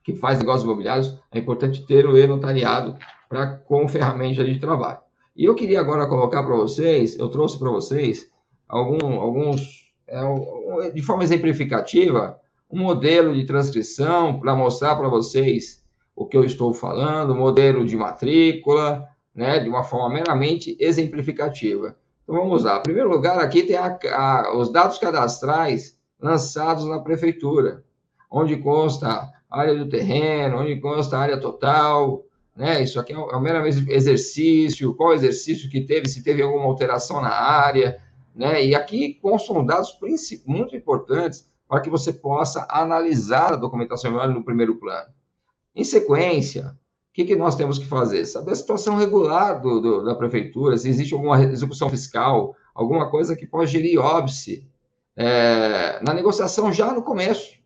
que 0.07 0.15
faz 0.15 0.39
negócios 0.39 0.63
imobiliários 0.63 1.19
é 1.33 1.37
importante 1.37 1.85
ter 1.85 2.05
o 2.05 2.17
e-notariado 2.17 2.95
para 3.27 3.57
como 3.57 3.89
ferramenta 3.89 4.41
de 4.41 4.57
trabalho. 4.57 4.99
E 5.35 5.43
eu 5.43 5.53
queria 5.53 5.81
agora 5.81 6.07
colocar 6.07 6.43
para 6.43 6.55
vocês, 6.55 7.19
eu 7.19 7.27
trouxe 7.27 7.59
para 7.59 7.69
vocês 7.69 8.31
algum, 8.69 9.19
alguns, 9.19 9.91
é, 10.07 10.91
de 10.91 11.01
forma 11.01 11.25
exemplificativa, 11.25 12.39
um 12.71 12.79
modelo 12.79 13.35
de 13.35 13.45
transcrição 13.45 14.39
para 14.39 14.55
mostrar 14.55 14.95
para 14.95 15.09
vocês 15.09 15.83
o 16.15 16.25
que 16.25 16.37
eu 16.37 16.45
estou 16.45 16.73
falando, 16.73 17.35
modelo 17.35 17.85
de 17.85 17.97
matrícula, 17.97 19.05
né, 19.35 19.59
de 19.59 19.67
uma 19.67 19.83
forma 19.83 20.09
meramente 20.09 20.77
exemplificativa. 20.79 21.97
Então 22.23 22.35
vamos 22.35 22.63
lá. 22.63 22.77
Em 22.77 22.83
primeiro 22.83 23.09
lugar, 23.09 23.39
aqui 23.39 23.63
tem 23.63 23.75
a, 23.75 23.99
a, 24.13 24.57
os 24.57 24.71
dados 24.71 24.99
cadastrais 24.99 25.97
lançados 26.17 26.85
na 26.85 26.99
prefeitura, 26.99 27.83
onde 28.31 28.55
consta 28.55 29.35
área 29.49 29.75
do 29.75 29.87
terreno, 29.87 30.59
onde 30.59 30.79
consta 30.79 31.17
a 31.17 31.21
área 31.21 31.39
total, 31.39 32.23
né? 32.55 32.81
Isso 32.81 32.99
aqui 32.99 33.13
é 33.13 33.17
um, 33.17 33.29
é 33.29 33.39
meramente 33.39 33.85
exercício, 33.89 34.93
qual 34.95 35.13
exercício 35.13 35.69
que 35.69 35.81
teve, 35.81 36.09
se 36.09 36.23
teve 36.23 36.41
alguma 36.41 36.65
alteração 36.65 37.21
na 37.21 37.29
área, 37.29 38.01
né? 38.35 38.65
E 38.65 38.75
aqui 38.75 39.13
constam 39.21 39.65
dados 39.65 39.97
muito 40.45 40.75
importantes 40.75 41.47
para 41.67 41.81
que 41.81 41.89
você 41.89 42.11
possa 42.11 42.65
analisar 42.69 43.53
a 43.53 43.57
documentação 43.57 44.11
no 44.27 44.43
primeiro 44.43 44.75
plano. 44.75 45.09
Em 45.75 45.83
sequência, 45.83 46.75
o 47.11 47.13
que, 47.13 47.25
que 47.25 47.35
nós 47.35 47.55
temos 47.55 47.77
que 47.77 47.85
fazer? 47.85 48.25
Saber 48.25 48.51
a 48.51 48.55
situação 48.55 48.95
regular 48.95 49.61
do, 49.61 49.79
do, 49.79 50.03
da 50.03 50.15
prefeitura, 50.15 50.77
se 50.77 50.89
existe 50.89 51.13
alguma 51.13 51.41
execução 51.43 51.89
fiscal, 51.89 52.55
alguma 52.73 53.09
coisa 53.09 53.35
que 53.35 53.45
pode 53.45 53.71
gerir 53.71 53.99
óbice 53.99 54.67
é, 55.15 55.99
na 56.03 56.13
negociação 56.13 56.71
já 56.71 56.91
no 56.93 57.03
começo. 57.03 57.56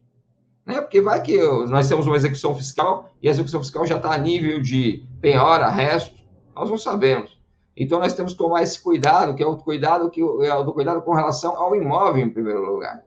Né? 0.65 0.79
Porque 0.81 1.01
vai 1.01 1.21
que 1.21 1.37
nós 1.67 1.87
temos 1.87 2.05
uma 2.07 2.15
execução 2.15 2.55
fiscal 2.55 3.09
e 3.21 3.27
a 3.27 3.31
execução 3.31 3.61
fiscal 3.61 3.85
já 3.85 3.97
está 3.97 4.13
a 4.13 4.17
nível 4.17 4.61
de 4.61 5.03
penhora, 5.19 5.69
resto, 5.69 6.15
nós 6.55 6.69
não 6.69 6.77
sabemos. 6.77 7.39
Então, 7.75 7.99
nós 7.99 8.13
temos 8.13 8.33
que 8.33 8.37
tomar 8.37 8.63
esse 8.63 8.79
cuidado, 8.81 9.33
que 9.33 9.41
é 9.41 9.47
o 9.47 9.57
cuidado 9.57 10.09
que 10.09 10.21
é 10.21 10.53
o 10.53 10.63
do 10.63 10.73
cuidado 10.73 11.01
com 11.01 11.13
relação 11.13 11.55
ao 11.55 11.75
imóvel, 11.75 12.23
em 12.23 12.29
primeiro 12.29 12.63
lugar. 12.65 13.03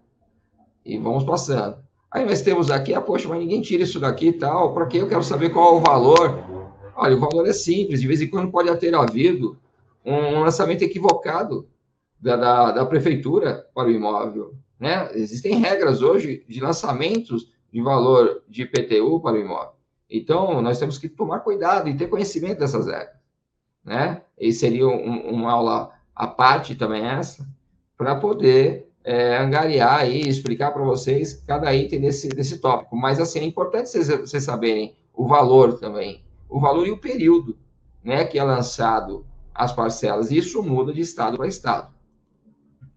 E 0.85 0.99
vamos 0.99 1.25
passando. 1.25 1.77
Aí 2.11 2.25
nós 2.25 2.43
temos 2.43 2.71
aqui, 2.71 2.95
ah, 2.95 3.01
poxa, 3.01 3.29
mas 3.29 3.39
ninguém 3.39 3.61
tira 3.61 3.83
isso 3.83 4.01
daqui 4.01 4.29
e 4.29 4.33
tal, 4.33 4.73
para 4.73 4.87
que 4.87 4.99
eu 4.99 5.09
quero 5.09 5.23
saber 5.23 5.51
qual 5.51 5.75
é 5.75 5.79
o 5.79 5.81
valor? 5.81 6.39
Olha, 6.97 7.17
o 7.17 7.21
valor 7.21 7.47
é 7.47 7.53
simples, 7.53 8.01
de 8.01 8.07
vez 8.07 8.23
em 8.23 8.29
quando 8.29 8.51
pode 8.51 8.75
ter 8.77 8.95
havido 8.95 9.59
um 10.05 10.41
lançamento 10.41 10.83
equivocado 10.83 11.69
da, 12.21 12.37
da, 12.37 12.71
da 12.71 12.87
prefeitura 12.87 13.67
para 13.75 13.89
o 13.89 13.91
imóvel. 13.91 14.55
Né? 14.79 15.11
Existem 15.15 15.57
regras 15.57 16.03
hoje 16.03 16.45
de 16.49 16.61
lançamentos 16.61 17.53
de 17.73 17.81
valor 17.81 18.43
de 18.49 18.63
IPTU 18.63 19.21
para 19.21 19.37
o 19.37 19.41
imóvel. 19.41 19.75
Então, 20.09 20.61
nós 20.63 20.79
temos 20.79 20.99
que 20.99 21.09
tomar 21.09 21.41
cuidado 21.41 21.89
e 21.89 21.97
ter 21.97 22.09
conhecimento 22.09 22.59
dessas 22.59 22.87
regras. 22.87 23.17
Né? 23.85 24.23
E 24.39 24.53
seria 24.53 24.87
um, 24.87 25.31
uma 25.31 25.53
aula 25.53 25.91
à 26.15 26.27
parte 26.27 26.75
também 26.75 27.05
essa, 27.05 27.47
para 27.97 28.15
poder 28.15 28.89
é, 29.03 29.37
angariar 29.37 30.09
e 30.09 30.29
explicar 30.29 30.71
para 30.73 30.85
vocês 30.85 31.43
cada 31.47 31.75
item 31.75 32.01
desse, 32.01 32.29
desse 32.29 32.59
tópico. 32.59 32.97
Mas, 32.97 33.19
assim, 33.19 33.41
é 33.41 33.45
importante 33.45 33.89
vocês, 33.89 34.09
vocês 34.09 34.45
saberem 34.45 34.95
o 35.13 35.27
valor 35.27 35.79
também, 35.79 36.25
o 36.49 36.61
valor 36.61 36.87
e 36.87 36.91
o 36.91 36.99
período 36.99 37.57
né, 38.03 38.25
que 38.25 38.39
é 38.39 38.43
lançado 38.43 39.27
as 39.55 39.73
parcelas. 39.73 40.31
Isso 40.31 40.63
muda 40.63 40.93
de 40.93 41.01
estado 41.01 41.37
para 41.37 41.47
estado. 41.47 41.93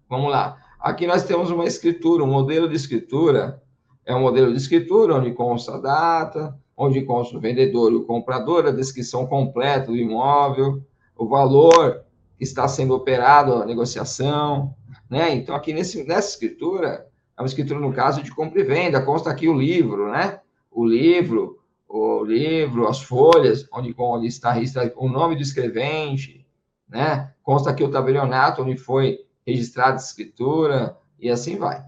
Vamos 0.08 0.30
lá. 0.30 0.58
Aqui 0.78 1.08
nós 1.08 1.24
temos 1.24 1.50
uma 1.50 1.64
escritura, 1.64 2.22
um 2.22 2.28
modelo 2.28 2.68
de 2.68 2.76
escritura. 2.76 3.60
É 4.06 4.14
um 4.14 4.20
modelo 4.20 4.52
de 4.52 4.58
escritura 4.58 5.16
onde 5.16 5.32
consta 5.32 5.74
a 5.74 5.78
data, 5.78 6.56
onde 6.76 7.02
consta 7.02 7.36
o 7.36 7.40
vendedor 7.40 7.90
e 7.90 7.96
o 7.96 8.04
comprador, 8.04 8.64
a 8.66 8.70
descrição 8.70 9.26
completa 9.26 9.86
do 9.86 9.96
imóvel, 9.96 10.80
o 11.16 11.26
valor 11.26 12.04
que 12.36 12.44
está 12.44 12.68
sendo 12.68 12.94
operado 12.94 13.54
a 13.54 13.66
negociação, 13.66 14.72
né? 15.10 15.34
Então, 15.34 15.56
aqui 15.56 15.72
nesse, 15.72 16.04
nessa 16.04 16.30
escritura, 16.30 17.06
é 17.36 17.42
uma 17.42 17.48
escritura 17.48 17.80
no 17.80 17.92
caso 17.92 18.22
de 18.22 18.30
compra 18.30 18.60
e 18.60 18.64
venda, 18.64 19.02
consta 19.02 19.30
aqui 19.30 19.48
o 19.48 19.58
livro, 19.58 20.12
né? 20.12 20.40
O 20.70 20.86
livro, 20.86 21.58
o 21.88 22.22
livro, 22.22 22.86
as 22.86 23.02
folhas, 23.02 23.66
onde, 23.72 23.92
onde 23.98 24.28
está, 24.28 24.60
está 24.60 24.88
o 24.96 25.08
nome 25.08 25.34
do 25.34 25.42
escrevente, 25.42 26.46
né? 26.88 27.32
Consta 27.42 27.70
aqui 27.70 27.82
o 27.82 27.90
tabelionato, 27.90 28.62
onde 28.62 28.76
foi 28.76 29.18
registrada 29.48 29.94
a 29.94 29.96
escritura, 29.96 30.96
e 31.18 31.30
assim 31.30 31.56
vai. 31.56 31.82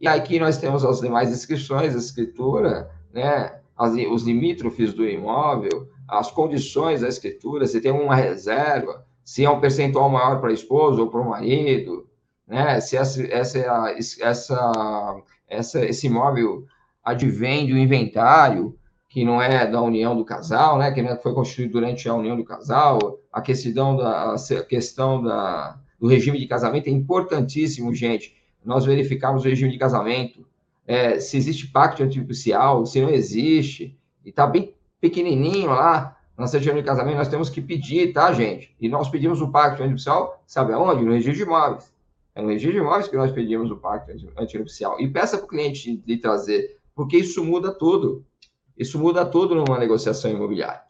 E 0.00 0.08
aqui 0.08 0.38
nós 0.38 0.58
temos 0.58 0.84
as 0.84 1.00
demais 1.00 1.30
descrições 1.30 1.92
da 1.92 1.98
escritura, 1.98 2.90
né? 3.12 3.60
As, 3.76 3.92
os 4.10 4.22
limítrofes 4.22 4.92
do 4.92 5.06
imóvel, 5.06 5.88
as 6.08 6.30
condições 6.30 7.02
da 7.02 7.08
escritura, 7.08 7.66
se 7.66 7.80
tem 7.80 7.92
uma 7.92 8.14
reserva, 8.14 9.04
se 9.24 9.44
é 9.44 9.50
um 9.50 9.60
percentual 9.60 10.08
maior 10.08 10.40
para 10.40 10.50
a 10.50 10.54
esposa 10.54 11.00
ou 11.00 11.08
para 11.08 11.20
o 11.20 11.30
marido, 11.30 12.08
né? 12.46 12.80
Se 12.80 12.96
essa, 12.96 13.22
essa, 13.26 13.58
essa, 14.20 15.22
essa, 15.48 15.84
esse 15.84 16.06
imóvel 16.06 16.64
advém 17.04 17.66
de 17.66 17.72
um 17.72 17.78
inventário 17.78 18.76
que 19.08 19.24
não 19.24 19.40
é 19.40 19.66
da 19.66 19.80
união 19.80 20.16
do 20.16 20.24
casal, 20.24 20.78
né? 20.78 20.90
Que 20.90 21.02
não 21.02 21.16
foi 21.16 21.32
construído 21.32 21.72
durante 21.72 22.08
a 22.08 22.14
união 22.14 22.36
do 22.36 22.44
casal, 22.44 23.18
a 23.32 23.40
questão 23.40 23.96
da, 23.96 24.34
a 24.34 24.62
questão 24.64 25.22
da, 25.22 25.78
do 25.98 26.06
regime 26.06 26.38
de 26.38 26.46
casamento 26.46 26.88
é 26.88 26.90
importantíssimo, 26.90 27.94
gente. 27.94 28.36
Nós 28.64 28.84
verificamos 28.84 29.44
o 29.44 29.48
regime 29.48 29.70
de 29.70 29.78
casamento, 29.78 30.46
é, 30.86 31.18
se 31.18 31.36
existe 31.36 31.68
pacto 31.68 32.02
antipicial, 32.02 32.86
se 32.86 33.00
não 33.00 33.10
existe, 33.10 33.96
e 34.24 34.30
está 34.30 34.46
bem 34.46 34.74
pequenininho 35.00 35.70
lá, 35.70 36.16
na 36.36 36.46
certidão 36.46 36.76
de 36.76 36.82
casamento, 36.82 37.16
nós 37.16 37.28
temos 37.28 37.48
que 37.48 37.62
pedir, 37.62 38.12
tá, 38.12 38.32
gente? 38.32 38.74
E 38.78 38.88
nós 38.88 39.08
pedimos 39.08 39.40
o 39.40 39.48
pacto 39.48 39.82
antipicial, 39.82 40.42
sabe 40.46 40.72
aonde? 40.72 41.02
No 41.02 41.12
registro 41.12 41.36
de 41.36 41.42
imóveis. 41.42 41.92
É 42.34 42.42
no 42.42 42.48
registro 42.48 42.72
de 42.72 42.78
imóveis 42.78 43.08
que 43.08 43.16
nós 43.16 43.32
pedimos 43.32 43.70
o 43.70 43.76
pacto 43.76 44.12
antinupcial. 44.36 45.00
E 45.00 45.08
peça 45.08 45.38
para 45.38 45.46
o 45.46 45.48
cliente 45.48 45.96
de 45.96 46.16
trazer, 46.18 46.76
porque 46.94 47.16
isso 47.16 47.42
muda 47.42 47.72
tudo. 47.72 48.22
Isso 48.76 48.98
muda 48.98 49.24
tudo 49.24 49.54
numa 49.54 49.78
negociação 49.78 50.30
imobiliária. 50.30 50.82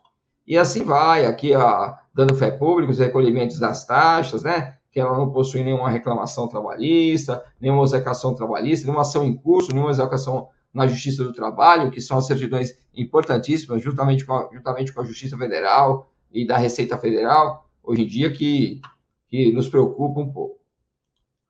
E 0.45 0.59
assim 0.59 0.83
vai, 0.83 1.25
aqui, 1.27 1.55
ó, 1.55 1.95
dando 2.13 2.35
fé 2.35 2.51
pública, 2.51 2.91
os 2.91 2.99
recolhimentos 2.99 3.59
das 3.59 3.87
taxas, 3.87 4.43
né? 4.43 4.77
Que 4.97 5.01
ela 5.01 5.15
não 5.15 5.31
possui 5.31 5.63
nenhuma 5.63 5.91
reclamação 5.91 6.49
trabalhista, 6.49 7.45
nenhuma 7.61 7.85
execução 7.85 8.35
trabalhista, 8.35 8.87
nenhuma 8.87 9.03
ação 9.03 9.27
em 9.27 9.37
curso, 9.37 9.71
nenhuma 9.71 9.91
execução 9.91 10.49
na 10.73 10.87
Justiça 10.87 11.23
do 11.23 11.35
Trabalho, 11.35 11.91
que 11.91 12.01
são 12.01 12.17
as 12.17 12.27
certidões 12.27 12.79
importantíssimas, 12.95 13.83
juntamente 13.83 14.25
com 14.25 14.33
a, 14.33 14.49
juntamente 14.51 14.95
com 14.95 15.03
a 15.03 15.05
Justiça 15.05 15.37
Federal 15.37 16.11
e 16.33 16.47
da 16.47 16.57
Receita 16.57 16.97
Federal, 16.97 17.69
hoje 17.83 18.05
em 18.05 18.07
dia, 18.07 18.33
que, 18.33 18.81
que 19.29 19.53
nos 19.53 19.69
preocupa 19.69 20.19
um 20.19 20.33
pouco. 20.33 20.59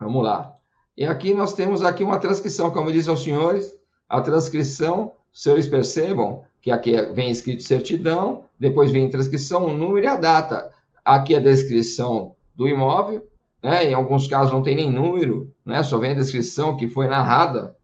Vamos 0.01 0.25
lá. 0.25 0.53
E 0.97 1.07
aqui 1.07 1.33
nós 1.33 1.53
temos 1.53 1.85
aqui 1.85 2.03
uma 2.03 2.19
transcrição, 2.19 2.73
como 2.73 2.91
disse 2.91 3.09
aos 3.09 3.23
senhores, 3.23 3.73
a 4.09 4.21
transcrição, 4.21 5.13
os 5.33 5.41
senhores 5.41 5.69
percebam 5.69 6.43
que 6.61 6.73
aqui 6.73 7.01
vem 7.13 7.31
escrito 7.31 7.63
certidão, 7.63 8.47
depois 8.59 8.91
vem 8.91 9.09
transcrição, 9.09 9.67
o 9.67 9.73
número 9.73 10.05
e 10.05 10.09
a 10.09 10.17
data. 10.17 10.73
Aqui 11.05 11.37
a 11.37 11.39
descrição 11.39 12.35
do 12.57 12.67
imóvel, 12.67 13.25
né? 13.67 13.91
em 13.91 13.95
alguns 13.95 14.29
casos 14.29 14.53
não 14.53 14.63
tem 14.63 14.77
nem 14.77 14.91
número, 14.91 15.53
né? 15.65 15.83
só 15.83 15.99
vem 15.99 16.13
a 16.13 16.15
descrição 16.15 16.77
que 16.77 16.89
foi 16.89 17.09
narrada 17.09 17.77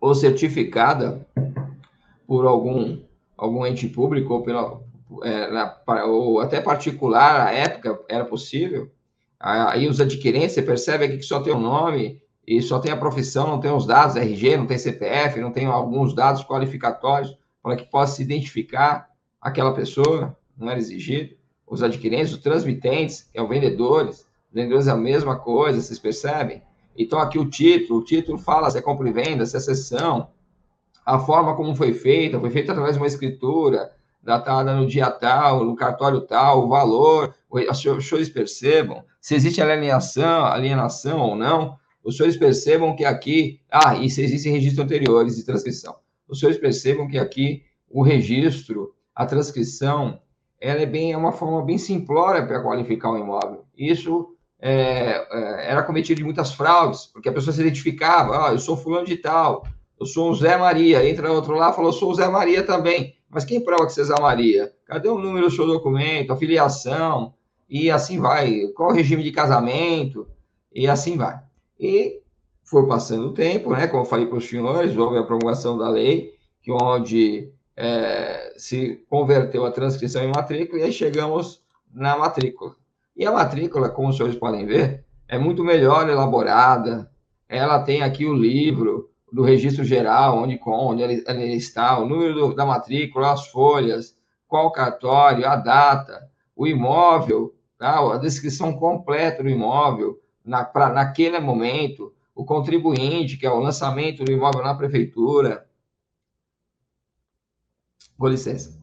ou 0.00 0.14
certificada 0.14 1.26
por 2.26 2.46
algum, 2.46 3.02
algum 3.36 3.66
ente 3.66 3.88
público 3.88 4.34
ou, 4.34 4.42
pela, 4.42 4.80
é, 5.22 5.50
na, 5.50 5.76
ou 6.06 6.40
até 6.40 6.60
particular, 6.60 7.46
à 7.46 7.52
época 7.52 8.00
era 8.08 8.24
possível, 8.24 8.90
Aí 9.46 9.86
os 9.86 10.00
adquirentes, 10.00 10.52
você 10.52 10.62
percebe 10.62 11.04
aqui 11.04 11.18
que 11.18 11.22
só 11.22 11.38
tem 11.38 11.52
o 11.52 11.60
nome 11.60 12.18
e 12.46 12.62
só 12.62 12.78
tem 12.78 12.90
a 12.90 12.96
profissão, 12.96 13.46
não 13.46 13.60
tem 13.60 13.70
os 13.70 13.84
dados 13.84 14.16
RG, 14.16 14.56
não 14.56 14.66
tem 14.66 14.78
CPF, 14.78 15.38
não 15.38 15.52
tem 15.52 15.66
alguns 15.66 16.14
dados 16.14 16.42
qualificatórios 16.42 17.36
para 17.62 17.76
que 17.76 17.84
possa 17.84 18.16
se 18.16 18.22
identificar 18.22 19.06
aquela 19.38 19.74
pessoa, 19.74 20.34
não 20.56 20.70
era 20.70 20.78
exigido. 20.78 21.36
Os 21.66 21.82
adquirentes, 21.82 22.32
os 22.32 22.38
transmitentes, 22.38 23.28
é 23.32 23.40
o 23.42 23.48
vendedores, 23.48 24.20
os 24.20 24.54
vendedores 24.54 24.86
é 24.86 24.90
a 24.90 24.96
mesma 24.96 25.36
coisa, 25.36 25.80
vocês 25.80 25.98
percebem? 25.98 26.62
Então, 26.96 27.18
aqui 27.18 27.38
o 27.38 27.48
título, 27.48 28.00
o 28.00 28.04
título 28.04 28.38
fala 28.38 28.70
se 28.70 28.78
é 28.78 28.82
compra 28.82 29.08
e 29.08 29.12
venda, 29.12 29.44
se 29.46 29.56
é 29.56 29.60
sessão, 29.60 30.28
a 31.04 31.18
forma 31.18 31.56
como 31.56 31.74
foi 31.74 31.92
feita, 31.92 32.38
foi 32.38 32.50
feita 32.50 32.72
através 32.72 32.94
de 32.94 33.00
uma 33.00 33.06
escritura, 33.06 33.90
datada 34.22 34.74
no 34.74 34.86
dia 34.86 35.10
tal, 35.10 35.64
no 35.64 35.74
cartório 35.74 36.20
tal, 36.20 36.64
o 36.64 36.68
valor, 36.68 37.34
os 37.50 37.78
senhores 37.78 38.28
percebam 38.30 39.04
se 39.24 39.34
existe 39.34 39.62
alienação, 39.62 40.44
alienação 40.44 41.18
ou 41.18 41.34
não, 41.34 41.78
os 42.02 42.18
senhores 42.18 42.36
percebam 42.36 42.94
que 42.94 43.06
aqui, 43.06 43.58
ah, 43.70 43.96
e 43.96 44.10
se 44.10 44.22
existem 44.22 44.52
registros 44.52 44.84
anteriores 44.84 45.36
de 45.36 45.44
transcrição, 45.44 45.96
os 46.28 46.40
senhores 46.40 46.60
percebam 46.60 47.08
que 47.08 47.16
aqui 47.16 47.62
o 47.88 48.02
registro, 48.02 48.94
a 49.14 49.24
transcrição, 49.24 50.20
ela 50.60 50.80
é 50.80 50.86
bem 50.86 51.12
é 51.12 51.16
uma 51.16 51.32
forma 51.32 51.62
bem 51.62 51.78
simplória 51.78 52.46
para 52.46 52.60
qualificar 52.60 53.12
um 53.12 53.18
imóvel. 53.18 53.64
Isso 53.76 54.34
é, 54.60 55.26
é, 55.30 55.70
era 55.70 55.82
cometido 55.82 56.18
de 56.18 56.24
muitas 56.24 56.52
fraudes, 56.52 57.06
porque 57.06 57.28
a 57.28 57.32
pessoa 57.32 57.52
se 57.52 57.60
identificava, 57.60 58.48
ah, 58.48 58.52
eu 58.52 58.58
sou 58.58 58.76
fulano 58.76 59.06
de 59.06 59.16
tal, 59.16 59.66
eu 60.00 60.06
sou 60.06 60.30
o 60.30 60.34
Zé 60.34 60.56
Maria, 60.56 61.08
entra 61.08 61.32
outro 61.32 61.54
lá, 61.54 61.72
falou, 61.72 61.92
sou 61.92 62.10
o 62.10 62.14
Zé 62.14 62.28
Maria 62.28 62.62
também. 62.62 63.14
Mas 63.28 63.44
quem 63.44 63.60
prova 63.60 63.86
que 63.86 63.92
você 63.92 64.02
é 64.02 64.04
Zé 64.04 64.20
Maria? 64.20 64.72
Cadê 64.86 65.08
o 65.08 65.18
número 65.18 65.46
do 65.46 65.54
seu 65.54 65.66
documento, 65.66 66.32
a 66.32 66.36
filiação, 66.36 67.34
e 67.68 67.90
assim 67.90 68.18
vai. 68.18 68.68
Qual 68.74 68.90
o 68.90 68.94
regime 68.94 69.22
de 69.22 69.32
casamento, 69.32 70.26
e 70.72 70.86
assim 70.86 71.16
vai. 71.16 71.40
E 71.78 72.20
foi 72.62 72.86
passando 72.86 73.28
o 73.28 73.34
tempo, 73.34 73.70
né? 73.70 73.86
Como 73.86 74.02
eu 74.02 74.06
falei 74.06 74.26
para 74.26 74.38
os 74.38 74.48
senhores, 74.48 74.96
houve 74.96 75.18
a 75.18 75.22
promulgação 75.22 75.76
da 75.76 75.88
lei, 75.88 76.34
que 76.62 76.72
onde 76.72 77.52
é, 77.76 78.54
se 78.56 79.04
converteu 79.08 79.64
a 79.64 79.70
transcrição 79.70 80.22
em 80.22 80.32
matrícula 80.32 80.80
e 80.80 80.84
aí 80.84 80.92
chegamos 80.92 81.62
na 81.92 82.16
matrícula. 82.16 82.74
E 83.16 83.24
a 83.26 83.32
matrícula, 83.32 83.88
como 83.88 84.08
os 84.08 84.16
senhores 84.16 84.38
podem 84.38 84.66
ver, 84.66 85.04
é 85.28 85.38
muito 85.38 85.62
melhor 85.64 86.08
elaborada. 86.08 87.10
Ela 87.48 87.82
tem 87.82 88.02
aqui 88.02 88.26
o 88.26 88.34
livro 88.34 89.10
do 89.32 89.42
registro 89.42 89.84
geral, 89.84 90.38
onde, 90.38 90.60
onde 90.66 91.02
ele 91.02 91.54
está, 91.54 91.98
o 91.98 92.06
número 92.06 92.34
do, 92.34 92.54
da 92.54 92.64
matrícula, 92.64 93.32
as 93.32 93.48
folhas, 93.48 94.16
qual 94.46 94.70
cartório, 94.70 95.46
a 95.46 95.56
data, 95.56 96.28
o 96.54 96.66
imóvel, 96.66 97.54
tá? 97.78 97.98
a 97.98 98.18
descrição 98.18 98.72
completa 98.72 99.42
do 99.42 99.48
imóvel 99.48 100.20
na, 100.44 100.64
pra, 100.64 100.90
naquele 100.90 101.40
momento, 101.40 102.12
o 102.34 102.44
contribuinte, 102.44 103.36
que 103.36 103.46
é 103.46 103.50
o 103.50 103.58
lançamento 103.58 104.24
do 104.24 104.30
imóvel 104.30 104.62
na 104.62 104.74
prefeitura. 104.74 105.66
Com 108.18 108.28
licença. 108.28 108.78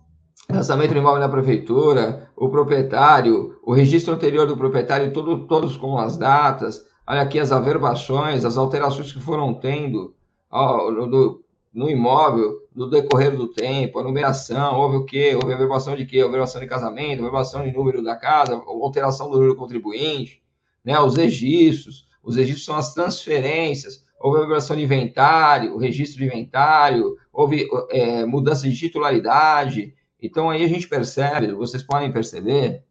Lançamento 0.49 0.91
do 0.91 0.99
imóvel 0.99 1.21
na 1.21 1.29
prefeitura, 1.29 2.29
o 2.35 2.49
proprietário, 2.49 3.59
o 3.63 3.73
registro 3.73 4.13
anterior 4.13 4.45
do 4.45 4.57
proprietário, 4.57 5.13
tudo, 5.13 5.47
todos 5.47 5.77
com 5.77 5.97
as 5.97 6.17
datas. 6.17 6.85
Olha 7.07 7.21
aqui 7.21 7.39
as 7.39 7.51
averbações, 7.51 8.43
as 8.43 8.57
alterações 8.57 9.11
que 9.13 9.21
foram 9.21 9.53
tendo 9.53 10.13
ó, 10.49 10.91
no, 10.91 11.41
no 11.73 11.89
imóvel 11.89 12.61
no 12.73 12.89
decorrer 12.89 13.35
do 13.35 13.47
tempo, 13.47 13.99
a 13.99 14.03
numeração, 14.03 14.79
houve 14.79 14.97
o 14.97 15.05
quê? 15.05 15.35
Houve 15.35 15.53
averbação 15.53 15.95
de 15.95 16.05
quê? 16.05 16.21
Averbação 16.21 16.61
de 16.61 16.67
casamento, 16.67 17.19
averbação 17.19 17.63
de 17.63 17.71
número 17.71 18.01
da 18.01 18.15
casa, 18.15 18.55
alteração 18.55 19.27
do 19.29 19.33
número 19.33 19.53
do 19.53 19.59
contribuinte, 19.59 20.41
né? 20.83 20.99
os 20.99 21.15
registros, 21.15 22.07
os 22.23 22.35
registros 22.35 22.65
são 22.65 22.75
as 22.75 22.93
transferências, 22.93 24.03
houve 24.19 24.37
averbação 24.37 24.75
de 24.75 24.83
inventário, 24.83 25.73
o 25.75 25.77
registro 25.77 26.19
de 26.19 26.25
inventário, 26.25 27.17
houve 27.31 27.67
é, 27.89 28.25
mudança 28.25 28.67
de 28.67 28.75
titularidade. 28.75 29.93
Então, 30.21 30.49
aí 30.49 30.63
a 30.63 30.67
gente 30.67 30.87
percebe, 30.87 31.53
vocês 31.53 31.83
podem 31.83 32.11
perceber, 32.11 32.83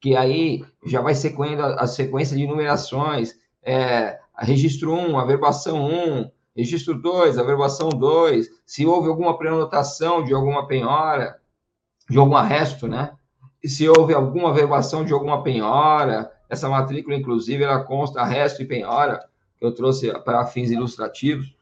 que 0.00 0.16
aí 0.16 0.64
já 0.84 1.00
vai 1.00 1.14
sequendo 1.14 1.62
a, 1.62 1.74
a 1.82 1.86
sequência 1.86 2.36
de 2.36 2.46
numerações, 2.46 3.34
é, 3.62 4.18
registro 4.38 4.92
1, 4.92 5.18
averbação 5.18 5.84
1, 5.86 6.30
registro 6.56 7.00
2, 7.00 7.38
averbação 7.38 7.88
2, 7.88 8.48
se 8.64 8.86
houve 8.86 9.08
alguma 9.08 9.36
prenotação 9.36 10.24
de 10.24 10.32
alguma 10.34 10.66
penhora, 10.66 11.40
de 12.08 12.18
algum 12.18 12.36
arresto, 12.36 12.86
né? 12.86 13.12
E 13.62 13.68
se 13.68 13.88
houve 13.88 14.14
alguma 14.14 14.50
averbação 14.50 15.04
de 15.04 15.12
alguma 15.12 15.42
penhora, 15.42 16.32
essa 16.48 16.68
matrícula, 16.68 17.16
inclusive, 17.16 17.64
ela 17.64 17.82
consta 17.82 18.24
resto 18.24 18.62
e 18.62 18.66
penhora, 18.66 19.24
que 19.58 19.64
eu 19.64 19.74
trouxe 19.74 20.12
para 20.20 20.46
fins 20.46 20.70
ilustrativos. 20.70 21.54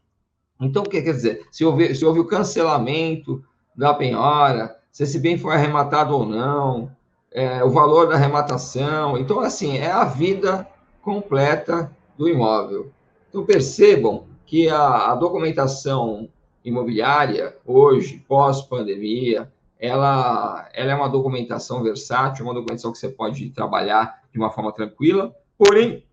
Então, 0.60 0.82
o 0.82 0.88
que 0.88 1.02
quer 1.02 1.12
dizer? 1.12 1.46
Se 1.50 1.64
houve, 1.64 1.94
se 1.94 2.04
houve 2.04 2.20
o 2.20 2.24
cancelamento 2.24 3.44
da 3.74 3.92
penhora, 3.92 4.76
se 4.90 5.02
esse 5.02 5.18
bem 5.18 5.36
foi 5.36 5.54
arrematado 5.54 6.14
ou 6.16 6.24
não, 6.24 6.90
é, 7.30 7.62
o 7.62 7.70
valor 7.70 8.08
da 8.08 8.14
arrematação. 8.14 9.18
Então, 9.18 9.40
assim, 9.40 9.76
é 9.76 9.90
a 9.90 10.04
vida 10.04 10.66
completa 11.02 11.94
do 12.16 12.28
imóvel. 12.28 12.90
Então, 13.28 13.44
percebam 13.44 14.24
que 14.46 14.68
a, 14.68 15.12
a 15.12 15.14
documentação 15.14 16.28
imobiliária, 16.64 17.56
hoje, 17.64 18.24
pós-pandemia, 18.26 19.52
ela, 19.78 20.68
ela 20.72 20.92
é 20.92 20.94
uma 20.94 21.08
documentação 21.08 21.82
versátil, 21.82 22.44
uma 22.44 22.54
documentação 22.54 22.90
que 22.90 22.98
você 22.98 23.08
pode 23.08 23.50
trabalhar 23.50 24.22
de 24.32 24.38
uma 24.38 24.50
forma 24.50 24.72
tranquila, 24.72 25.34
porém, 25.58 26.04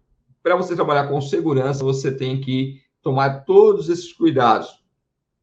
para 0.43 0.55
você 0.57 0.75
trabalhar 0.75 1.07
com 1.07 1.21
segurança, 1.21 1.83
você 1.83 2.11
tem 2.11 2.41
que 2.41 2.81
tomar 3.03 3.43
todos 3.43 3.89
esses 3.89 4.11
cuidados. 4.13 4.81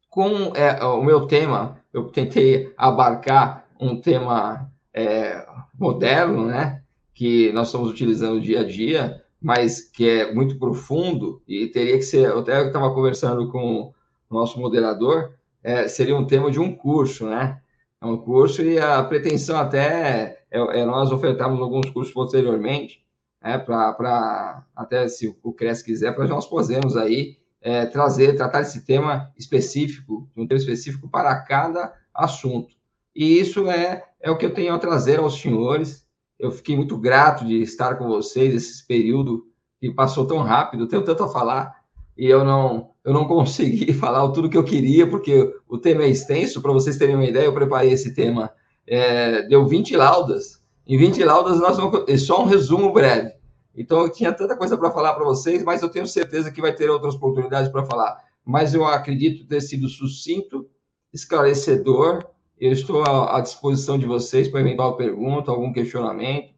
Com 0.09 0.53
é, 0.55 0.83
o 0.83 1.01
meu 1.01 1.27
tema, 1.27 1.77
eu 1.93 2.05
tentei 2.05 2.73
abarcar 2.75 3.65
um 3.79 4.01
tema 4.01 4.69
é, 4.93 5.47
moderno, 5.73 6.45
né, 6.45 6.81
que 7.13 7.51
nós 7.53 7.67
estamos 7.67 7.89
utilizando 7.89 8.41
dia 8.41 8.61
a 8.61 8.67
dia, 8.67 9.23
mas 9.39 9.81
que 9.81 10.09
é 10.09 10.33
muito 10.33 10.57
profundo 10.57 11.41
e 11.47 11.67
teria 11.67 11.97
que 11.97 12.03
ser. 12.03 12.27
Eu 12.29 12.39
até 12.39 12.65
estava 12.67 12.93
conversando 12.93 13.49
com 13.49 13.93
o 14.29 14.35
nosso 14.35 14.59
moderador, 14.59 15.33
é, 15.63 15.87
seria 15.87 16.15
um 16.15 16.25
tema 16.25 16.51
de 16.51 16.59
um 16.59 16.75
curso, 16.75 17.25
né? 17.25 17.61
É 18.01 18.05
um 18.05 18.17
curso 18.17 18.63
e 18.63 18.79
a 18.79 19.03
pretensão 19.03 19.57
até 19.57 20.39
é, 20.49 20.59
é 20.81 20.85
nós 20.85 21.11
ofertarmos 21.11 21.61
alguns 21.61 21.89
cursos 21.89 22.13
posteriormente, 22.13 23.03
é, 23.41 23.57
para 23.57 24.63
até 24.75 25.07
se 25.07 25.35
o 25.43 25.53
CRES 25.53 25.81
quiser, 25.81 26.13
para 26.15 26.27
nós 26.27 26.45
podermos 26.47 26.97
aí 26.97 27.37
é, 27.61 27.85
trazer, 27.85 28.35
tratar 28.35 28.61
esse 28.61 28.81
tema 28.81 29.31
específico, 29.37 30.27
um 30.35 30.47
tema 30.47 30.59
específico 30.59 31.07
para 31.07 31.35
cada 31.41 31.93
assunto. 32.13 32.73
E 33.15 33.39
isso 33.39 33.69
é, 33.69 34.03
é 34.19 34.31
o 34.31 34.37
que 34.37 34.45
eu 34.45 34.53
tenho 34.53 34.73
a 34.73 34.79
trazer 34.79 35.19
aos 35.19 35.39
senhores. 35.39 36.05
Eu 36.39 36.51
fiquei 36.51 36.75
muito 36.75 36.97
grato 36.97 37.45
de 37.45 37.61
estar 37.61 37.95
com 37.95 38.07
vocês 38.07 38.53
esse 38.53 38.85
período 38.87 39.45
que 39.79 39.91
passou 39.91 40.25
tão 40.25 40.39
rápido, 40.39 40.87
tenho 40.87 41.03
tanto 41.03 41.23
a 41.23 41.29
falar, 41.29 41.75
e 42.17 42.27
eu 42.27 42.43
não, 42.43 42.91
eu 43.03 43.13
não 43.13 43.25
consegui 43.27 43.93
falar 43.93 44.27
tudo 44.29 44.49
que 44.49 44.57
eu 44.57 44.63
queria, 44.63 45.07
porque 45.07 45.53
o 45.67 45.77
tema 45.77 46.03
é 46.03 46.09
extenso. 46.09 46.61
Para 46.61 46.73
vocês 46.73 46.97
terem 46.97 47.15
uma 47.15 47.25
ideia, 47.25 47.45
eu 47.45 47.53
preparei 47.53 47.91
esse 47.91 48.13
tema, 48.13 48.51
é, 48.87 49.43
deu 49.43 49.67
20 49.67 49.95
laudas. 49.95 50.61
Em 50.87 50.97
20 50.97 51.23
laudas, 51.23 51.59
nós 51.59 51.77
vamos, 51.77 52.03
é 52.07 52.17
só 52.17 52.43
um 52.43 52.47
resumo 52.47 52.91
breve. 52.91 53.33
Então, 53.75 54.01
eu 54.01 54.11
tinha 54.11 54.33
tanta 54.33 54.55
coisa 54.55 54.77
para 54.77 54.91
falar 54.91 55.13
para 55.13 55.23
vocês, 55.23 55.63
mas 55.63 55.81
eu 55.81 55.89
tenho 55.89 56.05
certeza 56.05 56.51
que 56.51 56.61
vai 56.61 56.73
ter 56.73 56.89
outras 56.89 57.15
oportunidades 57.15 57.71
para 57.71 57.85
falar. 57.85 58.21
Mas 58.43 58.73
eu 58.73 58.85
acredito 58.85 59.47
ter 59.47 59.61
sido 59.61 59.87
sucinto, 59.87 60.69
esclarecedor. 61.13 62.25
Eu 62.59 62.71
estou 62.71 63.03
à 63.03 63.39
disposição 63.39 63.97
de 63.97 64.05
vocês 64.05 64.47
para 64.47 64.59
eventual 64.59 64.97
pergunta, 64.97 65.51
algum 65.51 65.71
questionamento, 65.71 66.53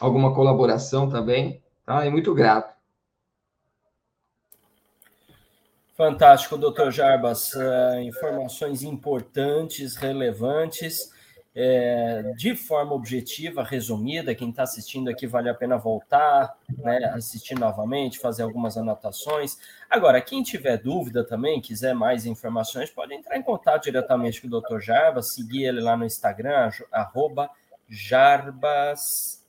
alguma 0.00 0.34
colaboração 0.34 1.08
também. 1.08 1.62
Tá? 1.84 2.06
E 2.06 2.10
muito 2.10 2.34
grato. 2.34 2.72
Fantástico, 5.96 6.56
doutor 6.56 6.90
Jarbas. 6.90 7.52
Uh, 7.52 8.00
informações 8.02 8.82
importantes, 8.82 9.94
relevantes, 9.94 11.11
é, 11.54 12.32
de 12.36 12.56
forma 12.56 12.94
objetiva, 12.94 13.62
resumida. 13.62 14.34
Quem 14.34 14.50
está 14.50 14.62
assistindo 14.62 15.10
aqui 15.10 15.26
vale 15.26 15.50
a 15.50 15.54
pena 15.54 15.76
voltar, 15.76 16.56
né, 16.78 17.04
assistir 17.14 17.58
novamente, 17.58 18.18
fazer 18.18 18.42
algumas 18.42 18.76
anotações. 18.76 19.58
Agora, 19.88 20.20
quem 20.20 20.42
tiver 20.42 20.78
dúvida 20.78 21.24
também, 21.24 21.60
quiser 21.60 21.94
mais 21.94 22.24
informações, 22.24 22.90
pode 22.90 23.14
entrar 23.14 23.36
em 23.36 23.42
contato 23.42 23.84
diretamente 23.84 24.40
com 24.40 24.46
o 24.46 24.50
doutor 24.50 24.80
Jarbas, 24.80 25.34
seguir 25.34 25.64
ele 25.64 25.80
lá 25.80 25.96
no 25.96 26.04
Instagram, 26.04 26.70
arroba 26.90 27.50
Jarbas 27.88 29.44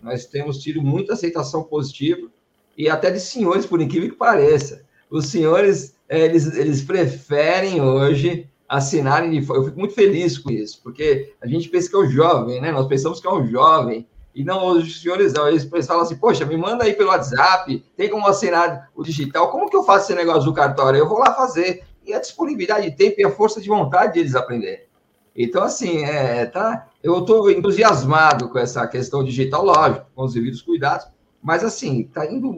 nós 0.01 0.25
temos 0.25 0.59
tido 0.59 0.81
muita 0.81 1.13
aceitação 1.13 1.63
positiva 1.63 2.29
e 2.77 2.89
até 2.89 3.11
de 3.11 3.19
senhores, 3.19 3.65
por 3.65 3.81
incrível 3.81 4.09
que 4.09 4.15
pareça. 4.15 4.85
Os 5.09 5.27
senhores, 5.27 5.96
eles, 6.09 6.55
eles 6.55 6.81
preferem 6.81 7.81
hoje 7.81 8.49
assinarem 8.67 9.31
de 9.31 9.49
Eu 9.49 9.63
fico 9.63 9.79
muito 9.79 9.93
feliz 9.93 10.37
com 10.37 10.51
isso, 10.51 10.81
porque 10.83 11.33
a 11.41 11.47
gente 11.47 11.69
pensa 11.69 11.89
que 11.89 11.95
é 11.95 11.99
o 11.99 12.09
jovem, 12.09 12.61
né? 12.61 12.71
Nós 12.71 12.87
pensamos 12.87 13.19
que 13.19 13.27
é 13.27 13.31
um 13.31 13.47
jovem, 13.47 14.07
e 14.35 14.43
não 14.43 14.67
os 14.67 15.01
senhores 15.01 15.33
não. 15.33 15.47
Eles 15.47 15.67
falam 15.85 16.03
assim, 16.03 16.15
poxa, 16.15 16.45
me 16.45 16.57
manda 16.57 16.83
aí 16.83 16.93
pelo 16.93 17.09
WhatsApp, 17.09 17.83
tem 17.95 18.09
como 18.09 18.27
assinar 18.27 18.91
o 18.95 19.03
digital, 19.03 19.49
como 19.49 19.69
que 19.69 19.75
eu 19.75 19.83
faço 19.83 20.05
esse 20.05 20.15
negócio 20.15 20.43
do 20.43 20.53
cartório? 20.53 20.99
Eu 20.99 21.09
vou 21.09 21.17
lá 21.17 21.33
fazer. 21.33 21.83
E 22.05 22.13
a 22.13 22.19
disponibilidade 22.19 22.89
de 22.89 22.95
tempo 22.95 23.15
e 23.19 23.25
a 23.25 23.31
força 23.31 23.59
de 23.59 23.67
vontade 23.67 24.13
deles 24.13 24.35
aprenderem. 24.35 24.85
Então, 25.35 25.63
assim, 25.63 26.03
é, 26.03 26.45
tá, 26.45 26.87
eu 27.03 27.19
estou 27.19 27.51
entusiasmado 27.51 28.49
com 28.49 28.57
essa 28.57 28.87
questão 28.87 29.23
digital, 29.23 29.65
lógico, 29.65 30.05
com 30.15 30.23
os 30.23 30.33
devidos 30.33 30.61
cuidados, 30.61 31.07
mas, 31.41 31.63
assim, 31.63 32.01
está 32.01 32.25
indo 32.25 32.55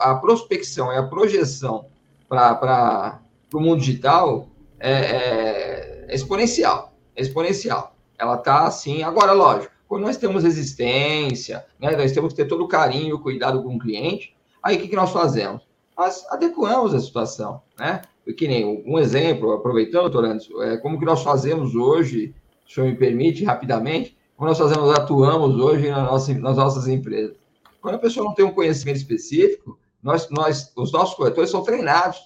a 0.00 0.14
prospecção 0.16 0.92
e 0.92 0.96
a 0.96 1.02
projeção 1.02 1.86
para 2.28 3.20
o 3.52 3.60
mundo 3.60 3.80
digital 3.80 4.48
é, 4.78 4.92
é, 4.92 6.14
exponencial. 6.14 6.92
Exponencial. 7.16 7.94
Ela 8.18 8.34
está 8.36 8.66
assim. 8.66 9.02
Agora, 9.02 9.32
lógico, 9.32 9.72
quando 9.88 10.02
nós 10.02 10.16
temos 10.16 10.44
resistência, 10.44 11.64
né, 11.80 11.96
nós 11.96 12.12
temos 12.12 12.32
que 12.32 12.42
ter 12.42 12.48
todo 12.48 12.64
o 12.64 12.68
carinho 12.68 13.16
e 13.16 13.20
cuidado 13.20 13.62
com 13.62 13.76
o 13.76 13.78
cliente, 13.78 14.36
aí 14.62 14.76
o 14.76 14.80
que, 14.80 14.88
que 14.88 14.96
nós 14.96 15.10
fazemos? 15.10 15.62
Nós 15.96 16.24
adequamos 16.30 16.94
a 16.94 17.00
situação, 17.00 17.62
né? 17.78 18.02
Que 18.36 18.46
nem 18.46 18.84
um 18.86 18.98
exemplo, 18.98 19.52
aproveitando, 19.52 20.10
Torantes, 20.10 20.48
é, 20.60 20.76
como 20.76 20.98
que 20.98 21.04
nós 21.04 21.22
fazemos 21.22 21.74
hoje, 21.74 22.34
se 22.66 22.72
o 22.72 22.74
senhor 22.74 22.90
me 22.90 22.96
permite, 22.96 23.42
rapidamente, 23.42 24.16
como 24.36 24.48
nós 24.48 24.58
fazemos, 24.58 24.90
atuamos 24.90 25.58
hoje 25.58 25.88
na 25.88 26.04
nossa, 26.04 26.34
nas 26.34 26.56
nossas 26.56 26.86
empresas. 26.86 27.36
Quando 27.80 27.94
a 27.94 27.98
pessoa 27.98 28.26
não 28.26 28.34
tem 28.34 28.44
um 28.44 28.52
conhecimento 28.52 28.96
específico, 28.96 29.77
nós, 30.02 30.28
nós, 30.30 30.72
os 30.76 30.92
nossos 30.92 31.14
corretores 31.14 31.50
são 31.50 31.62
treinados 31.62 32.18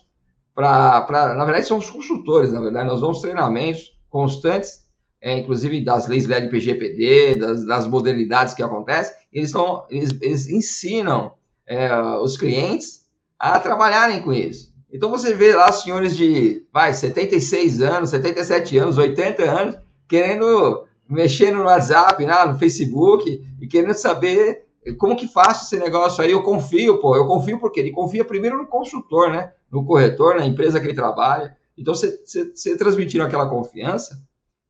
para, 0.54 1.34
na 1.34 1.44
verdade, 1.44 1.66
são 1.66 1.78
os 1.78 1.90
consultores, 1.90 2.52
na 2.52 2.60
verdade, 2.60 2.88
nós 2.88 3.00
damos 3.00 3.20
treinamentos 3.20 3.96
constantes, 4.10 4.82
é, 5.20 5.38
inclusive 5.38 5.82
das 5.82 6.06
leis 6.08 6.26
LED 6.26 6.48
PGPD, 6.48 7.36
das, 7.36 7.64
das 7.64 7.86
modalidades 7.86 8.54
que 8.54 8.62
acontecem, 8.62 9.14
eles, 9.32 9.50
são, 9.50 9.86
eles, 9.88 10.10
eles 10.20 10.48
ensinam 10.48 11.32
é, 11.66 11.94
os 12.18 12.36
clientes 12.36 13.06
a 13.38 13.58
trabalharem 13.58 14.20
com 14.22 14.32
isso. 14.32 14.72
Então, 14.92 15.08
você 15.08 15.32
vê 15.32 15.54
lá 15.54 15.72
senhores 15.72 16.14
de, 16.14 16.66
vai, 16.70 16.92
76 16.92 17.80
anos, 17.80 18.10
77 18.10 18.76
anos, 18.76 18.98
80 18.98 19.42
anos, 19.42 19.76
querendo 20.06 20.84
mexer 21.08 21.50
no 21.50 21.64
WhatsApp, 21.64 22.24
né, 22.26 22.44
no 22.44 22.58
Facebook, 22.58 23.42
e 23.58 23.66
querendo 23.66 23.94
saber 23.94 24.61
como 24.98 25.16
que 25.16 25.28
faço 25.28 25.64
esse 25.64 25.82
negócio 25.82 26.22
aí? 26.22 26.32
Eu 26.32 26.42
confio, 26.42 26.98
pô, 26.98 27.14
eu 27.14 27.26
confio 27.26 27.58
porque 27.58 27.78
ele 27.78 27.92
confia 27.92 28.24
primeiro 28.24 28.58
no 28.58 28.66
consultor, 28.66 29.30
né? 29.30 29.52
No 29.70 29.84
corretor, 29.84 30.36
na 30.36 30.46
empresa 30.46 30.80
que 30.80 30.86
ele 30.86 30.94
trabalha. 30.94 31.56
Então, 31.78 31.94
você, 31.94 32.76
transmitindo 32.76 33.24
aquela 33.24 33.48
confiança 33.48 34.20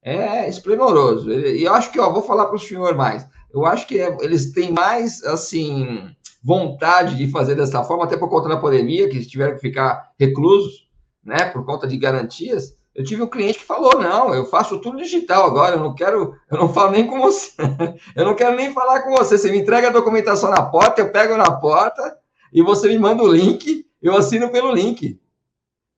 é 0.02 0.48
esplendoroso. 0.48 1.30
E 1.32 1.64
eu 1.64 1.72
acho 1.72 1.90
que, 1.92 2.00
ó, 2.00 2.10
vou 2.10 2.22
falar 2.22 2.46
para 2.46 2.56
o 2.56 2.60
senhor 2.60 2.94
mais. 2.94 3.26
Eu 3.52 3.64
acho 3.64 3.86
que 3.86 4.00
é, 4.00 4.16
eles 4.20 4.52
têm 4.52 4.72
mais, 4.72 5.22
assim, 5.24 6.10
vontade 6.42 7.16
de 7.16 7.30
fazer 7.30 7.54
dessa 7.54 7.84
forma, 7.84 8.04
até 8.04 8.16
por 8.16 8.28
conta 8.28 8.48
da 8.48 8.56
pandemia, 8.56 9.08
que 9.08 9.24
tiveram 9.24 9.54
que 9.54 9.60
ficar 9.60 10.10
reclusos, 10.18 10.88
né? 11.24 11.46
Por 11.46 11.64
conta 11.64 11.86
de 11.86 11.96
garantias. 11.96 12.76
Eu 12.94 13.04
tive 13.04 13.22
um 13.22 13.26
cliente 13.26 13.58
que 13.58 13.64
falou: 13.64 13.98
não, 13.98 14.34
eu 14.34 14.44
faço 14.46 14.78
tudo 14.78 14.98
digital 14.98 15.46
agora, 15.46 15.76
eu 15.76 15.80
não 15.80 15.94
quero, 15.94 16.36
eu 16.50 16.58
não 16.58 16.72
falo 16.72 16.92
nem 16.92 17.06
com 17.06 17.18
você, 17.20 17.52
eu 18.14 18.24
não 18.24 18.34
quero 18.34 18.54
nem 18.54 18.72
falar 18.72 19.02
com 19.02 19.12
você. 19.12 19.38
Você 19.38 19.50
me 19.50 19.58
entrega 19.58 19.88
a 19.88 19.92
documentação 19.92 20.50
na 20.50 20.62
porta, 20.62 21.00
eu 21.00 21.10
pego 21.10 21.36
na 21.36 21.50
porta 21.50 22.16
e 22.52 22.62
você 22.62 22.88
me 22.88 22.98
manda 22.98 23.22
o 23.22 23.32
link, 23.32 23.86
eu 24.00 24.14
assino 24.16 24.50
pelo 24.50 24.72
link. 24.72 25.18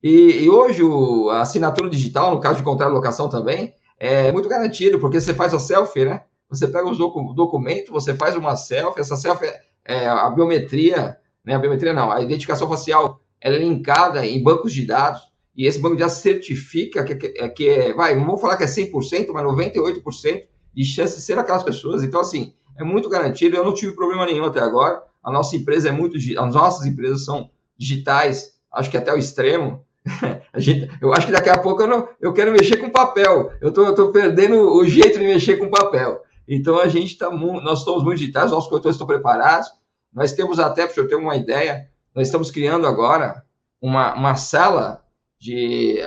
E, 0.02 0.44
e 0.44 0.50
hoje 0.50 0.82
o, 0.82 1.30
a 1.30 1.40
assinatura 1.40 1.90
digital, 1.90 2.32
no 2.32 2.40
caso 2.40 2.58
de 2.58 2.62
contrato 2.62 2.90
de 2.90 2.94
locação 2.94 3.28
também, 3.28 3.74
é 3.98 4.30
muito 4.30 4.48
garantido, 4.48 5.00
porque 5.00 5.20
você 5.20 5.34
faz 5.34 5.52
a 5.52 5.58
selfie, 5.58 6.04
né? 6.04 6.22
Você 6.48 6.68
pega 6.68 6.88
docu 6.92 7.32
documento, 7.34 7.90
você 7.90 8.14
faz 8.14 8.36
uma 8.36 8.54
selfie, 8.54 9.00
essa 9.00 9.16
selfie 9.16 9.46
é, 9.46 9.60
é 9.84 10.08
a 10.08 10.30
biometria, 10.30 11.16
né? 11.44 11.54
A 11.54 11.58
biometria 11.58 11.92
não, 11.92 12.12
a 12.12 12.20
identificação 12.20 12.68
facial 12.68 13.20
ela 13.40 13.56
é 13.56 13.58
linkada 13.58 14.24
em 14.24 14.42
bancos 14.42 14.72
de 14.72 14.86
dados 14.86 15.33
e 15.56 15.66
esse 15.66 15.78
banco 15.78 15.98
já 15.98 16.08
certifica 16.08 17.04
que, 17.04 17.14
que, 17.14 17.48
que 17.50 17.68
é, 17.68 17.94
vai, 17.94 18.14
não 18.16 18.26
vou 18.26 18.38
falar 18.38 18.56
que 18.56 18.64
é 18.64 18.66
100%, 18.66 19.28
mas 19.32 19.44
98% 19.44 20.44
de 20.74 20.84
chance 20.84 21.16
de 21.16 21.22
ser 21.22 21.38
aquelas 21.38 21.62
pessoas. 21.62 22.02
Então, 22.02 22.20
assim, 22.20 22.52
é 22.76 22.82
muito 22.82 23.08
garantido. 23.08 23.56
Eu 23.56 23.64
não 23.64 23.72
tive 23.72 23.92
problema 23.92 24.26
nenhum 24.26 24.44
até 24.44 24.60
agora. 24.60 25.02
A 25.22 25.30
nossa 25.30 25.54
empresa 25.56 25.88
é 25.88 25.92
muito, 25.92 26.16
as 26.16 26.54
nossas 26.54 26.86
empresas 26.86 27.24
são 27.24 27.50
digitais, 27.78 28.52
acho 28.72 28.90
que 28.90 28.96
até 28.96 29.12
o 29.12 29.18
extremo. 29.18 29.84
A 30.52 30.60
gente, 30.60 30.88
eu 31.00 31.12
acho 31.12 31.26
que 31.26 31.32
daqui 31.32 31.48
a 31.48 31.58
pouco 31.58 31.82
eu, 31.82 31.88
não, 31.88 32.08
eu 32.20 32.32
quero 32.32 32.52
mexer 32.52 32.76
com 32.76 32.90
papel. 32.90 33.50
Eu 33.60 33.70
estou 33.70 34.12
perdendo 34.12 34.72
o 34.72 34.86
jeito 34.86 35.18
de 35.18 35.24
mexer 35.24 35.56
com 35.56 35.68
papel. 35.68 36.22
Então, 36.46 36.78
a 36.78 36.86
gente 36.86 37.12
está, 37.12 37.28
nós 37.30 37.80
estamos 37.80 38.04
muito 38.04 38.18
digitais, 38.18 38.52
nossos 38.52 38.68
corretores 38.68 38.94
estão 38.94 39.06
preparados. 39.06 39.68
Nós 40.12 40.32
temos 40.32 40.60
até, 40.60 40.86
para 40.86 41.02
eu 41.02 41.08
ter 41.08 41.16
uma 41.16 41.34
ideia, 41.34 41.88
nós 42.14 42.28
estamos 42.28 42.52
criando 42.52 42.86
agora 42.86 43.42
uma, 43.80 44.14
uma 44.14 44.36
sala 44.36 45.03
de, 45.44 46.00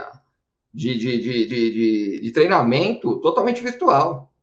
de, 0.73 0.97
de, 0.97 2.21
de, 2.21 2.31
treinamento 2.31 3.17
totalmente 3.17 3.61
virtual, 3.61 4.33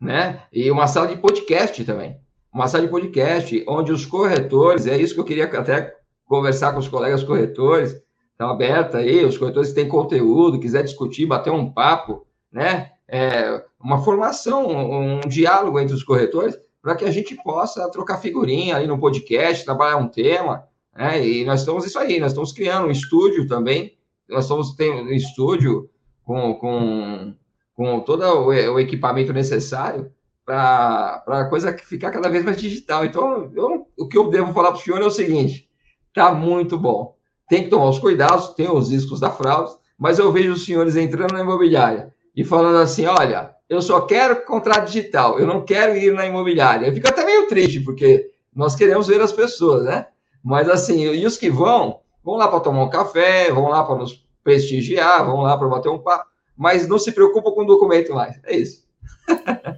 né? 0.00 0.42
E 0.50 0.70
uma 0.70 0.86
sala 0.86 1.08
de 1.08 1.16
podcast 1.18 1.84
também. 1.84 2.18
Uma 2.50 2.66
sala 2.66 2.84
de 2.84 2.90
podcast 2.90 3.64
onde 3.68 3.92
os 3.92 4.06
corretores, 4.06 4.86
é 4.86 4.96
isso 4.96 5.12
que 5.12 5.20
eu 5.20 5.24
queria 5.24 5.44
até 5.44 5.94
conversar 6.24 6.72
com 6.72 6.78
os 6.78 6.88
colegas 6.88 7.22
corretores, 7.22 8.00
estão 8.30 8.48
aberta 8.48 8.98
aí, 8.98 9.24
os 9.24 9.36
corretores 9.36 9.74
têm 9.74 9.88
conteúdo, 9.88 10.58
quiser 10.58 10.82
discutir, 10.82 11.26
bater 11.26 11.52
um 11.52 11.70
papo, 11.70 12.26
né? 12.50 12.92
É, 13.06 13.62
uma 13.78 14.02
formação, 14.02 14.66
um, 14.66 15.16
um 15.16 15.20
diálogo 15.20 15.78
entre 15.78 15.94
os 15.94 16.02
corretores, 16.02 16.58
para 16.80 16.96
que 16.96 17.04
a 17.04 17.10
gente 17.10 17.34
possa 17.42 17.90
trocar 17.90 18.16
figurinha 18.16 18.76
aí 18.76 18.86
no 18.86 18.98
podcast, 18.98 19.66
trabalhar 19.66 19.98
um 19.98 20.08
tema, 20.08 20.66
né? 20.96 21.26
E 21.26 21.44
nós 21.44 21.60
estamos 21.60 21.84
isso 21.84 21.98
aí, 21.98 22.18
nós 22.18 22.32
estamos 22.32 22.52
criando 22.52 22.86
um 22.86 22.90
estúdio 22.90 23.46
também 23.46 23.93
nós 24.28 24.46
somos 24.46 24.74
tem 24.74 24.90
um 24.90 25.10
estúdio 25.10 25.90
com, 26.24 26.54
com, 26.54 27.34
com 27.74 28.00
todo 28.00 28.22
o, 28.24 28.46
o 28.46 28.80
equipamento 28.80 29.32
necessário 29.32 30.10
para 30.44 31.22
a 31.26 31.44
coisa 31.46 31.76
ficar 31.76 32.10
cada 32.10 32.28
vez 32.28 32.44
mais 32.44 32.60
digital. 32.60 33.04
Então, 33.04 33.50
eu, 33.54 33.86
o 33.96 34.06
que 34.06 34.18
eu 34.18 34.28
devo 34.28 34.52
falar 34.52 34.72
para 34.72 34.80
o 34.80 34.82
senhor 34.82 35.00
é 35.00 35.06
o 35.06 35.10
seguinte: 35.10 35.68
está 36.08 36.32
muito 36.32 36.78
bom. 36.78 37.16
Tem 37.48 37.64
que 37.64 37.70
tomar 37.70 37.88
os 37.88 37.98
cuidados, 37.98 38.54
tem 38.54 38.70
os 38.70 38.90
riscos 38.90 39.20
da 39.20 39.30
fraude, 39.30 39.74
mas 39.98 40.18
eu 40.18 40.32
vejo 40.32 40.52
os 40.52 40.64
senhores 40.64 40.96
entrando 40.96 41.32
na 41.32 41.40
imobiliária 41.40 42.12
e 42.36 42.44
falando 42.44 42.78
assim: 42.78 43.06
olha, 43.06 43.54
eu 43.68 43.80
só 43.80 44.02
quero 44.02 44.44
contrato 44.44 44.86
digital, 44.86 45.38
eu 45.38 45.46
não 45.46 45.64
quero 45.64 45.96
ir 45.96 46.12
na 46.12 46.26
imobiliária. 46.26 46.86
Eu 46.86 46.94
fico 46.94 47.08
até 47.08 47.24
meio 47.24 47.48
triste, 47.48 47.80
porque 47.80 48.30
nós 48.54 48.74
queremos 48.74 49.06
ver 49.06 49.20
as 49.20 49.32
pessoas, 49.32 49.84
né? 49.84 50.06
Mas 50.42 50.68
assim, 50.68 51.02
e 51.02 51.24
os 51.24 51.38
que 51.38 51.48
vão, 51.48 52.00
vão 52.24 52.36
lá 52.36 52.48
para 52.48 52.60
tomar 52.60 52.82
um 52.82 52.90
café, 52.90 53.52
vão 53.52 53.68
lá 53.68 53.84
para 53.84 53.96
nos 53.96 54.24
prestigiar, 54.42 55.24
vão 55.24 55.42
lá 55.42 55.56
para 55.56 55.68
bater 55.68 55.90
um 55.90 55.98
papo, 55.98 56.26
mas 56.56 56.88
não 56.88 56.98
se 56.98 57.12
preocupa 57.12 57.52
com 57.52 57.62
o 57.62 57.66
documento 57.66 58.14
mais. 58.14 58.40
É 58.44 58.56
isso. 58.56 58.84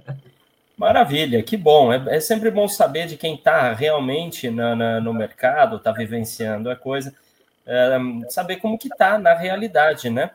Maravilha, 0.77 1.41
que 1.41 1.57
bom. 1.57 1.91
É, 1.91 2.17
é 2.17 2.19
sempre 2.19 2.51
bom 2.51 2.67
saber 2.67 3.07
de 3.07 3.17
quem 3.17 3.35
está 3.35 3.73
realmente 3.73 4.49
na, 4.49 4.75
na, 4.75 5.01
no 5.01 5.13
mercado, 5.13 5.77
está 5.77 5.91
vivenciando 5.91 6.69
a 6.69 6.75
coisa, 6.75 7.13
é, 7.65 7.97
saber 8.29 8.57
como 8.57 8.77
que 8.77 8.87
está 8.87 9.17
na 9.17 9.33
realidade, 9.33 10.09
né? 10.09 10.31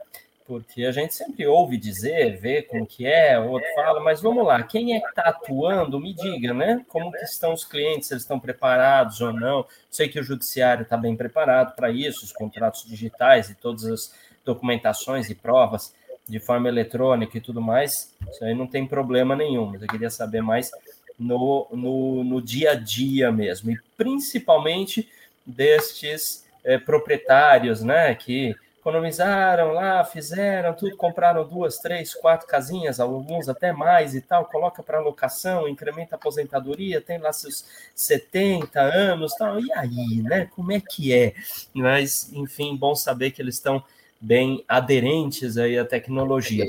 Porque 0.47 0.85
a 0.85 0.93
gente 0.93 1.15
sempre 1.15 1.47
ouve 1.47 1.77
dizer, 1.77 2.39
vê 2.39 2.63
como 2.63 2.87
que 2.87 3.07
é, 3.07 3.39
o 3.39 3.51
outro 3.51 3.69
fala, 3.75 4.01
mas 4.01 4.21
vamos 4.21 4.45
lá, 4.45 4.63
quem 4.63 4.95
é 4.95 5.01
que 5.01 5.09
está 5.09 5.23
atuando, 5.23 6.01
me 6.01 6.13
diga, 6.13 6.53
né? 6.53 6.85
Como 6.89 7.11
que 7.13 7.25
estão 7.25 7.53
os 7.53 7.65
clientes, 7.65 8.11
eles 8.11 8.23
estão 8.23 8.41
preparados 8.41 9.21
ou 9.21 9.33
não. 9.33 9.65
Sei 9.91 10.09
que 10.09 10.19
o 10.19 10.23
judiciário 10.23 10.83
está 10.83 10.97
bem 10.97 11.17
preparado 11.17 11.75
para 11.75 11.91
isso, 11.91 12.25
os 12.25 12.33
contratos 12.33 12.85
digitais 12.85 13.51
e 13.51 13.55
todas 13.55 13.85
as 13.85 14.15
documentações 14.45 15.31
e 15.31 15.35
provas 15.35 15.95
de 16.29 16.39
forma 16.39 16.69
eletrônica 16.69 17.37
e 17.37 17.41
tudo 17.41 17.61
mais, 17.61 18.15
isso 18.31 18.45
aí 18.45 18.55
não 18.55 18.67
tem 18.67 18.87
problema 18.87 19.35
nenhum, 19.35 19.67
mas 19.67 19.83
eu 19.83 19.89
queria 19.89 20.11
saber 20.11 20.41
mais 20.41 20.71
no, 21.19 21.67
no, 21.73 22.25
no 22.25 22.41
dia 22.41 22.73
a 22.73 22.75
dia 22.75 23.31
mesmo, 23.31 23.71
e 23.71 23.79
principalmente 23.97 25.09
destes 25.45 26.47
é, 26.65 26.79
proprietários, 26.79 27.83
né, 27.83 28.15
que 28.15 28.55
economizaram 28.83 29.73
lá, 29.73 30.03
fizeram 30.03 30.75
tudo, 30.75 30.97
compraram 30.97 31.47
duas, 31.47 31.79
três, 31.79 32.13
quatro 32.15 32.49
casinhas, 32.49 32.99
alguns 32.99 33.49
até 33.49 33.73
mais 33.73 34.13
e 34.13 34.21
tal, 34.21 34.47
coloca 34.47 34.83
para 34.83 34.99
locação, 34.99 35.69
incrementa 35.69 36.17
a 36.17 36.19
aposentadoria, 36.19 37.01
tem 37.01 37.17
lá 37.19 37.33
seus 37.33 37.65
70 37.95 38.81
anos, 38.81 39.35
tal. 39.35 39.61
E 39.61 39.73
aí, 39.73 40.21
né? 40.23 40.49
Como 40.57 40.73
é 40.73 40.81
que 40.81 41.15
é? 41.15 41.33
Mas, 41.73 42.29
enfim, 42.33 42.77
bom 42.77 42.97
saber 42.97 43.31
que 43.31 43.41
eles 43.41 43.55
estão 43.55 43.85
bem 44.21 44.65
aderentes 44.67 45.57
aí 45.57 45.79
à 45.79 45.85
tecnologia. 45.85 46.67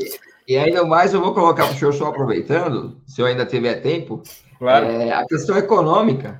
E 0.47 0.55
ainda 0.55 0.85
mais 0.85 1.15
eu 1.15 1.21
vou 1.21 1.33
colocar 1.33 1.65
para 1.65 1.75
o 1.75 1.79
senhor 1.79 1.93
só 1.93 2.07
aproveitando, 2.07 3.01
se 3.07 3.21
eu 3.21 3.25
ainda 3.25 3.43
tiver 3.43 3.81
tempo, 3.81 4.21
claro. 4.59 4.85
É, 4.85 5.11
a 5.11 5.25
questão 5.25 5.57
econômica 5.57 6.39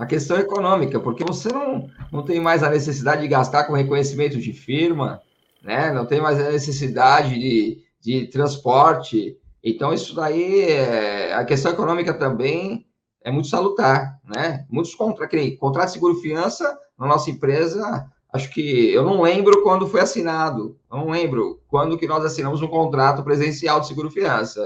a 0.00 0.06
questão 0.06 0.38
econômica, 0.38 0.98
porque 0.98 1.22
você 1.22 1.52
não, 1.52 1.86
não 2.10 2.22
tem 2.22 2.40
mais 2.40 2.62
a 2.62 2.70
necessidade 2.70 3.20
de 3.20 3.28
gastar 3.28 3.64
com 3.64 3.74
reconhecimento 3.74 4.38
de 4.38 4.50
firma, 4.50 5.20
né? 5.62 5.92
não 5.92 6.06
tem 6.06 6.22
mais 6.22 6.40
a 6.40 6.50
necessidade 6.50 7.38
de, 7.38 7.82
de 8.00 8.26
transporte. 8.28 9.36
Então, 9.62 9.92
isso 9.92 10.14
daí, 10.14 10.62
é, 10.62 11.34
a 11.34 11.44
questão 11.44 11.70
econômica 11.70 12.14
também 12.14 12.86
é 13.22 13.30
muito 13.30 13.48
salutar. 13.48 14.18
Né? 14.24 14.64
Muitos 14.70 14.94
contratos, 14.94 15.38
contrato 15.58 15.88
de 15.88 15.92
seguro-fiança 15.92 16.78
na 16.98 17.06
nossa 17.06 17.30
empresa, 17.30 18.06
acho 18.32 18.48
que 18.54 18.90
eu 18.90 19.04
não 19.04 19.20
lembro 19.20 19.62
quando 19.62 19.86
foi 19.86 20.00
assinado, 20.00 20.78
não 20.90 21.10
lembro 21.10 21.60
quando 21.68 21.98
que 21.98 22.08
nós 22.08 22.24
assinamos 22.24 22.62
um 22.62 22.68
contrato 22.68 23.22
presencial 23.22 23.80
de 23.80 23.88
seguro-fiança. 23.88 24.64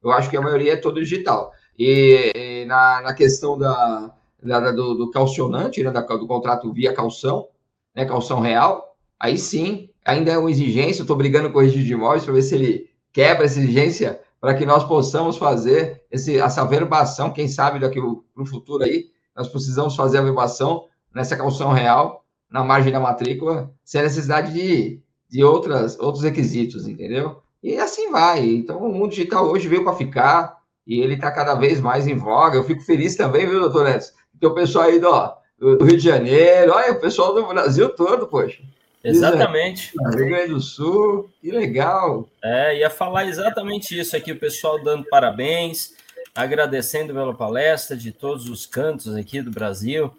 Eu 0.00 0.12
acho 0.12 0.30
que 0.30 0.36
a 0.36 0.40
maioria 0.40 0.74
é 0.74 0.76
todo 0.76 1.00
digital. 1.00 1.50
E, 1.76 2.30
e 2.32 2.64
na, 2.66 3.00
na 3.00 3.12
questão 3.12 3.58
da, 3.58 4.14
da, 4.42 4.70
do, 4.70 4.94
do, 4.94 5.10
calcionante, 5.10 5.82
né, 5.82 5.90
da, 5.90 6.00
do 6.00 6.26
contrato 6.26 6.72
via 6.72 6.92
calção, 6.92 7.48
né, 7.94 8.04
calção 8.04 8.40
real, 8.40 8.96
aí 9.18 9.36
sim, 9.36 9.90
ainda 10.04 10.32
é 10.32 10.38
uma 10.38 10.50
exigência, 10.50 11.02
estou 11.02 11.16
brigando 11.16 11.50
com 11.50 11.58
o 11.58 11.62
registro 11.62 11.84
de 11.84 11.92
imóveis 11.92 12.24
para 12.24 12.34
ver 12.34 12.42
se 12.42 12.54
ele 12.54 12.90
quebra 13.12 13.44
essa 13.44 13.58
exigência 13.58 14.20
para 14.40 14.54
que 14.54 14.64
nós 14.64 14.84
possamos 14.84 15.36
fazer 15.36 16.02
esse, 16.10 16.38
essa 16.38 16.64
verbação, 16.64 17.32
quem 17.32 17.48
sabe 17.48 17.80
daqui 17.80 18.00
para 18.00 18.42
o 18.42 18.46
futuro 18.46 18.84
aí, 18.84 19.06
nós 19.36 19.48
precisamos 19.48 19.96
fazer 19.96 20.18
a 20.18 20.22
verbação 20.22 20.86
nessa 21.12 21.36
calção 21.36 21.72
real, 21.72 22.24
na 22.50 22.62
margem 22.62 22.92
da 22.92 23.00
matrícula, 23.00 23.72
sem 23.84 24.02
necessidade 24.02 24.52
de, 24.52 25.00
de 25.28 25.44
outras, 25.44 25.98
outros 25.98 26.22
requisitos, 26.22 26.86
entendeu? 26.86 27.42
E 27.62 27.76
assim 27.76 28.10
vai. 28.10 28.48
Então, 28.48 28.78
o 28.78 28.92
mundo 28.92 29.10
digital 29.10 29.46
hoje 29.46 29.68
veio 29.68 29.84
para 29.84 29.96
ficar 29.96 30.58
e 30.86 31.00
ele 31.00 31.14
está 31.14 31.30
cada 31.30 31.54
vez 31.54 31.80
mais 31.80 32.06
em 32.06 32.16
voga. 32.16 32.56
Eu 32.56 32.64
fico 32.64 32.80
feliz 32.82 33.16
também, 33.16 33.46
viu, 33.46 33.60
doutor 33.60 33.84
Neto? 33.84 34.12
Que 34.38 34.46
o 34.46 34.54
pessoal 34.54 34.86
aí 34.86 34.98
do, 34.98 35.34
do, 35.58 35.84
Rio 35.84 35.96
de 35.96 36.04
Janeiro, 36.04 36.72
olha, 36.72 36.92
o 36.92 37.00
pessoal 37.00 37.34
do 37.34 37.46
Brasil 37.46 37.88
todo, 37.90 38.26
poxa. 38.26 38.62
Exatamente. 39.02 39.92
Rio 40.16 40.28
Grande 40.28 40.52
do 40.52 40.60
Sul, 40.60 41.30
que 41.40 41.50
legal. 41.50 42.28
É, 42.42 42.78
ia 42.78 42.90
falar 42.90 43.26
exatamente 43.26 43.98
isso 43.98 44.16
aqui, 44.16 44.32
o 44.32 44.38
pessoal 44.38 44.82
dando 44.82 45.04
parabéns, 45.04 45.94
agradecendo 46.34 47.14
pela 47.14 47.34
palestra 47.34 47.96
de 47.96 48.12
todos 48.12 48.48
os 48.48 48.66
cantos 48.66 49.16
aqui 49.16 49.40
do 49.40 49.50
Brasil. 49.50 50.12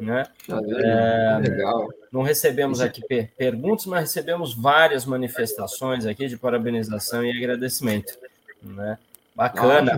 Né? 0.00 0.24
Tá 0.46 0.58
é, 0.58 1.48
legal. 1.48 1.88
Não 2.10 2.22
recebemos 2.22 2.80
aqui 2.80 3.02
perguntas, 3.36 3.86
mas 3.86 4.00
recebemos 4.02 4.54
várias 4.54 5.04
manifestações 5.04 6.06
aqui 6.06 6.26
de 6.26 6.36
parabenização 6.36 7.24
e 7.24 7.30
agradecimento. 7.30 8.18
Né? 8.62 8.98
Bacana. 9.34 9.96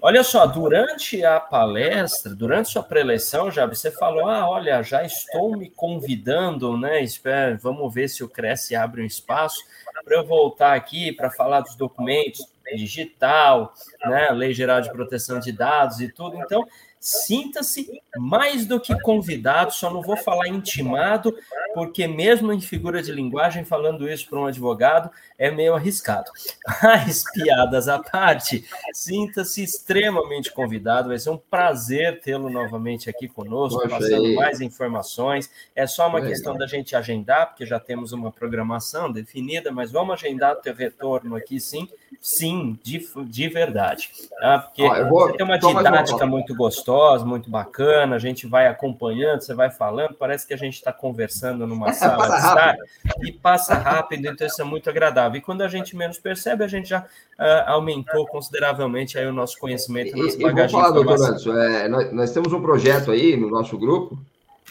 Olha 0.00 0.22
só, 0.22 0.46
durante 0.46 1.24
a 1.24 1.40
palestra, 1.40 2.34
durante 2.34 2.70
sua 2.70 2.82
preleção, 2.82 3.50
já 3.50 3.66
você 3.66 3.90
falou: 3.90 4.28
ah, 4.28 4.48
olha, 4.48 4.82
já 4.82 5.04
estou 5.04 5.56
me 5.56 5.68
convidando, 5.70 6.76
né? 6.78 7.02
Espera, 7.02 7.58
vamos 7.60 7.92
ver 7.92 8.08
se 8.08 8.22
o 8.22 8.28
Cresce 8.28 8.76
abre 8.76 9.02
um 9.02 9.06
espaço 9.06 9.58
para 10.04 10.16
eu 10.16 10.24
voltar 10.24 10.74
aqui 10.74 11.10
para 11.10 11.30
falar 11.30 11.62
dos 11.62 11.74
documentos 11.74 12.46
digital, 12.76 13.74
né? 14.04 14.30
Lei 14.30 14.54
Geral 14.54 14.80
de 14.80 14.90
Proteção 14.90 15.40
de 15.40 15.50
Dados 15.50 16.00
e 16.00 16.08
tudo. 16.08 16.36
Então, 16.36 16.66
Sinta-se 17.06 18.02
mais 18.16 18.66
do 18.66 18.80
que 18.80 18.98
convidado, 19.00 19.72
só 19.72 19.92
não 19.92 20.02
vou 20.02 20.16
falar 20.16 20.48
intimado, 20.48 21.32
porque 21.76 22.06
mesmo 22.06 22.52
em 22.52 22.60
figura 22.60 23.02
de 23.02 23.12
linguagem, 23.12 23.64
falando 23.64 24.08
isso 24.08 24.28
para 24.28 24.38
um 24.38 24.46
advogado 24.46 25.10
é 25.38 25.50
meio 25.50 25.74
arriscado. 25.74 26.30
Mas, 26.82 27.22
piadas 27.32 27.88
à 27.88 27.98
parte, 27.98 28.64
sinta-se 28.94 29.62
extremamente 29.62 30.52
convidado, 30.52 31.08
vai 31.08 31.18
ser 31.18 31.30
um 31.30 31.36
prazer 31.36 32.20
tê-lo 32.20 32.48
novamente 32.48 33.10
aqui 33.10 33.28
conosco, 33.28 33.80
Poxa 33.80 33.96
passando 33.96 34.24
aí. 34.24 34.34
mais 34.34 34.60
informações. 34.60 35.50
É 35.74 35.86
só 35.86 36.08
uma 36.08 36.20
é 36.20 36.28
questão 36.28 36.56
da 36.56 36.66
gente 36.66 36.96
agendar, 36.96 37.48
porque 37.48 37.66
já 37.66 37.78
temos 37.78 38.12
uma 38.12 38.32
programação 38.32 39.12
definida, 39.12 39.70
mas 39.70 39.92
vamos 39.92 40.14
agendar 40.14 40.54
o 40.54 40.62
teu 40.62 40.74
retorno 40.74 41.36
aqui 41.36 41.60
sim, 41.60 41.88
sim, 42.20 42.78
de, 42.82 43.06
de 43.26 43.48
verdade. 43.48 44.10
Tá? 44.40 44.58
Porque 44.60 44.82
Ó, 44.82 45.08
vou, 45.08 45.28
você 45.28 45.36
tem 45.36 45.44
uma 45.44 45.58
didática 45.58 46.26
muito 46.26 46.54
gostosa 46.54 46.86
gostosa, 46.86 47.24
muito 47.24 47.50
bacana, 47.50 48.16
a 48.16 48.18
gente 48.18 48.46
vai 48.46 48.66
acompanhando, 48.66 49.40
você 49.40 49.54
vai 49.54 49.70
falando, 49.70 50.14
parece 50.14 50.46
que 50.46 50.54
a 50.54 50.56
gente 50.56 50.74
está 50.74 50.92
conversando 50.92 51.65
numa 51.66 51.92
sala 51.94 52.28
de 52.28 52.36
estar 52.36 52.76
e 53.22 53.32
passa 53.32 53.74
rápido, 53.74 54.26
então 54.28 54.46
isso 54.46 54.60
é 54.60 54.64
muito 54.64 54.88
agradável. 54.88 55.38
E 55.38 55.42
quando 55.42 55.62
a 55.62 55.68
gente 55.68 55.96
menos 55.96 56.18
percebe, 56.18 56.64
a 56.64 56.68
gente 56.68 56.88
já 56.88 57.00
uh, 57.00 57.70
aumentou 57.70 58.26
consideravelmente 58.26 59.18
aí 59.18 59.26
o 59.26 59.32
nosso 59.32 59.58
conhecimento, 59.58 60.16
nossa 60.16 60.38
bagagem. 60.38 60.78
E, 60.78 60.80
falar, 60.80 60.94
doutor 60.94 61.14
Anderson, 61.14 61.56
é, 61.56 61.88
nós, 61.88 62.12
nós 62.12 62.30
temos 62.30 62.52
um 62.52 62.62
projeto 62.62 63.10
aí 63.10 63.36
no 63.36 63.50
nosso 63.50 63.76
grupo 63.78 64.18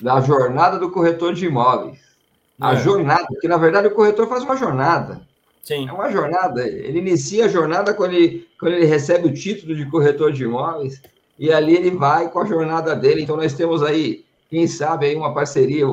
da 0.01 0.19
jornada 0.21 0.79
do 0.79 0.89
corretor 0.89 1.33
de 1.33 1.45
imóveis. 1.45 1.99
A 2.59 2.73
é. 2.73 2.77
jornada, 2.77 3.27
porque 3.27 3.47
na 3.47 3.57
verdade 3.57 3.87
o 3.87 3.95
corretor 3.95 4.27
faz 4.27 4.43
uma 4.43 4.55
jornada. 4.55 5.21
Sim. 5.65 5.89
É 5.89 5.91
uma 5.91 6.11
jornada. 6.11 6.65
Ele 6.65 6.99
inicia 6.99 7.45
a 7.45 7.49
jornada 7.49 7.93
quando 7.93 8.13
ele, 8.13 8.47
quando 8.59 8.73
ele 8.73 8.85
recebe 8.85 9.27
o 9.27 9.33
título 9.33 9.75
de 9.75 9.85
corretor 9.89 10.31
de 10.31 10.43
imóveis 10.43 11.01
e 11.39 11.51
ali 11.51 11.75
ele 11.75 11.91
vai 11.91 12.29
com 12.29 12.39
a 12.39 12.45
jornada 12.45 12.95
dele. 12.95 13.23
Então, 13.23 13.35
nós 13.35 13.53
temos 13.53 13.81
aí, 13.81 14.23
quem 14.49 14.67
sabe, 14.67 15.07
aí 15.07 15.15
uma 15.15 15.33
parceria 15.33 15.85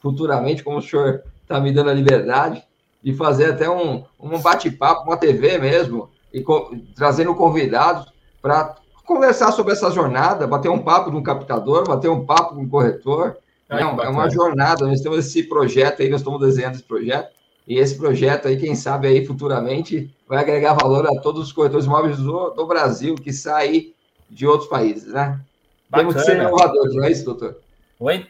futuramente, 0.00 0.62
como 0.62 0.78
o 0.78 0.82
senhor 0.82 1.22
está 1.42 1.60
me 1.60 1.72
dando 1.72 1.90
a 1.90 1.94
liberdade, 1.94 2.62
de 3.02 3.14
fazer 3.14 3.52
até 3.52 3.70
um, 3.70 4.04
um 4.18 4.38
bate-papo, 4.40 5.04
uma 5.04 5.16
TV 5.16 5.58
mesmo, 5.58 6.10
e 6.32 6.42
co 6.42 6.74
trazendo 6.94 7.34
convidados 7.34 8.12
para 8.42 8.76
conversar 9.04 9.52
sobre 9.52 9.72
essa 9.72 9.90
jornada, 9.90 10.46
bater 10.46 10.68
um 10.68 10.80
papo 10.80 11.10
com 11.10 11.18
um 11.18 11.22
captador, 11.22 11.86
bater 11.86 12.10
um 12.10 12.26
papo 12.26 12.56
com 12.56 12.62
um 12.62 12.68
corretor. 12.68 13.36
Ai, 13.68 13.82
é, 13.82 13.84
é 13.84 14.08
uma 14.08 14.28
jornada, 14.28 14.86
nós 14.86 15.00
temos 15.00 15.18
esse 15.18 15.44
projeto 15.44 16.02
aí, 16.02 16.08
nós 16.08 16.20
estamos 16.20 16.40
desenhando 16.40 16.74
esse 16.74 16.82
projeto, 16.82 17.30
e 17.66 17.78
esse 17.78 17.96
projeto 17.96 18.46
aí, 18.46 18.56
quem 18.56 18.74
sabe 18.74 19.08
aí 19.08 19.24
futuramente, 19.24 20.12
vai 20.28 20.38
agregar 20.38 20.74
valor 20.74 21.06
a 21.06 21.20
todos 21.20 21.42
os 21.42 21.52
corretores 21.52 21.86
imóveis 21.86 22.18
do, 22.18 22.50
do 22.50 22.66
Brasil, 22.66 23.14
que 23.16 23.32
saem 23.32 23.92
de 24.28 24.46
outros 24.46 24.68
países, 24.68 25.12
né? 25.12 25.40
Bacana. 25.88 26.10
Temos 26.10 26.14
que 26.14 26.20
ser 26.20 26.40
inovadores, 26.40 26.94
não 26.94 27.04
é 27.04 27.10
isso, 27.10 27.24
doutor? 27.24 27.56
Oi? 27.98 28.26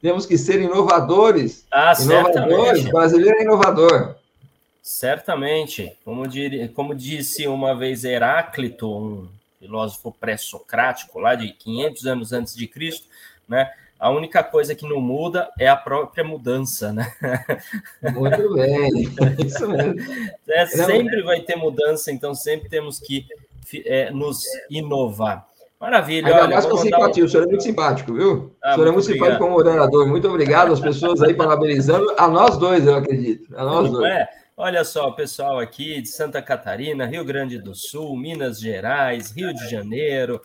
Temos 0.00 0.26
que 0.26 0.38
ser 0.38 0.60
inovadores. 0.60 1.66
Ah, 1.70 1.92
inovadores. 2.00 2.82
Certamente. 2.82 2.92
Brasileiro 2.92 3.38
é 3.38 3.42
inovador. 3.42 4.14
Certamente. 4.82 5.96
Como, 6.04 6.26
dir, 6.26 6.72
como 6.72 6.94
disse 6.94 7.46
uma 7.46 7.74
vez 7.76 8.04
Heráclito, 8.04 8.88
um 8.90 9.28
filósofo 9.58 10.14
pré-socrático 10.18 11.18
lá 11.18 11.34
de 11.34 11.52
500 11.52 12.06
anos 12.06 12.32
antes 12.32 12.54
de 12.54 12.66
Cristo, 12.66 13.06
né? 13.48 13.70
A 13.98 14.10
única 14.10 14.44
coisa 14.44 14.76
que 14.76 14.88
não 14.88 15.00
muda 15.00 15.50
é 15.58 15.66
a 15.66 15.74
própria 15.74 16.22
mudança, 16.22 16.92
né? 16.92 17.12
Muito 18.14 18.54
bem, 18.54 19.12
isso 19.44 19.68
mesmo. 19.68 19.96
É, 20.48 20.66
sempre 20.66 21.20
vai 21.22 21.40
ter 21.40 21.56
mudança, 21.56 22.12
então 22.12 22.32
sempre 22.32 22.68
temos 22.68 23.00
que 23.00 23.26
é, 23.84 24.10
nos 24.12 24.44
inovar. 24.70 25.48
Maravilha. 25.80 26.34
Olha, 26.34 26.48
mais 26.48 26.66
com 26.66 26.76
simpatia, 26.76 27.22
um... 27.22 27.26
o 27.26 27.28
senhor 27.28 27.44
é 27.44 27.46
muito 27.46 27.62
simpático, 27.62 28.12
viu? 28.12 28.56
Ah, 28.62 28.72
o 28.72 28.74
senhor 28.74 28.88
é 28.88 28.90
muito 28.90 29.06
simpático 29.06 29.38
como 29.38 29.52
moderador. 29.52 30.08
Muito 30.08 30.28
obrigado 30.28 30.72
às 30.72 30.80
pessoas 30.80 31.22
aí 31.22 31.34
parabenizando, 31.34 32.14
a 32.18 32.26
nós 32.26 32.58
dois, 32.58 32.84
eu 32.84 32.96
acredito. 32.96 33.56
A 33.56 33.64
nós 33.64 33.90
dois. 33.90 34.10
É. 34.10 34.28
Olha 34.56 34.82
só, 34.82 35.12
pessoal 35.12 35.60
aqui 35.60 36.02
de 36.02 36.08
Santa 36.08 36.42
Catarina, 36.42 37.06
Rio 37.06 37.24
Grande 37.24 37.58
do 37.60 37.76
Sul, 37.76 38.16
Minas 38.16 38.58
Gerais, 38.58 39.30
Rio 39.30 39.54
de 39.54 39.70
Janeiro, 39.70 40.40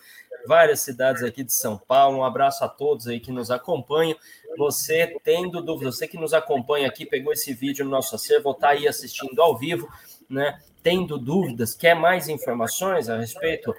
várias 0.47 0.81
cidades 0.81 1.23
aqui 1.23 1.43
de 1.43 1.51
São 1.51 1.79
Paulo. 1.79 2.19
Um 2.19 2.23
abraço 2.23 2.63
a 2.63 2.67
todos 2.69 3.07
aí 3.07 3.19
que 3.19 3.31
nos 3.31 3.49
acompanham. 3.49 4.15
Você 4.55 5.17
tendo 5.23 5.63
dúvida, 5.63 5.91
você 5.91 6.07
que 6.07 6.15
nos 6.15 6.31
acompanha 6.31 6.87
aqui, 6.87 7.07
pegou 7.07 7.33
esse 7.33 7.55
vídeo 7.55 7.83
no 7.83 7.89
nosso 7.89 8.13
acervo, 8.13 8.51
está 8.51 8.69
aí 8.69 8.87
assistindo 8.87 9.41
ao 9.41 9.57
vivo, 9.57 9.89
né? 10.29 10.59
tendo 10.83 11.17
dúvidas, 11.17 11.73
quer 11.73 11.95
mais 11.95 12.27
informações 12.27 13.09
a 13.09 13.17
respeito 13.17 13.73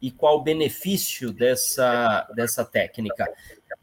e 0.00 0.10
qual 0.10 0.38
o 0.38 0.42
benefício 0.42 1.32
dessa, 1.32 2.28
dessa 2.34 2.64
técnica. 2.64 3.26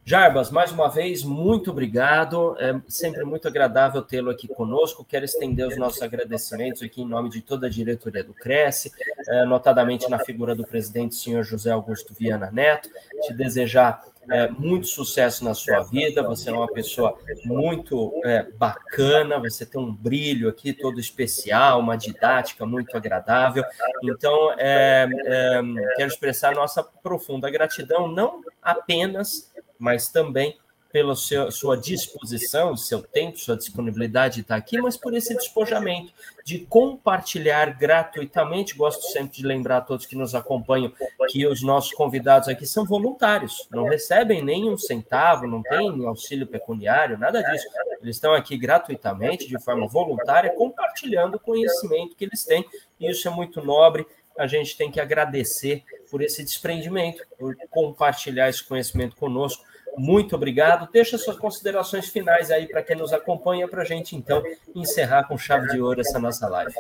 Jarbas, 0.08 0.52
mais 0.52 0.72
uma 0.72 0.88
vez, 0.88 1.24
muito 1.24 1.72
obrigado. 1.72 2.56
É 2.60 2.80
sempre 2.88 3.24
muito 3.24 3.48
agradável 3.48 4.04
tê-lo 4.04 4.30
aqui 4.30 4.48
conosco. 4.48 5.04
Quero 5.04 5.26
estender 5.26 5.68
os 5.68 5.78
nossos 5.78 6.02
agradecimentos 6.02 6.84
aqui 6.84 7.02
em 7.02 7.08
nome 7.08 7.30
de 7.30 7.42
toda 7.42 7.66
a 7.66 7.70
diretoria 7.70 8.24
do 8.24 8.32
Cresce, 8.32 8.92
é, 9.28 9.46
notadamente 9.46 10.08
na 10.08 10.20
figura 10.20 10.54
do 10.54 10.64
presidente, 10.64 11.16
senhor 11.16 11.44
José 11.44 11.72
Augusto 11.72 12.14
Viana 12.14 12.52
Neto. 12.52 12.88
Te 13.24 13.34
desejar 13.34 14.04
é, 14.30 14.50
muito 14.50 14.88
sucesso 14.88 15.44
na 15.44 15.54
sua 15.54 15.84
vida. 15.84 16.24
Você 16.24 16.50
é 16.50 16.54
uma 16.54 16.68
pessoa 16.68 17.18
muito 17.44 18.12
é, 18.24 18.44
bacana, 18.44 19.40
você 19.40 19.66
tem 19.66 19.80
um 19.80 19.94
brilho 19.94 20.50
aqui 20.50 20.74
todo 20.74 21.00
especial, 21.00 21.80
uma 21.80 21.96
didática 21.96 22.66
muito 22.66 22.96
agradável. 22.96 23.64
Então, 24.04 24.54
é, 24.58 25.08
é 25.26 25.62
quero 25.96 26.10
expressar 26.10 26.56
nossa 26.56 26.84
profunda 26.84 27.50
gratidão, 27.50 28.08
não 28.08 28.42
apenas 28.62 29.54
mas 29.78 30.10
também 30.10 30.58
pela 30.96 31.14
seu, 31.14 31.52
sua 31.52 31.76
disposição, 31.76 32.78
seu 32.78 33.02
tempo, 33.02 33.38
sua 33.38 33.58
disponibilidade 33.58 34.36
de 34.36 34.42
estar 34.44 34.56
aqui, 34.56 34.78
mas 34.78 34.96
por 34.96 35.14
esse 35.14 35.36
despojamento 35.36 36.14
de 36.46 36.60
compartilhar 36.60 37.78
gratuitamente. 37.78 38.78
Gosto 38.78 39.02
sempre 39.12 39.36
de 39.36 39.46
lembrar 39.46 39.80
a 39.80 39.82
todos 39.82 40.06
que 40.06 40.16
nos 40.16 40.34
acompanham 40.34 40.94
que 41.28 41.46
os 41.46 41.62
nossos 41.62 41.92
convidados 41.92 42.48
aqui 42.48 42.66
são 42.66 42.86
voluntários, 42.86 43.68
não 43.70 43.84
recebem 43.84 44.42
nem 44.42 44.70
um 44.70 44.78
centavo, 44.78 45.46
não 45.46 45.62
tem 45.62 46.06
auxílio 46.06 46.48
pecuniário, 46.48 47.18
nada 47.18 47.42
disso. 47.44 47.68
Eles 48.02 48.16
estão 48.16 48.34
aqui 48.34 48.56
gratuitamente, 48.58 49.50
de 49.50 49.62
forma 49.62 49.90
voluntária, 49.90 50.56
compartilhando 50.56 51.36
o 51.36 51.40
conhecimento 51.42 52.16
que 52.16 52.24
eles 52.24 52.46
têm, 52.46 52.64
e 52.98 53.12
isso 53.12 53.28
é 53.28 53.32
muito 53.32 53.62
nobre. 53.62 54.08
A 54.40 54.48
gente 54.48 54.78
tem 54.78 54.90
que 54.90 55.02
agradecer 55.02 55.84
por 56.10 56.22
esse 56.22 56.42
desprendimento, 56.42 57.22
por 57.38 57.54
compartilhar 57.70 58.48
esse 58.48 58.64
conhecimento 58.64 59.18
conosco. 59.18 59.62
Muito 59.98 60.36
obrigado. 60.36 60.90
Deixa 60.92 61.18
suas 61.18 61.38
considerações 61.38 62.08
finais 62.08 62.52
aí 62.52 62.68
para 62.68 62.84
quem 62.84 62.98
nos 62.98 63.14
acompanha, 63.14 63.68
para 63.68 63.82
a 63.82 63.86
gente 63.86 64.16
então 64.16 64.42
encerrar 64.74 65.24
com 65.24 65.38
chave 65.38 65.68
de 65.70 65.80
ouro 65.80 66.02
essa 66.02 66.20
nossa 66.20 66.48
live. 66.48 66.74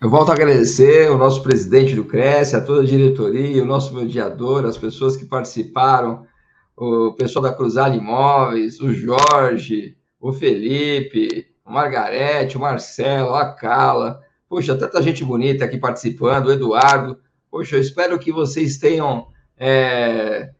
Eu 0.00 0.10
volto 0.10 0.30
a 0.30 0.34
agradecer 0.34 1.10
o 1.10 1.16
nosso 1.16 1.42
presidente 1.42 1.94
do 1.94 2.04
Cresce, 2.04 2.56
a 2.56 2.60
toda 2.60 2.82
a 2.82 2.84
diretoria, 2.84 3.62
o 3.62 3.66
nosso 3.66 3.94
mediador, 3.94 4.66
as 4.66 4.76
pessoas 4.76 5.16
que 5.16 5.24
participaram, 5.24 6.26
o 6.76 7.12
pessoal 7.12 7.44
da 7.44 7.52
Cruzada 7.52 7.94
Imóveis, 7.94 8.80
o 8.80 8.92
Jorge, 8.92 9.96
o 10.20 10.32
Felipe, 10.32 11.46
o 11.64 11.72
Margarete, 11.72 12.56
o 12.56 12.60
Marcelo, 12.60 13.34
a 13.34 13.52
Carla. 13.52 14.20
Poxa, 14.48 14.76
tanta 14.76 15.00
gente 15.00 15.24
bonita 15.24 15.64
aqui 15.64 15.78
participando, 15.78 16.46
o 16.46 16.52
Eduardo. 16.52 17.18
Poxa, 17.48 17.76
eu 17.76 17.80
espero 17.80 18.18
que 18.18 18.32
vocês 18.32 18.78
tenham. 18.78 19.28
É, 19.56 20.50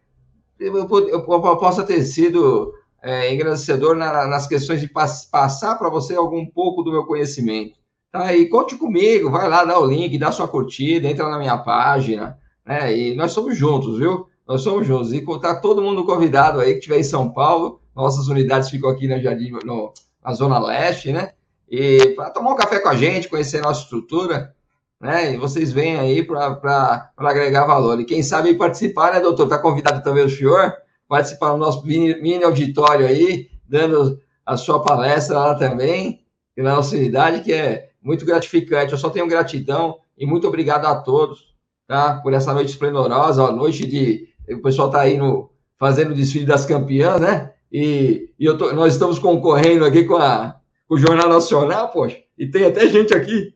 eu, 0.67 1.09
eu, 1.09 1.23
possa 1.57 1.83
ter 1.85 2.05
sido 2.05 2.75
é, 3.03 3.33
engrandecedor 3.33 3.97
na, 3.97 4.27
nas 4.27 4.47
questões 4.47 4.81
de 4.81 4.89
pass, 4.89 5.25
passar 5.25 5.77
para 5.77 5.91
você 5.91 6.15
algum 6.15 6.47
pouco 6.47 6.83
do 6.83 6.93
meu 6.93 7.05
conhecimento. 7.05 7.75
Tá? 8.11 8.35
E 8.35 8.47
conte 8.49 8.77
comigo, 8.77 9.31
vai 9.31 9.49
lá, 9.49 9.65
dá 9.65 9.79
o 9.79 9.87
link, 9.87 10.17
dá 10.19 10.31
sua 10.31 10.47
curtida, 10.47 11.09
entra 11.09 11.29
na 11.29 11.39
minha 11.39 11.57
página, 11.59 12.39
né? 12.65 12.97
E 12.97 13.15
nós 13.15 13.33
somos 13.33 13.57
juntos, 13.57 13.99
viu? 13.99 14.29
Nós 14.47 14.61
somos 14.61 14.87
juntos. 14.87 15.13
E 15.13 15.25
tá 15.41 15.55
todo 15.55 15.83
mundo 15.83 16.05
convidado 16.05 16.61
aí 16.61 16.73
que 16.73 16.79
estiver 16.79 16.99
em 16.99 17.05
São 17.05 17.31
Paulo, 17.31 17.81
nossas 17.97 18.29
unidades 18.29 18.71
ficam 18.71 18.91
aqui 18.91 19.09
na 19.09 19.19
Jardim, 19.19 19.51
no, 19.65 19.93
na 20.23 20.33
Zona 20.35 20.59
Leste, 20.59 21.13
né? 21.13 21.33
E 21.69 22.09
para 22.09 22.31
tomar 22.31 22.53
um 22.53 22.57
café 22.57 22.79
com 22.79 22.89
a 22.91 22.95
gente, 22.95 23.29
conhecer 23.29 23.59
a 23.59 23.63
nossa 23.63 23.83
estrutura, 23.83 24.55
né? 25.03 25.35
E 25.35 25.37
vocês 25.37 25.73
vêm 25.73 25.97
aí 25.97 26.23
para 26.23 27.11
agregar 27.17 27.67
valor. 27.67 28.01
E 28.01 28.05
quem 28.05 28.23
sabe 28.23 28.55
participar, 28.55 29.13
né, 29.13 29.21
doutor? 29.21 29.45
Está 29.45 29.59
convidado 29.59 30.01
também 30.05 30.25
o 30.25 30.31
senhor, 30.31 30.73
participar 31.09 31.51
do 31.51 31.57
nosso 31.57 31.85
mini, 31.85 32.15
mini, 32.23 32.45
auditório 32.45 33.05
aí, 33.05 33.51
dando 33.69 34.21
a 34.47 34.57
sua 34.57 34.81
palestra 34.81 35.37
lá 35.37 35.55
também, 35.57 36.25
na 36.57 36.77
nossa 36.77 36.95
unidade, 36.95 37.43
que 37.43 37.53
é 37.53 37.91
muito 38.01 38.25
gratificante. 38.25 38.93
Eu 38.93 38.99
só 38.99 39.11
tenho 39.11 39.27
gratidão 39.27 39.99
e 40.17 40.25
muito 40.25 40.47
obrigado 40.47 40.87
a 40.87 40.95
todos, 40.95 41.53
tá? 41.89 42.21
Por 42.23 42.33
essa 42.33 42.55
noite 42.55 42.71
esplendorosa, 42.71 43.43
ó, 43.43 43.51
noite 43.51 43.85
de. 43.85 44.29
O 44.49 44.63
pessoal 44.63 44.87
está 44.87 45.01
aí 45.01 45.19
no, 45.19 45.51
fazendo 45.79 46.13
o 46.13 46.15
desfile 46.15 46.47
das 46.47 46.65
campeãs, 46.65 47.21
né? 47.21 47.53
E, 47.73 48.31
e 48.39 48.53
tô, 48.55 48.73
nós 48.73 48.93
estamos 48.93 49.19
concorrendo 49.19 49.85
aqui 49.85 50.05
com, 50.05 50.17
a, 50.17 50.55
com 50.87 50.95
o 50.95 50.99
Jornal 50.99 51.29
Nacional, 51.29 51.89
poxa, 51.89 52.19
e 52.39 52.47
tem 52.47 52.67
até 52.67 52.87
gente 52.87 53.13
aqui 53.15 53.53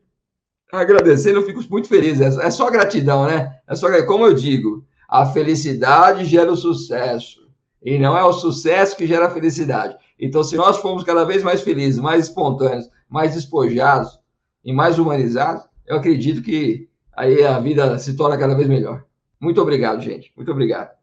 agradecendo, 0.73 1.39
eu 1.39 1.47
fico 1.47 1.63
muito 1.71 1.89
feliz. 1.89 2.21
É, 2.21 2.47
é 2.47 2.51
só 2.51 2.71
gratidão, 2.71 3.27
né? 3.27 3.59
É 3.67 3.75
só, 3.75 3.89
como 4.07 4.27
eu 4.27 4.35
digo, 4.35 4.85
a 5.09 5.27
felicidade 5.27 6.25
gera 6.25 6.51
o 6.51 6.57
sucesso. 6.57 7.47
E 7.83 7.99
não 7.99 8.17
é 8.17 8.25
o 8.25 8.33
sucesso 8.33 8.97
que 8.97 9.07
gera 9.07 9.27
a 9.27 9.31
felicidade. 9.31 9.97
Então, 10.19 10.43
se 10.43 10.57
nós 10.57 10.79
formos 10.79 11.05
cada 11.05 11.25
vez 11.25 11.43
mais 11.43 11.61
felizes, 11.61 12.01
mais 12.01 12.25
espontâneos, 12.27 12.91
mais 13.09 13.35
despojados 13.35 14.19
e 14.65 14.73
mais 14.73 14.99
humanizados, 14.99 15.65
eu 15.87 15.97
acredito 15.97 16.43
que 16.43 16.89
aí 17.17 17.45
a 17.45 17.61
vida 17.61 17.99
se 17.99 18.17
torna 18.17 18.37
cada 18.37 18.55
vez 18.55 18.69
melhor. 18.69 19.05
Muito 19.39 19.61
obrigado, 19.61 20.03
gente. 20.03 20.33
Muito 20.37 20.51
obrigado. 20.51 20.96